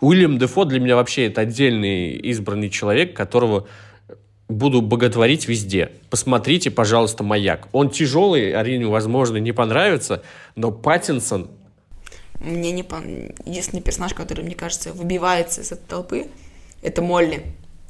Уильям 0.00 0.38
Дефо 0.38 0.64
для 0.64 0.80
меня 0.80 0.96
вообще 0.96 1.26
это 1.26 1.40
отдельный 1.40 2.12
избранный 2.12 2.68
человек, 2.68 3.16
которого 3.16 3.66
буду 4.48 4.82
боготворить 4.82 5.48
везде. 5.48 5.92
Посмотрите, 6.10 6.70
пожалуйста, 6.70 7.24
«Маяк». 7.24 7.68
Он 7.72 7.90
тяжелый, 7.90 8.52
Арине, 8.52 8.86
возможно, 8.86 9.38
не 9.38 9.52
понравится, 9.52 10.22
но 10.54 10.70
Паттинсон... 10.70 11.50
Мне 12.40 12.72
не 12.72 12.82
пон... 12.82 13.30
Единственный 13.46 13.80
персонаж, 13.80 14.12
который, 14.12 14.44
мне 14.44 14.54
кажется, 14.54 14.92
выбивается 14.92 15.62
из 15.62 15.72
этой 15.72 15.86
толпы, 15.86 16.26
это 16.82 17.00
Молли. 17.00 17.42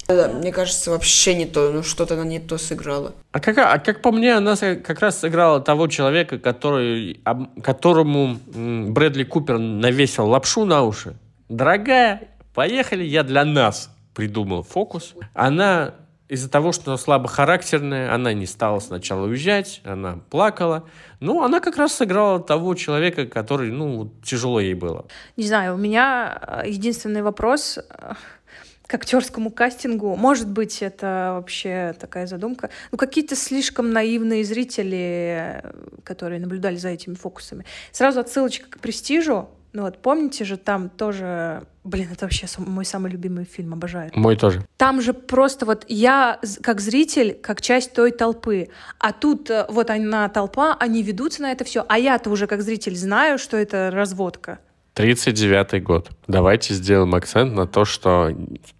Да, 0.06 0.28
мне 0.28 0.52
кажется, 0.52 0.90
вообще 0.90 1.34
не 1.34 1.46
то, 1.46 1.72
ну 1.72 1.82
что-то 1.82 2.14
она 2.14 2.24
не 2.24 2.38
то 2.38 2.58
сыграла. 2.58 3.14
А 3.32 3.40
как, 3.40 3.56
а 3.56 3.78
как 3.78 4.02
по 4.02 4.12
мне, 4.12 4.34
она 4.34 4.54
как 4.56 5.00
раз 5.00 5.20
сыграла 5.20 5.60
того 5.60 5.88
человека, 5.88 6.38
который, 6.38 7.20
которому 7.62 8.38
Брэдли 8.46 9.24
Купер 9.24 9.58
навесил 9.58 10.28
лапшу 10.28 10.66
на 10.66 10.82
уши, 10.82 11.16
Дорогая, 11.48 12.28
поехали, 12.54 13.04
я 13.04 13.22
для 13.22 13.44
нас 13.44 13.90
придумал 14.14 14.62
фокус. 14.62 15.14
Она 15.34 15.94
из-за 16.28 16.48
того, 16.48 16.72
что 16.72 16.96
слабохарактерная, 16.96 18.12
она 18.14 18.32
не 18.32 18.46
стала 18.46 18.80
сначала 18.80 19.26
уезжать, 19.26 19.82
она 19.84 20.20
плакала. 20.30 20.88
Ну, 21.20 21.42
она 21.42 21.60
как 21.60 21.76
раз 21.76 21.94
сыграла 21.94 22.40
того 22.40 22.74
человека, 22.74 23.26
который, 23.26 23.70
ну, 23.70 24.10
тяжело 24.22 24.58
ей 24.60 24.74
было. 24.74 25.06
Не 25.36 25.46
знаю, 25.46 25.74
у 25.74 25.78
меня 25.78 26.38
э, 26.40 26.70
единственный 26.70 27.22
вопрос 27.22 27.78
э, 27.78 28.14
к 28.86 28.94
актерскому 28.94 29.50
кастингу. 29.50 30.16
Может 30.16 30.48
быть, 30.48 30.80
это 30.80 31.32
вообще 31.36 31.94
такая 32.00 32.26
задумка. 32.26 32.70
Ну, 32.90 32.96
какие-то 32.96 33.36
слишком 33.36 33.90
наивные 33.92 34.44
зрители, 34.44 35.62
э, 35.62 35.72
которые 36.04 36.40
наблюдали 36.40 36.76
за 36.76 36.88
этими 36.88 37.14
фокусами. 37.14 37.66
Сразу 37.92 38.20
отсылочка 38.20 38.70
к 38.70 38.80
престижу. 38.80 39.50
Ну 39.74 39.82
вот 39.82 40.00
помните 40.00 40.44
же, 40.44 40.56
там 40.56 40.88
тоже, 40.88 41.64
блин, 41.82 42.08
это 42.12 42.26
вообще 42.26 42.46
мой 42.58 42.84
самый 42.84 43.10
любимый 43.10 43.44
фильм, 43.44 43.72
обожаю. 43.72 44.12
Мой 44.14 44.36
тоже. 44.36 44.64
Там 44.76 45.02
же 45.02 45.12
просто 45.12 45.66
вот 45.66 45.84
я 45.88 46.38
как 46.62 46.80
зритель, 46.80 47.34
как 47.34 47.60
часть 47.60 47.92
той 47.92 48.12
толпы, 48.12 48.68
а 49.00 49.12
тут 49.12 49.50
э, 49.50 49.66
вот 49.68 49.90
она 49.90 50.28
толпа, 50.28 50.76
они 50.78 51.02
ведутся 51.02 51.42
на 51.42 51.50
это 51.50 51.64
все, 51.64 51.84
а 51.88 51.98
я-то 51.98 52.30
уже 52.30 52.46
как 52.46 52.62
зритель 52.62 52.94
знаю, 52.94 53.36
что 53.36 53.56
это 53.56 53.90
разводка. 53.92 54.60
39-й 54.94 55.80
год. 55.80 56.08
Давайте 56.28 56.72
сделаем 56.72 57.12
акцент 57.16 57.52
на 57.52 57.66
то, 57.66 57.84
что 57.84 58.32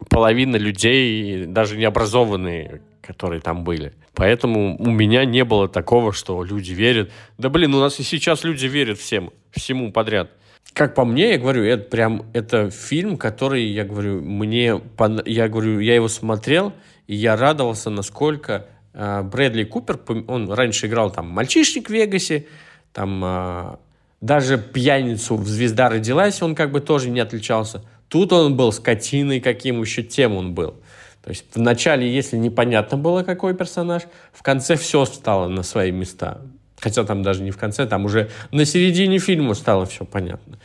половина 0.09 0.55
людей, 0.55 1.45
даже 1.47 1.77
необразованные, 1.77 2.83
которые 3.03 3.41
там 3.41 3.65
были. 3.65 3.95
Поэтому 4.15 4.77
у 4.79 4.91
меня 4.93 5.25
не 5.25 5.45
было 5.45 5.69
такого, 5.69 6.13
что 6.13 6.45
люди 6.45 6.71
верят. 6.71 7.11
Да 7.37 7.49
блин, 7.49 7.75
у 7.75 7.81
нас 7.81 7.99
и 7.99 8.05
сейчас 8.05 8.45
люди 8.45 8.67
верят 8.67 9.01
всем, 9.01 9.33
всему 9.51 9.91
подряд. 9.91 10.31
Как 10.75 10.97
по 10.97 11.05
мне, 11.05 11.31
я 11.31 11.39
говорю, 11.39 11.63
это 11.63 11.85
прям 11.89 12.27
это 12.33 12.69
фильм, 12.69 13.17
который, 13.17 13.65
я 13.65 13.85
говорю, 13.85 14.21
мне, 14.21 14.81
я 15.25 15.49
говорю, 15.49 15.79
я 15.79 15.95
его 15.95 16.09
смотрел, 16.09 16.73
и 17.07 17.15
я 17.15 17.37
радовался, 17.37 17.91
насколько 17.91 18.67
э, 18.93 19.23
Брэдли 19.23 19.63
Купер, 19.63 20.01
он 20.27 20.51
раньше 20.51 20.89
играл 20.89 21.13
там 21.13 21.29
«Мальчишник 21.29 21.89
в 21.89 21.93
Вегасе», 21.93 22.47
там 22.93 23.23
э, 23.25 23.77
даже 24.21 24.59
«Пьяницу» 24.59 25.37
в 25.37 25.47
«Звезда 25.47 25.91
родилась», 25.91 26.43
он 26.43 26.57
как 26.57 26.73
бы 26.73 26.81
тоже 26.81 27.09
не 27.09 27.21
отличался. 27.21 27.85
Тут 28.09 28.33
он 28.33 28.57
был 28.57 28.73
скотиной, 28.73 29.39
каким 29.41 29.81
еще 29.81 30.03
тем 30.03 30.35
он 30.35 30.55
был. 30.55 30.75
То 31.23 31.31
есть 31.31 31.45
вначале, 31.55 32.13
если 32.13 32.37
непонятно 32.37 32.99
было, 32.99 33.23
какой 33.23 33.55
персонаж, 33.55 34.03
в 34.33 34.43
конце 34.43 34.75
все 34.75 35.05
встало 35.05 35.47
на 35.47 35.63
свои 35.63 35.93
места. 35.93 36.43
Хотя 36.85 37.03
там 37.05 37.23
даже 37.23 37.43
не 37.43 37.51
в 37.51 37.57
конце, 37.57 37.87
там 37.87 38.05
уже 38.05 38.29
на 38.53 38.67
середине 38.67 39.19
фильма 39.19 39.55
стало 39.55 39.87
все 39.87 40.05
понятно. 40.05 40.59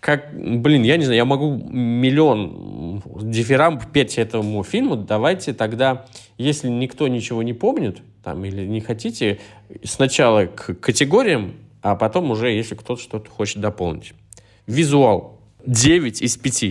Как, 0.00 0.34
блин, 0.34 0.82
я 0.82 0.96
не 0.96 1.04
знаю, 1.04 1.18
я 1.18 1.24
могу 1.24 1.54
миллион 1.54 3.00
дифирамб 3.22 3.84
петь 3.92 4.18
этому 4.18 4.64
фильму. 4.64 4.96
Давайте 4.96 5.54
тогда, 5.54 6.04
если 6.36 6.68
никто 6.68 7.06
ничего 7.06 7.44
не 7.44 7.52
помнит, 7.52 7.98
там, 8.24 8.44
или 8.44 8.66
не 8.66 8.80
хотите, 8.80 9.38
сначала 9.84 10.46
к 10.46 10.74
категориям, 10.74 11.52
а 11.80 11.94
потом 11.94 12.32
уже, 12.32 12.50
если 12.50 12.74
кто-то 12.74 13.00
что-то 13.00 13.30
хочет 13.30 13.60
дополнить. 13.60 14.14
Визуал. 14.66 15.38
9 15.64 16.22
из 16.22 16.36
5. 16.38 16.64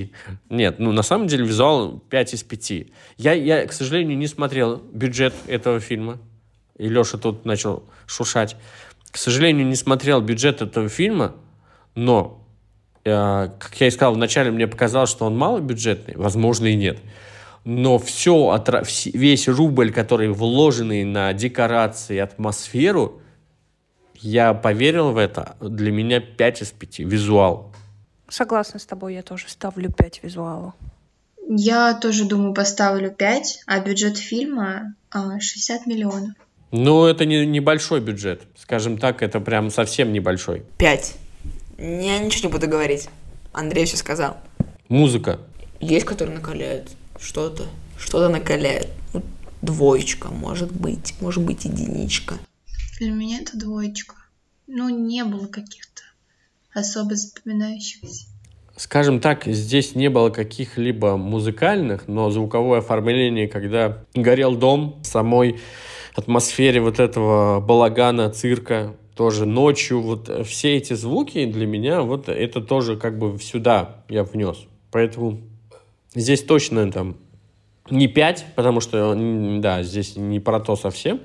Нет, 0.50 0.80
ну 0.80 0.92
на 0.92 1.02
самом 1.02 1.28
деле 1.28 1.46
визуал 1.46 2.00
5 2.10 2.34
из 2.34 2.44
5. 2.44 2.88
Я, 3.18 3.32
я, 3.32 3.66
к 3.66 3.72
сожалению, 3.72 4.18
не 4.18 4.28
смотрел 4.28 4.82
бюджет 4.92 5.34
этого 5.48 5.80
фильма. 5.80 6.20
И 6.82 6.90
Леша 6.90 7.20
тут 7.20 7.46
начал 7.46 7.84
шушать. 8.08 8.56
К 9.12 9.18
сожалению, 9.18 9.68
не 9.68 9.76
смотрел 9.76 10.20
бюджет 10.20 10.64
этого 10.64 10.90
фильма, 10.90 11.36
но, 11.94 12.44
э, 13.04 13.50
как 13.60 13.80
я 13.80 13.86
и 13.86 13.92
сказал, 13.92 14.16
вначале 14.16 14.50
мне 14.50 14.66
показалось, 14.68 15.12
что 15.12 15.26
он 15.26 15.38
малобюджетный. 15.38 16.16
Возможно, 16.18 16.66
и 16.66 16.76
нет. 16.76 16.98
Но 17.66 18.00
все, 18.00 18.60
весь 19.14 19.48
рубль, 19.48 19.92
который 19.92 20.30
вложенный 20.30 21.04
на 21.04 21.34
декорации, 21.34 22.18
атмосферу, 22.18 23.22
я 24.16 24.56
поверил 24.56 25.12
в 25.12 25.18
это. 25.18 25.58
Для 25.62 25.92
меня 25.92 26.20
5 26.20 26.64
из 26.64 26.72
5. 26.72 27.00
Визуал. 27.02 27.72
Согласна 28.28 28.80
с 28.80 28.88
тобой, 28.88 29.14
я 29.14 29.22
тоже 29.22 29.46
ставлю 29.50 29.92
5 29.92 30.24
визуалу. 30.24 30.74
Я 31.48 31.94
тоже 31.94 32.26
думаю, 32.26 32.56
поставлю 32.56 33.12
5, 33.12 33.66
а 33.68 33.80
бюджет 33.82 34.18
фильма 34.18 34.96
60 35.12 35.82
а, 35.86 35.90
миллионов. 35.90 36.34
Ну, 36.72 37.06
это 37.06 37.26
не 37.26 37.46
небольшой 37.46 38.00
бюджет. 38.00 38.44
Скажем 38.56 38.98
так, 38.98 39.22
это 39.22 39.40
прям 39.42 39.70
совсем 39.70 40.14
небольшой. 40.14 40.64
5. 40.78 41.16
Я 41.78 42.20
ничего 42.20 42.48
не 42.48 42.54
буду 42.54 42.68
говорить. 42.68 43.10
Андрей 43.52 43.86
все 43.86 43.98
сказал. 43.98 44.38
Музыка. 44.88 45.40
Есть, 45.82 46.06
которые 46.06 46.38
накаляют 46.38 46.90
что-то. 47.20 47.66
Что-то 47.98 48.30
накаляет. 48.30 48.88
Ну, 49.14 49.22
двоечка, 49.62 50.30
может 50.30 50.72
быть. 50.72 51.14
Может 51.20 51.44
быть, 51.44 51.66
единичка. 51.66 52.36
Для 53.00 53.12
меня 53.12 53.40
это 53.40 53.58
двоечка. 53.58 54.16
Ну, 54.68 54.88
не 54.88 55.26
было 55.26 55.48
каких-то 55.48 56.04
особо 56.74 57.16
запоминающихся. 57.16 58.28
Скажем 58.78 59.20
так, 59.20 59.46
здесь 59.46 59.96
не 59.96 60.10
было 60.10 60.30
каких-либо 60.30 61.18
музыкальных, 61.18 62.08
но 62.08 62.30
звуковое 62.32 62.80
оформление, 62.80 63.48
когда 63.50 64.06
горел 64.14 64.56
дом, 64.56 65.02
самой 65.04 65.60
атмосфере 66.16 66.82
вот 66.82 67.00
этого 67.00 67.60
балагана, 67.60 68.30
цирка, 68.30 68.96
тоже 69.16 69.46
ночью, 69.46 70.02
вот 70.02 70.30
все 70.48 70.78
эти 70.78 70.94
звуки 70.94 71.46
для 71.46 71.68
меня, 71.68 72.02
вот 72.02 72.30
это 72.30 72.62
тоже 72.62 72.98
как 72.98 73.18
бы 73.18 73.38
сюда 73.40 74.04
я 74.10 74.24
внес. 74.24 74.66
Поэтому 74.92 75.40
здесь 76.16 76.44
точно 76.44 76.92
там 76.92 77.16
не 77.90 78.08
5, 78.08 78.46
потому 78.56 78.80
что, 78.80 79.16
да, 79.60 79.84
здесь 79.84 80.16
не 80.16 80.40
про 80.40 80.60
то 80.60 80.76
совсем, 80.76 81.20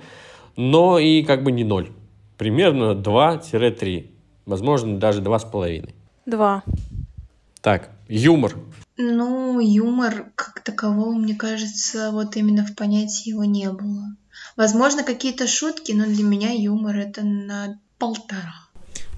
но 0.56 0.98
и 0.98 1.22
как 1.22 1.42
бы 1.42 1.52
не 1.52 1.64
0. 1.64 1.90
Примерно 2.38 2.92
2-3. 2.92 4.10
Возможно, 4.46 4.98
даже 4.98 5.22
2,5. 5.22 5.90
2. 6.26 6.62
Так, 7.60 7.90
юмор. 8.08 8.54
Ну, 8.96 9.60
юмор 9.60 10.26
как 10.34 10.60
такового, 10.60 11.12
мне 11.14 11.34
кажется, 11.34 12.10
вот 12.12 12.36
именно 12.36 12.64
в 12.64 12.74
понятии 12.74 13.30
его 13.30 13.44
не 13.44 13.70
было. 13.70 14.16
Возможно, 14.56 15.04
какие-то 15.04 15.46
шутки, 15.46 15.92
но 15.92 16.06
для 16.06 16.24
меня 16.24 16.50
юмор 16.52 16.96
это 16.96 17.22
на 17.22 17.78
полтора. 17.98 18.54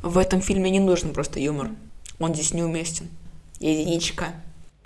В 0.02 0.18
этом 0.18 0.40
фильме 0.40 0.70
не 0.70 0.80
нужен 0.80 1.12
просто 1.12 1.40
юмор. 1.40 1.70
Он 2.18 2.34
здесь 2.34 2.52
неуместен. 2.54 3.08
Единичка. 3.60 4.26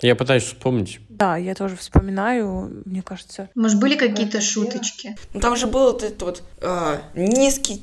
Я 0.01 0.15
пытаюсь 0.15 0.43
вспомнить. 0.43 0.99
Да, 1.09 1.37
я 1.37 1.55
тоже 1.55 1.75
вспоминаю, 1.75 2.83
мне 2.85 3.01
кажется. 3.01 3.49
Может, 3.55 3.79
были 3.79 3.95
какие-то 3.95 4.41
шуточки? 4.41 5.15
Ну, 5.33 5.39
там 5.39 5.55
же 5.55 5.67
был 5.67 5.93
вот 5.93 6.03
этот 6.03 6.21
вот 6.21 6.43
а, 6.61 7.01
низкий 7.15 7.81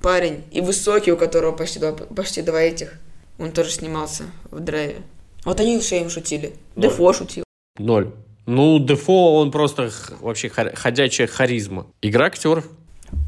парень 0.00 0.44
и 0.52 0.60
высокий, 0.60 1.12
у 1.12 1.16
которого 1.16 1.52
почти 1.52 1.80
два, 1.80 1.92
почти 1.92 2.42
два 2.42 2.60
этих. 2.60 3.00
Он 3.38 3.50
тоже 3.52 3.70
снимался 3.70 4.24
в 4.50 4.60
драйве. 4.60 5.02
Вот 5.44 5.60
они 5.60 5.78
все 5.80 6.00
им 6.00 6.08
шутили. 6.10 6.56
Ноль. 6.76 6.88
Дефо 6.88 7.12
шутил. 7.12 7.44
Ноль. 7.78 8.12
Ну, 8.46 8.78
Дефо, 8.78 9.36
он 9.36 9.50
просто 9.50 9.90
вообще 10.20 10.48
ходячая 10.48 11.26
харизма. 11.26 11.86
Игра 12.00 12.26
актеров. 12.26 12.68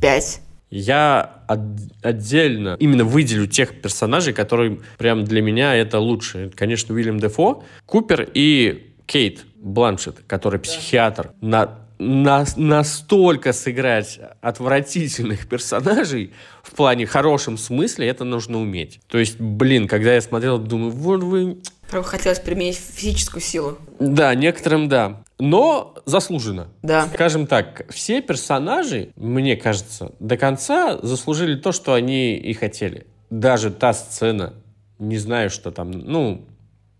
Пять. 0.01 0.40
Я 0.70 1.43
от, 1.47 1.61
отдельно 2.03 2.77
именно 2.78 3.05
выделю 3.05 3.47
тех 3.47 3.81
персонажей, 3.81 4.35
которые 4.35 4.81
прям 4.99 5.24
для 5.24 5.40
меня 5.40 5.74
это 5.74 5.99
лучше. 5.99 6.47
Это, 6.47 6.57
конечно, 6.57 6.95
Уильям 6.95 7.19
Дефо, 7.19 7.65
Купер 7.86 8.28
и 8.35 8.93
Кейт 9.07 9.45
Бланшет, 9.57 10.19
который 10.27 10.61
психиатр. 10.61 11.32
На 11.40 11.89
на, 11.99 12.45
настолько 12.57 13.53
сыграть 13.53 14.20
отвратительных 14.40 15.49
персонажей 15.49 16.32
в 16.62 16.73
плане 16.73 17.07
хорошем 17.07 17.59
смысле, 17.59 18.07
это 18.07 18.24
нужно 18.24 18.59
уметь. 18.61 19.01
То 19.09 19.19
есть, 19.19 19.40
блин, 19.40 19.89
когда 19.89 20.15
я 20.15 20.20
смотрел, 20.20 20.59
думаю, 20.59 20.93
вот 20.93 21.23
вы... 21.23 21.59
Правда, 21.89 22.09
хотелось 22.09 22.40
применить 22.40 22.77
физическую 22.77 23.40
силу. 23.40 23.78
Да, 23.98 24.35
некоторым 24.35 24.89
да. 24.89 25.23
Но 25.39 25.94
заслуженно. 26.05 26.69
Да. 26.82 27.06
Скажем 27.15 27.47
так, 27.47 27.86
все 27.90 28.20
персонажи, 28.20 29.10
мне 29.16 29.56
кажется, 29.56 30.12
до 30.19 30.36
конца 30.36 30.98
заслужили 31.01 31.55
то, 31.56 31.73
что 31.73 31.94
они 31.94 32.36
и 32.36 32.52
хотели. 32.52 33.06
Даже 33.31 33.70
та 33.70 33.93
сцена, 33.93 34.55
не 34.98 35.16
знаю, 35.19 35.51
что 35.51 35.70
там, 35.70 35.90
ну, 35.90 36.44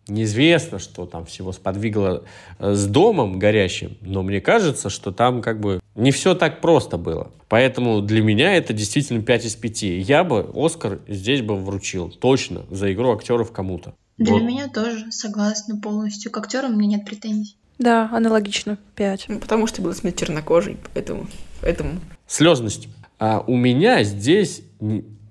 Неизвестно, 0.09 0.79
что 0.79 1.05
там 1.05 1.27
всего 1.27 1.53
сподвигло 1.53 2.25
э, 2.59 2.73
с 2.73 2.87
домом 2.87 3.39
горящим, 3.39 3.99
но 4.01 4.23
мне 4.23 4.41
кажется, 4.41 4.89
что 4.89 5.13
там 5.13 5.43
как 5.43 5.61
бы 5.61 5.81
не 5.95 6.13
все 6.13 6.35
так 6.35 6.63
просто 6.63 6.97
было. 6.97 7.31
Поэтому 7.49 8.01
для 8.01 8.23
меня 8.23 8.55
это 8.55 8.73
действительно 8.73 9.21
5 9.23 9.45
из 9.45 9.57
5. 9.57 9.83
Я 9.83 10.25
бы 10.25 10.51
Оскар 10.55 11.01
здесь 11.09 11.43
бы 11.43 11.57
вручил 11.57 12.09
точно 12.09 12.63
за 12.71 12.91
игру 12.95 13.13
актеров 13.13 13.53
кому-то. 13.53 13.93
Для 14.19 14.35
вот. 14.35 14.43
меня 14.43 14.69
тоже, 14.69 15.11
согласна 15.13 15.77
полностью. 15.77 16.31
К 16.31 16.39
актерам 16.39 16.75
у 16.75 16.77
меня 16.77 16.99
нет 16.99 17.07
претензий. 17.07 17.57
Да, 17.79 18.11
аналогично, 18.13 18.79
5. 18.97 19.27
Ну, 19.29 19.39
потому 19.39 19.67
что 19.67 19.81
был 19.83 19.95
смерть 19.95 20.19
чернокожий, 20.19 20.77
поэтому... 20.93 21.29
поэтому... 21.61 22.01
Слезность. 22.27 22.89
А 23.21 23.43
у 23.47 23.57
меня 23.57 24.03
здесь, 24.03 24.63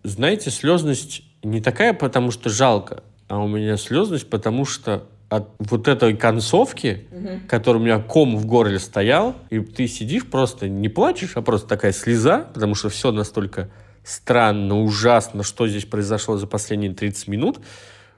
знаете, 0.03 0.49
слезность 0.49 1.23
не 1.43 1.61
такая, 1.61 1.93
потому 1.93 2.31
что 2.31 2.49
жалко, 2.49 3.03
а 3.27 3.39
у 3.39 3.47
меня 3.47 3.75
слезность, 3.77 4.29
потому 4.29 4.65
что 4.65 5.07
от 5.29 5.49
вот 5.59 5.89
этой 5.89 6.15
концовки, 6.15 7.05
угу. 7.11 7.29
которая 7.49 7.81
у 7.81 7.85
меня 7.85 7.99
ком 7.99 8.37
в 8.37 8.45
горле 8.45 8.79
стоял, 8.79 9.35
и 9.49 9.59
ты 9.59 9.87
сидишь 9.87 10.25
просто, 10.25 10.69
не 10.69 10.87
плачешь, 10.87 11.35
а 11.35 11.41
просто 11.41 11.67
такая 11.67 11.91
слеза, 11.91 12.47
потому 12.53 12.75
что 12.75 12.89
все 12.89 13.11
настолько 13.11 13.69
странно, 14.05 14.81
ужасно, 14.81 15.43
что 15.43 15.67
здесь 15.67 15.83
произошло 15.83 16.37
за 16.37 16.47
последние 16.47 16.93
30 16.93 17.27
минут, 17.27 17.59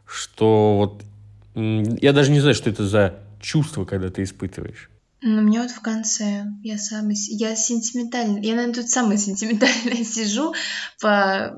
что 0.10 0.78
вот 0.78 1.04
я 1.56 2.14
даже 2.14 2.32
не 2.32 2.40
знаю, 2.40 2.56
что 2.56 2.70
это 2.70 2.88
за 2.88 3.20
чувство, 3.40 3.86
когда 3.86 4.10
ты 4.10 4.24
испытываешь. 4.24 4.90
Ну, 5.22 5.42
мне 5.42 5.62
вот 5.62 5.72
в 5.72 5.82
конце, 5.82 6.46
я 6.64 6.78
самый, 6.78 7.16
я 7.16 7.54
сентиментальный, 7.54 8.42
я, 8.42 8.56
наверное, 8.56 8.76
тут 8.76 8.90
самая 8.90 9.18
сентиментальная 9.18 10.04
сижу, 10.06 10.54
по, 11.02 11.54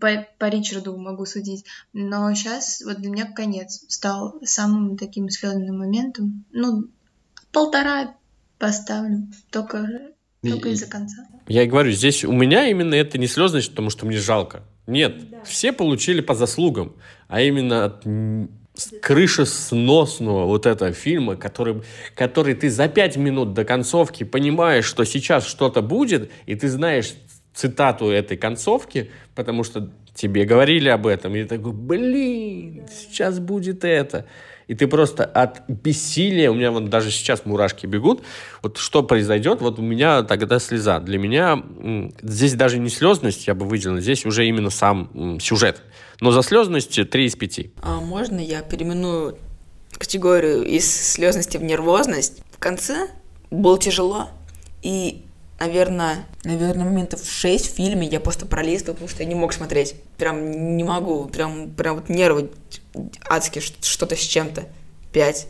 по, 0.00 0.26
по 0.38 0.48
Ричарду 0.48 0.96
могу 0.96 1.24
судить, 1.24 1.64
но 1.92 2.34
сейчас 2.34 2.82
вот 2.84 2.96
для 2.96 3.10
меня 3.10 3.30
конец 3.30 3.84
стал 3.88 4.40
самым 4.42 4.96
таким 4.96 5.30
слезным 5.30 5.78
моментом, 5.78 6.44
ну, 6.50 6.88
полтора 7.52 8.16
поставлю, 8.58 9.28
только, 9.50 9.88
только 10.42 10.70
из-за 10.70 10.86
конца. 10.86 11.28
Я 11.46 11.62
и 11.62 11.68
говорю, 11.68 11.92
здесь 11.92 12.24
у 12.24 12.32
меня 12.32 12.68
именно 12.68 12.94
это 12.94 13.18
не 13.18 13.28
слезность, 13.28 13.70
потому 13.70 13.90
что 13.90 14.04
мне 14.04 14.18
жалко. 14.18 14.64
Нет, 14.86 15.30
да. 15.30 15.42
все 15.44 15.72
получили 15.72 16.20
по 16.20 16.34
заслугам, 16.34 16.94
а 17.28 17.40
именно 17.40 17.84
от 17.84 18.04
крышесносного 19.02 20.46
вот 20.46 20.66
этого 20.66 20.92
фильма, 20.92 21.36
который, 21.36 21.82
который 22.14 22.54
ты 22.54 22.70
за 22.70 22.88
пять 22.88 23.16
минут 23.16 23.52
до 23.52 23.64
концовки 23.64 24.24
понимаешь, 24.24 24.84
что 24.84 25.04
сейчас 25.04 25.46
что-то 25.46 25.82
будет, 25.82 26.30
и 26.46 26.54
ты 26.54 26.68
знаешь 26.68 27.14
цитату 27.52 28.08
этой 28.08 28.36
концовки, 28.36 29.10
потому 29.34 29.64
что 29.64 29.90
тебе 30.14 30.44
говорили 30.44 30.88
об 30.88 31.06
этом, 31.06 31.34
и 31.36 31.42
ты 31.42 31.56
такой, 31.56 31.72
блин, 31.72 32.86
сейчас 32.90 33.38
будет 33.38 33.84
это. 33.84 34.26
И 34.70 34.74
ты 34.76 34.86
просто 34.86 35.24
от 35.24 35.68
бессилия, 35.68 36.48
у 36.48 36.54
меня 36.54 36.70
вот 36.70 36.88
даже 36.88 37.10
сейчас 37.10 37.44
мурашки 37.44 37.86
бегут, 37.86 38.22
вот 38.62 38.78
что 38.78 39.02
произойдет, 39.02 39.60
вот 39.62 39.80
у 39.80 39.82
меня 39.82 40.22
тогда 40.22 40.60
слеза. 40.60 41.00
Для 41.00 41.18
меня 41.18 41.60
здесь 42.22 42.54
даже 42.54 42.78
не 42.78 42.88
слезность 42.88 43.48
я 43.48 43.56
бы 43.56 43.66
выделил, 43.66 43.98
здесь 43.98 44.24
уже 44.24 44.46
именно 44.46 44.70
сам 44.70 45.40
сюжет. 45.40 45.82
Но 46.20 46.30
за 46.30 46.42
слезность 46.42 47.10
3 47.10 47.24
из 47.24 47.34
5. 47.34 47.60
А 47.82 47.98
можно 47.98 48.38
я 48.38 48.62
переименую 48.62 49.38
категорию 49.98 50.62
из 50.62 50.88
слезности 51.14 51.56
в 51.56 51.64
нервозность? 51.64 52.40
В 52.52 52.58
конце 52.60 53.08
было 53.50 53.76
тяжело. 53.76 54.28
И 54.82 55.24
наверное, 55.58 56.26
наверное, 56.44 56.84
моментов 56.84 57.28
6 57.28 57.72
в 57.72 57.74
фильме 57.74 58.06
я 58.06 58.20
просто 58.20 58.46
пролистывал, 58.46 58.94
потому 58.94 59.08
что 59.08 59.24
я 59.24 59.28
не 59.28 59.34
мог 59.34 59.52
смотреть. 59.52 59.96
Прям 60.16 60.76
не 60.76 60.84
могу, 60.84 61.24
прям, 61.24 61.70
прям 61.70 61.96
вот 61.96 62.08
нервы 62.08 62.50
адски, 63.28 63.60
что-то 63.60 64.16
с 64.16 64.20
чем-то. 64.20 64.64
5. 65.12 65.46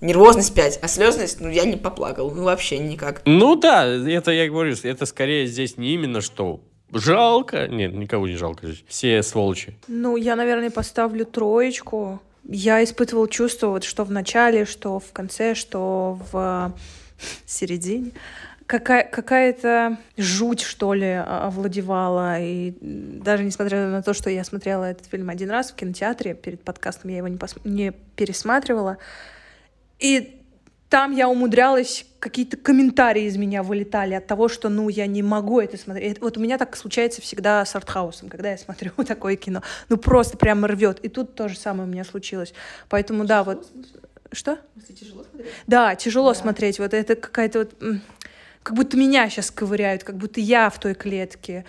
Нервозность 0.00 0.54
5, 0.54 0.78
а 0.82 0.88
слезность, 0.88 1.40
ну, 1.40 1.50
я 1.50 1.64
не 1.64 1.76
поплакал, 1.76 2.30
ну, 2.30 2.44
вообще 2.44 2.78
никак. 2.78 3.20
Ну 3.26 3.54
да, 3.54 3.84
это 3.84 4.30
я 4.30 4.48
говорю, 4.48 4.74
это 4.82 5.04
скорее 5.04 5.46
здесь 5.46 5.76
не 5.76 5.92
именно 5.92 6.22
что 6.22 6.60
жалко, 6.90 7.68
нет, 7.68 7.92
никого 7.92 8.26
не 8.26 8.36
жалко 8.36 8.66
здесь, 8.66 8.84
все 8.88 9.22
сволочи. 9.22 9.76
Ну, 9.88 10.16
я, 10.16 10.36
наверное, 10.36 10.70
поставлю 10.70 11.26
троечку. 11.26 12.20
Я 12.44 12.82
испытывал 12.82 13.26
чувство, 13.26 13.68
вот 13.68 13.84
что 13.84 14.04
в 14.04 14.10
начале, 14.10 14.64
что 14.64 14.98
в 14.98 15.12
конце, 15.12 15.54
что 15.54 16.18
в 16.32 16.72
середине 17.46 18.12
какая- 18.70 19.04
какая-то 19.04 19.98
жуть, 20.16 20.60
что 20.60 20.94
ли, 20.94 21.12
овладевала. 21.12 22.40
И 22.40 22.72
даже 22.80 23.42
несмотря 23.42 23.88
на 23.88 24.02
то, 24.02 24.14
что 24.14 24.30
я 24.30 24.44
смотрела 24.44 24.84
этот 24.84 25.06
фильм 25.06 25.28
один 25.28 25.50
раз 25.50 25.72
в 25.72 25.74
кинотеатре, 25.74 26.34
перед 26.34 26.62
подкастом 26.62 27.10
я 27.10 27.16
его 27.18 27.28
не, 27.28 27.36
пос- 27.36 27.60
не 27.64 27.92
пересматривала, 28.14 28.98
и 29.98 30.36
там 30.88 31.12
я 31.12 31.28
умудрялась, 31.28 32.06
какие-то 32.18 32.56
комментарии 32.56 33.24
из 33.24 33.36
меня 33.36 33.62
вылетали 33.62 34.14
от 34.14 34.26
того, 34.26 34.48
что, 34.48 34.68
ну, 34.68 34.88
я 34.88 35.06
не 35.06 35.22
могу 35.22 35.60
это 35.60 35.76
смотреть. 35.76 36.20
Вот 36.20 36.36
у 36.36 36.40
меня 36.40 36.58
так 36.58 36.76
случается 36.76 37.20
всегда 37.20 37.64
с 37.64 37.76
артхаусом, 37.76 38.28
когда 38.28 38.50
я 38.50 38.58
смотрю 38.58 38.90
такое 39.06 39.36
кино. 39.36 39.62
Ну, 39.88 39.96
просто 39.96 40.36
прям 40.36 40.64
рвет. 40.64 40.98
И 41.00 41.08
тут 41.08 41.34
то 41.34 41.48
же 41.48 41.56
самое 41.56 41.88
у 41.88 41.92
меня 41.92 42.04
случилось. 42.04 42.54
Поэтому, 42.88 43.24
да, 43.24 43.42
вот... 43.44 43.68
Что? 44.32 44.58
Тяжело 44.98 45.24
смотреть? 45.24 45.52
Да, 45.66 45.94
тяжело 45.96 46.34
смотреть. 46.34 46.78
Вот 46.78 46.94
это 46.94 47.16
какая-то 47.16 47.58
вот... 47.60 47.74
Как 48.62 48.76
будто 48.76 48.96
меня 48.96 49.28
сейчас 49.30 49.50
ковыряют, 49.50 50.04
как 50.04 50.16
будто 50.16 50.40
я 50.40 50.68
в 50.70 50.78
той 50.78 50.94
клетке 50.94 51.64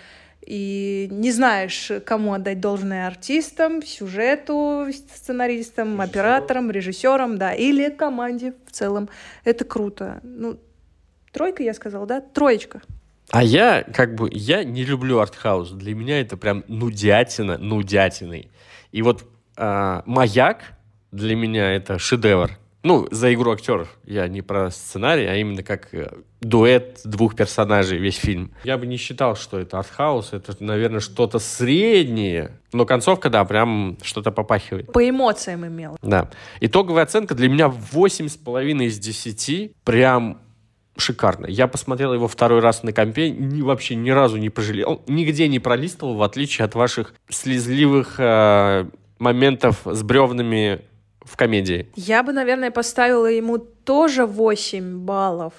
и 0.45 1.07
не 1.11 1.31
знаешь, 1.31 1.91
кому 2.05 2.33
отдать 2.33 2.59
должное 2.59 3.07
артистам, 3.07 3.83
сюжету, 3.83 4.87
сценаристам, 4.91 5.89
режиссеру. 5.89 6.09
операторам, 6.09 6.71
режиссерам, 6.71 7.37
да, 7.37 7.53
или 7.53 7.89
команде 7.89 8.53
в 8.65 8.71
целом. 8.71 9.09
Это 9.43 9.65
круто. 9.65 10.19
Ну, 10.23 10.59
тройка, 11.31 11.63
я 11.63 11.73
сказала, 11.73 12.05
да? 12.07 12.21
Троечка. 12.21 12.81
А 13.29 13.43
я, 13.43 13.83
как 13.83 14.15
бы, 14.15 14.29
я 14.31 14.63
не 14.63 14.83
люблю 14.83 15.19
артхаус. 15.19 15.71
Для 15.71 15.95
меня 15.95 16.19
это 16.19 16.35
прям 16.37 16.63
нудятина, 16.67 17.57
нудятиной. 17.57 18.51
И 18.91 19.01
вот 19.01 19.23
э, 19.55 20.01
«Маяк» 20.05 20.63
для 21.11 21.35
меня 21.35 21.71
это 21.71 21.97
шедевр. 21.97 22.57
Ну, 22.83 23.07
за 23.11 23.33
игру 23.33 23.51
актеров. 23.51 23.89
Я 24.05 24.27
не 24.27 24.41
про 24.41 24.71
сценарий, 24.71 25.25
а 25.25 25.35
именно 25.35 25.61
как 25.61 25.93
э, 25.93 26.11
дуэт 26.41 27.01
двух 27.05 27.35
персонажей 27.35 27.99
весь 27.99 28.15
фильм. 28.15 28.51
Я 28.63 28.77
бы 28.77 28.87
не 28.87 28.97
считал, 28.97 29.35
что 29.35 29.59
это 29.59 29.77
артхаус. 29.79 30.33
Это, 30.33 30.55
наверное, 30.59 30.99
что-то 30.99 31.37
среднее. 31.37 32.59
Но 32.73 32.85
концовка, 32.85 33.29
да, 33.29 33.45
прям 33.45 33.97
что-то 34.01 34.31
попахивает. 34.31 34.91
По 34.91 35.07
эмоциям 35.07 35.65
имел. 35.65 35.97
Да. 36.01 36.29
Итоговая 36.59 37.03
оценка 37.03 37.35
для 37.35 37.49
меня 37.49 37.67
8,5 37.67 38.85
из 38.85 38.97
10. 38.97 39.75
Прям 39.83 40.39
шикарно. 40.97 41.45
Я 41.45 41.67
посмотрел 41.67 42.13
его 42.13 42.27
второй 42.27 42.61
раз 42.61 42.83
на 42.83 42.93
компе, 42.93 43.29
ни, 43.29 43.61
вообще 43.61 43.95
ни 43.95 44.09
разу 44.09 44.37
не 44.37 44.49
пожалел. 44.49 45.03
Нигде 45.07 45.47
не 45.47 45.59
пролистывал, 45.59 46.15
в 46.15 46.23
отличие 46.23 46.65
от 46.65 46.75
ваших 46.75 47.13
слезливых 47.29 48.15
э, 48.17 48.85
моментов 49.19 49.81
с 49.85 50.03
бревнами 50.03 50.81
в 51.31 51.37
комедии? 51.37 51.87
Я 51.95 52.23
бы, 52.23 52.33
наверное, 52.33 52.71
поставила 52.71 53.27
ему 53.27 53.57
тоже 53.57 54.25
8 54.25 54.99
баллов. 54.99 55.53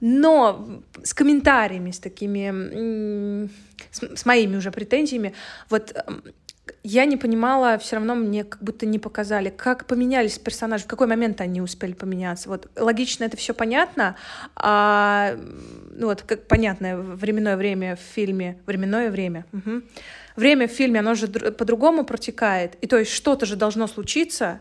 Но 0.00 0.82
с 1.02 1.14
комментариями, 1.14 1.90
с 1.90 1.98
такими, 1.98 3.48
с, 3.90 4.20
с 4.20 4.26
моими 4.26 4.56
уже 4.56 4.70
претензиями, 4.70 5.32
вот 5.70 5.94
я 6.82 7.06
не 7.06 7.16
понимала, 7.16 7.78
все 7.78 7.96
равно 7.96 8.14
мне 8.14 8.44
как 8.44 8.62
будто 8.62 8.86
не 8.86 8.98
показали, 8.98 9.50
как 9.50 9.86
поменялись 9.86 10.38
персонажи, 10.38 10.84
в 10.84 10.86
какой 10.86 11.06
момент 11.06 11.40
они 11.40 11.60
успели 11.60 11.92
поменяться. 11.92 12.48
Вот 12.48 12.68
логично 12.76 13.24
это 13.24 13.36
все 13.36 13.54
понятно, 13.54 14.16
а 14.56 15.36
ну 15.90 16.06
вот 16.06 16.22
как 16.22 16.46
понятное 16.46 16.96
временное 16.96 17.56
время 17.56 17.96
в 17.96 18.00
фильме, 18.00 18.58
временное 18.66 19.10
время. 19.10 19.46
Угу. 19.52 19.82
Время 20.36 20.68
в 20.68 20.72
фильме, 20.72 21.00
оно 21.00 21.14
же 21.14 21.28
по-другому 21.28 22.04
протекает, 22.04 22.76
и 22.82 22.86
то 22.86 22.98
есть 22.98 23.12
что-то 23.12 23.46
же 23.46 23.56
должно 23.56 23.86
случиться, 23.86 24.60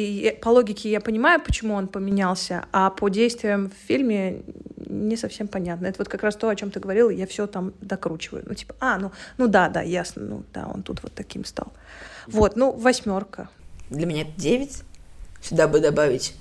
и 0.00 0.38
по 0.40 0.48
логике 0.48 0.90
я 0.90 1.00
понимаю, 1.00 1.40
почему 1.40 1.74
он 1.74 1.88
поменялся, 1.88 2.64
а 2.72 2.90
по 2.90 3.08
действиям 3.08 3.70
в 3.70 3.86
фильме 3.86 4.42
не 4.86 5.16
совсем 5.16 5.48
понятно. 5.48 5.86
Это 5.86 5.98
вот 5.98 6.08
как 6.08 6.22
раз 6.22 6.36
то, 6.36 6.48
о 6.48 6.56
чем 6.56 6.70
ты 6.70 6.80
говорил, 6.80 7.10
я 7.10 7.26
все 7.26 7.46
там 7.46 7.72
докручиваю. 7.80 8.44
Ну, 8.46 8.54
типа, 8.54 8.74
а, 8.80 8.98
ну, 8.98 9.12
ну 9.38 9.46
да, 9.46 9.68
да, 9.68 9.82
ясно, 9.82 10.22
ну 10.22 10.42
да, 10.52 10.70
он 10.72 10.82
тут 10.82 11.02
вот 11.02 11.12
таким 11.14 11.44
стал. 11.44 11.72
Вот, 12.26 12.56
ну, 12.56 12.72
восьмерка. 12.72 13.48
Для 13.90 14.06
меня 14.06 14.22
это 14.22 14.32
девять. 14.36 14.82
Сюда 15.42 15.68
бы 15.68 15.80
добавить 15.80 16.34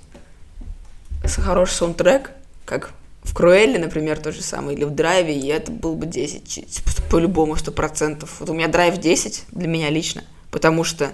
хороший 1.24 1.74
саундтрек, 1.74 2.32
как 2.66 2.92
в 3.24 3.34
Круэлле, 3.34 3.80
например, 3.80 4.20
то 4.20 4.32
же 4.32 4.42
самое, 4.42 4.78
или 4.78 4.86
в 4.86 4.92
Драйве, 4.92 5.38
и 5.38 5.48
это 5.48 5.72
был 5.72 5.96
бы 5.96 6.06
10, 6.06 6.84
по-любому, 7.10 7.56
сто 7.56 7.72
процентов. 7.72 8.40
Вот 8.40 8.50
у 8.50 8.54
меня 8.54 8.68
Драйв 8.68 8.98
10 8.98 9.46
для 9.52 9.68
меня 9.68 9.90
лично, 9.90 10.24
потому 10.52 10.84
что 10.84 11.12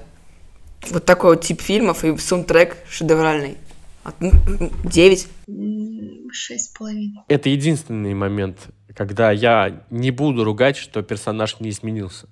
вот 0.92 1.06
такой 1.06 1.36
вот 1.36 1.44
тип 1.44 1.62
фильмов 1.62 2.04
и 2.04 2.18
саундтрек 2.18 2.78
шедевральный. 2.90 3.58
Девять. 4.84 5.28
Шесть 6.32 6.72
с 6.72 6.78
половиной. 6.78 7.24
Это 7.28 7.50
единственный 7.50 8.14
момент, 8.14 8.68
когда 8.96 9.32
я 9.32 9.84
не 9.90 10.12
буду 10.12 10.44
ругать, 10.44 10.78
что 10.78 11.02
персонаж 11.02 11.60
не 11.60 11.70
изменился. 11.70 12.28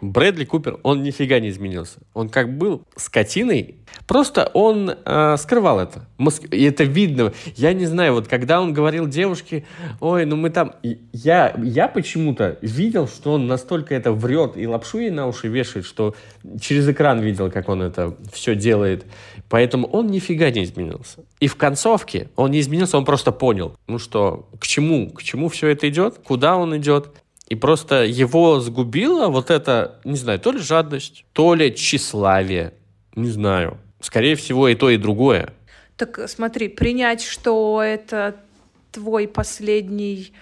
Брэдли 0.00 0.44
Купер, 0.44 0.78
он 0.82 1.02
нифига 1.02 1.38
не 1.40 1.48
изменился. 1.48 2.00
Он 2.12 2.28
как 2.28 2.58
был 2.58 2.82
скотиной, 2.96 3.76
просто 4.06 4.50
он 4.52 4.90
э, 4.90 5.36
скрывал 5.38 5.78
это. 5.78 6.06
И 6.50 6.64
это 6.64 6.84
видно. 6.84 7.32
Я 7.56 7.72
не 7.72 7.86
знаю, 7.86 8.14
вот 8.14 8.28
когда 8.28 8.60
он 8.60 8.72
говорил 8.72 9.06
девушке, 9.06 9.64
ой, 10.00 10.26
ну 10.26 10.36
мы 10.36 10.50
там... 10.50 10.74
Я, 11.12 11.54
я 11.62 11.88
почему-то 11.88 12.58
видел, 12.60 13.06
что 13.06 13.34
он 13.34 13.46
настолько 13.46 13.94
это 13.94 14.12
врет 14.12 14.56
и 14.56 14.66
лапшу 14.66 14.98
ей 14.98 15.10
на 15.10 15.28
уши 15.28 15.48
вешает, 15.48 15.86
что 15.86 16.14
через 16.60 16.88
экран 16.88 17.20
видел, 17.20 17.50
как 17.50 17.68
он 17.68 17.82
это 17.82 18.16
все 18.32 18.54
делает. 18.54 19.06
Поэтому 19.48 19.86
он 19.86 20.08
нифига 20.08 20.50
не 20.50 20.64
изменился. 20.64 21.24
И 21.38 21.46
в 21.46 21.56
концовке 21.56 22.28
он 22.36 22.50
не 22.50 22.60
изменился, 22.60 22.98
он 22.98 23.04
просто 23.04 23.30
понял, 23.30 23.76
ну 23.86 23.98
что, 23.98 24.48
к 24.58 24.66
чему, 24.66 25.10
к 25.10 25.22
чему 25.22 25.48
все 25.48 25.68
это 25.68 25.88
идет, 25.88 26.18
куда 26.24 26.56
он 26.56 26.76
идет. 26.76 27.08
И 27.54 27.56
просто 27.56 28.02
его 28.02 28.58
сгубило 28.58 29.28
вот 29.28 29.48
это, 29.48 30.00
не 30.02 30.16
знаю, 30.16 30.40
то 30.40 30.50
ли 30.50 30.58
жадность, 30.58 31.24
то 31.32 31.54
ли 31.54 31.72
тщеславие, 31.72 32.74
не 33.14 33.30
знаю. 33.30 33.78
Скорее 34.00 34.34
всего, 34.34 34.66
и 34.66 34.74
то, 34.74 34.90
и 34.90 34.96
другое. 34.96 35.54
Так 35.96 36.28
смотри, 36.28 36.66
принять, 36.66 37.22
что 37.22 37.80
это 37.80 38.34
твой 38.90 39.28
последний... 39.28 40.32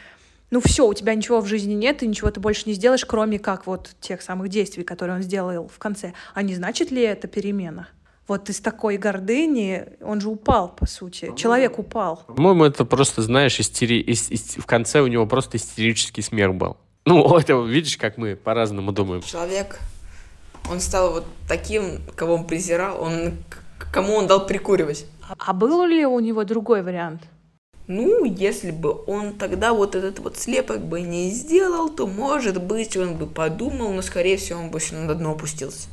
Ну 0.51 0.63
все, 0.63 0.89
у 0.89 0.95
тебя 0.95 1.15
ничего 1.15 1.43
в 1.43 1.47
жизни 1.47 1.75
нет, 1.75 2.03
и 2.03 2.07
ничего 2.07 2.31
ты 2.31 2.41
больше 2.41 2.63
не 2.65 2.73
сделаешь, 2.73 3.05
кроме 3.05 3.39
как 3.39 3.67
вот 3.67 3.91
тех 4.01 4.23
самых 4.23 4.49
действий, 4.49 4.83
которые 4.83 5.17
он 5.17 5.23
сделал 5.23 5.69
в 5.69 5.79
конце. 5.79 6.15
А 6.33 6.43
не 6.43 6.55
значит 6.55 6.91
ли 6.91 7.03
это 7.03 7.29
перемена? 7.29 7.89
Вот 8.27 8.49
из 8.49 8.61
такой 8.61 8.97
гордыни 8.97 9.85
он 10.01 10.23
же 10.23 10.31
упал, 10.31 10.75
по 10.75 10.87
сути. 10.87 11.31
Человек 11.37 11.79
упал. 11.79 12.25
По-моему, 12.27 12.65
это 12.65 12.87
просто, 12.87 13.21
знаешь, 13.21 13.61
истери... 13.61 14.03
Ис... 14.07 14.31
Ис... 14.31 14.57
в 14.57 14.65
конце 14.65 15.03
у 15.03 15.09
него 15.09 15.27
просто 15.27 15.59
истерический 15.59 16.23
смех 16.23 16.55
был. 16.55 16.79
Ну, 17.05 17.37
это 17.39 17.61
видишь, 17.61 17.97
как 17.97 18.19
мы 18.19 18.37
по-разному 18.37 18.93
думаем. 18.93 19.23
Человек, 19.23 19.79
он 20.71 20.81
стал 20.81 21.13
вот 21.13 21.25
таким, 21.49 22.01
кого 22.15 22.35
он 22.35 22.47
презирал, 22.47 23.03
он 23.03 23.35
кому 23.93 24.15
он 24.15 24.27
дал 24.27 24.47
прикуривать. 24.47 25.07
А 25.39 25.53
был 25.53 25.85
ли 25.85 26.05
у 26.07 26.19
него 26.21 26.45
другой 26.45 26.83
вариант? 26.83 27.23
Ну, 27.89 28.25
если 28.25 28.71
бы 28.71 28.97
он 29.07 29.35
тогда 29.35 29.73
вот 29.73 29.95
этот 29.95 30.21
вот 30.21 30.37
слепок 30.37 30.85
бы 30.85 31.01
не 31.01 31.31
сделал, 31.31 31.91
то, 31.91 32.07
может 32.07 32.63
быть, 32.63 32.97
он 32.97 33.17
бы 33.17 33.27
подумал, 33.27 33.93
но, 33.93 34.03
скорее 34.03 34.37
всего, 34.37 34.61
он 34.61 34.71
бы 34.71 34.79
еще 34.79 34.95
на 34.95 35.15
дно 35.15 35.33
опустился. 35.33 35.89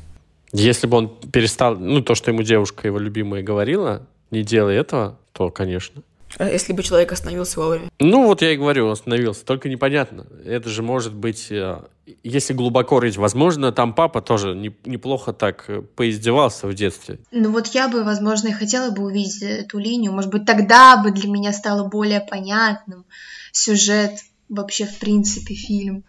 Если 0.52 0.88
бы 0.88 0.98
он 0.98 1.10
перестал, 1.10 1.76
ну, 1.76 2.02
то, 2.02 2.16
что 2.16 2.32
ему 2.32 2.44
девушка 2.44 2.88
его 2.88 3.00
любимая 3.00 3.44
говорила, 3.44 4.08
не 4.32 4.44
делай 4.44 4.76
этого, 4.76 5.18
то, 5.34 5.50
конечно. 5.50 6.04
А 6.38 6.48
если 6.48 6.74
бы 6.74 6.84
человек 6.84 7.12
остановился 7.12 7.60
вовремя? 7.60 7.90
Ну, 8.00 8.26
вот 8.26 8.42
я 8.42 8.54
и 8.54 8.58
говорю, 8.58 8.90
остановился. 8.90 9.46
Только 9.46 9.70
непонятно. 9.70 10.28
Это 10.46 10.70
же 10.70 10.84
может 10.84 11.14
быть, 11.14 11.48
э, 11.52 11.82
если 12.24 12.54
глубоко 12.54 13.00
рыть, 13.00 13.18
возможно, 13.18 13.72
там 13.72 13.94
папа 13.94 14.22
тоже 14.22 14.56
не, 14.56 14.76
неплохо 14.86 15.34
так 15.34 15.66
э, 15.68 15.82
поиздевался 15.82 16.68
в 16.68 16.74
детстве. 16.74 17.20
Ну 17.32 17.52
вот 17.52 17.68
я 17.68 17.88
бы, 17.88 18.04
возможно, 18.04 18.50
и 18.50 18.54
хотела 18.54 18.92
бы 18.92 19.04
увидеть 19.04 19.42
эту 19.42 19.80
линию. 19.80 20.14
Может 20.14 20.30
быть, 20.30 20.46
тогда 20.46 20.98
бы 20.98 21.12
для 21.12 21.30
меня 21.30 21.52
стало 21.52 21.88
более 21.88 22.22
понятным 22.22 23.06
сюжет, 23.52 24.20
вообще, 24.48 24.86
в 24.86 25.00
принципе, 25.00 25.56
фильм. 25.56 26.04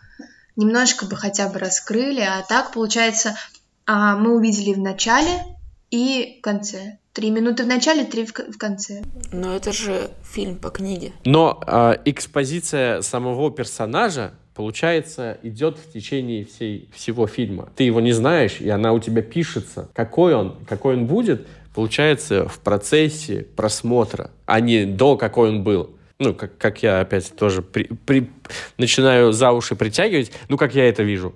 Немножко 0.57 1.07
бы 1.07 1.17
хотя 1.17 1.49
бы 1.49 1.59
раскрыли, 1.59 2.21
а 2.21 2.43
так, 2.43 2.73
получается, 2.73 3.37
а, 3.87 4.17
мы 4.17 4.37
увидели 4.37 4.75
в 4.75 4.79
начале 4.79 5.43
и 5.91 6.39
в 6.39 6.43
конце. 6.43 6.99
Три 7.12 7.31
минуты 7.31 7.65
в 7.65 7.66
начале, 7.66 8.05
три 8.05 8.24
в, 8.24 8.32
в 8.32 8.59
конце. 8.59 9.03
Но 9.32 9.57
это 9.57 9.73
же 9.73 10.11
фильм 10.23 10.57
по 10.57 10.70
книге. 10.70 11.12
Но 11.24 11.62
э, 11.66 11.97
экспозиция 12.05 13.03
самого 13.03 13.51
персонажа 13.51 14.32
получается, 14.61 15.39
идет 15.43 15.78
в 15.78 15.91
течение 15.91 16.45
всей, 16.45 16.91
всего 16.93 17.27
фильма. 17.27 17.70
Ты 17.77 17.85
его 17.85 18.01
не 18.01 18.12
знаешь, 18.12 18.61
и 18.61 18.69
она 18.69 18.93
у 18.93 19.01
тебя 19.01 19.23
пишется. 19.23 19.89
Какой 19.95 20.35
он, 20.35 20.59
какой 20.69 20.97
он 20.97 21.07
будет, 21.07 21.47
получается 21.74 22.47
в 22.47 22.59
процессе 22.59 23.47
просмотра, 23.57 24.31
а 24.45 24.61
не 24.61 24.85
до, 24.85 25.16
какой 25.16 25.49
он 25.49 25.62
был. 25.62 25.97
Ну, 26.19 26.35
как, 26.35 26.59
как 26.59 26.82
я 26.82 27.01
опять 27.01 27.35
тоже 27.35 27.62
при, 27.62 27.85
при, 27.85 28.31
начинаю 28.77 29.32
за 29.32 29.53
уши 29.53 29.74
притягивать, 29.77 30.31
ну, 30.51 30.59
как 30.59 30.74
я 30.74 30.87
это 30.87 31.03
вижу. 31.03 31.35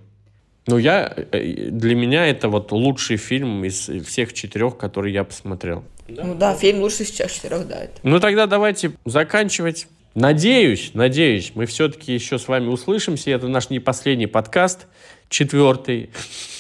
Ну, 0.67 0.79
я, 0.79 1.13
э, 1.33 1.69
для 1.71 1.95
меня 1.95 2.27
это 2.27 2.49
вот 2.49 2.73
лучший 2.73 3.17
фильм 3.17 3.65
из 3.65 3.91
всех 4.07 4.33
четырех, 4.33 4.79
которые 4.79 5.13
я 5.13 5.25
посмотрел. 5.25 5.85
Ну 6.09 6.35
да, 6.35 6.55
фильм 6.55 6.81
лучший 6.81 7.05
из 7.05 7.11
четырех, 7.11 7.67
да. 7.69 7.85
Это. 7.85 8.01
Ну, 8.03 8.19
тогда 8.19 8.47
давайте 8.47 8.93
заканчивать. 9.05 9.89
Надеюсь, 10.15 10.93
надеюсь, 10.95 11.53
мы 11.55 11.67
все-таки 11.67 12.15
еще 12.15 12.39
с 12.39 12.47
вами 12.47 12.69
услышимся. 12.69 13.31
Это 13.31 13.49
наш 13.49 13.69
не 13.69 13.81
последний 13.81 14.27
подкаст, 14.27 14.87
четвертый. 15.29 16.11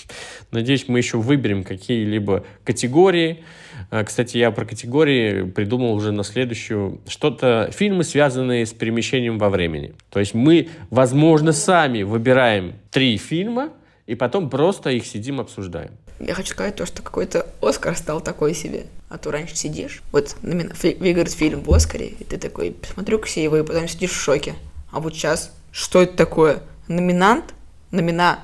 Надеюсь, 0.51 0.86
мы 0.89 0.98
еще 0.98 1.18
выберем 1.18 1.64
какие-либо 1.64 2.44
категории. 2.64 3.44
А, 3.90 4.05
кстати, 4.05 4.39
я 4.39 4.51
про 4.51 4.64
категории 4.64 5.44
придумал 5.44 5.94
уже 5.94 6.12
на 6.12 6.24
следующую. 6.24 7.01
Что-то, 7.06 7.70
фильмы, 7.72 8.05
связанные 8.05 8.66
с 8.66 8.72
перемещением 8.72 9.39
во 9.39 9.51
времени. 9.51 9.94
То 10.10 10.20
есть 10.20 10.35
мы, 10.35 10.68
возможно, 10.90 11.52
сами 11.52 12.02
выбираем 12.02 12.74
три 12.90 13.16
фильма, 13.16 13.70
и 14.06 14.14
потом 14.14 14.51
просто 14.51 14.90
их 14.90 15.06
сидим, 15.06 15.40
обсуждаем. 15.40 15.93
Я 16.20 16.35
хочу 16.35 16.52
сказать 16.52 16.76
то, 16.76 16.86
что 16.86 17.02
какой-то 17.02 17.47
Оскар 17.60 17.97
стал 17.97 18.20
такой 18.20 18.55
себе. 18.55 18.86
А 19.09 19.18
то 19.18 19.31
раньше 19.31 19.56
сидишь, 19.56 20.02
вот 20.12 20.36
выиграет 20.43 21.32
фильм 21.32 21.62
в 21.62 21.72
Оскаре, 21.72 22.09
и 22.09 22.24
ты 22.24 22.36
такой, 22.36 22.76
смотрю 22.93 23.18
его, 23.36 23.59
и 23.59 23.62
потом 23.62 23.89
сидишь 23.89 24.10
в 24.10 24.20
шоке. 24.20 24.55
А 24.90 25.01
вот 25.01 25.14
сейчас, 25.14 25.52
что 25.70 26.02
это 26.02 26.16
такое? 26.16 26.62
Номинант? 26.89 27.55
Номина... 27.90 28.40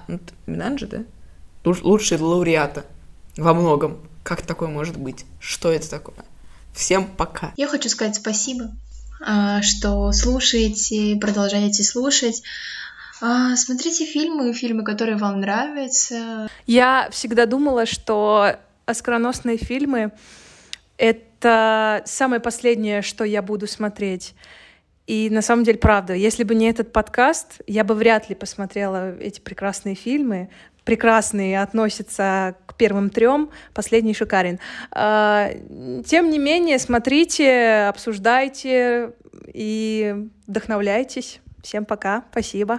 Номинант 0.46 0.80
же, 0.80 0.86
да? 0.86 1.04
Лучший 1.64 2.18
лауреата 2.18 2.84
во 3.36 3.52
многом. 3.52 3.98
Как 4.22 4.42
такое 4.42 4.68
может 4.68 4.96
быть? 4.96 5.24
Что 5.40 5.70
это 5.72 5.90
такое? 5.90 6.24
Всем 6.72 7.06
пока. 7.06 7.52
Я 7.56 7.66
хочу 7.66 7.88
сказать 7.88 8.14
спасибо, 8.14 8.70
а, 9.20 9.60
что 9.62 10.12
слушаете, 10.12 11.16
продолжаете 11.20 11.82
слушать. 11.82 12.42
А, 13.20 13.56
смотрите 13.56 14.04
фильмы, 14.04 14.52
фильмы, 14.52 14.84
которые 14.84 15.16
вам 15.16 15.40
нравятся. 15.40 16.48
Я 16.66 17.08
всегда 17.10 17.46
думала, 17.46 17.86
что 17.86 18.56
оскароносные 18.86 19.56
фильмы— 19.56 20.12
это 20.96 22.02
самое 22.06 22.40
последнее, 22.40 23.02
что 23.02 23.24
я 23.24 23.42
буду 23.42 23.66
смотреть. 23.66 24.34
И 25.06 25.28
на 25.28 25.42
самом 25.42 25.64
деле, 25.64 25.76
правда, 25.76 26.14
если 26.14 26.44
бы 26.44 26.54
не 26.54 26.70
этот 26.70 26.92
подкаст, 26.92 27.60
я 27.66 27.82
бы 27.82 27.96
вряд 27.96 28.28
ли 28.28 28.36
посмотрела 28.36 29.18
эти 29.18 29.40
прекрасные 29.40 29.96
фильмы. 29.96 30.50
Прекрасные 30.84 31.60
относятся 31.60 32.54
к 32.66 32.76
первым 32.76 33.10
трем, 33.10 33.50
последний 33.74 34.14
шикарен. 34.14 34.60
А, 34.92 35.50
тем 36.06 36.30
не 36.30 36.38
менее, 36.38 36.78
смотрите, 36.78 37.86
обсуждайте 37.88 39.12
и 39.52 40.28
вдохновляйтесь. 40.46 41.40
Всем 41.60 41.84
пока, 41.84 42.24
спасибо. 42.30 42.78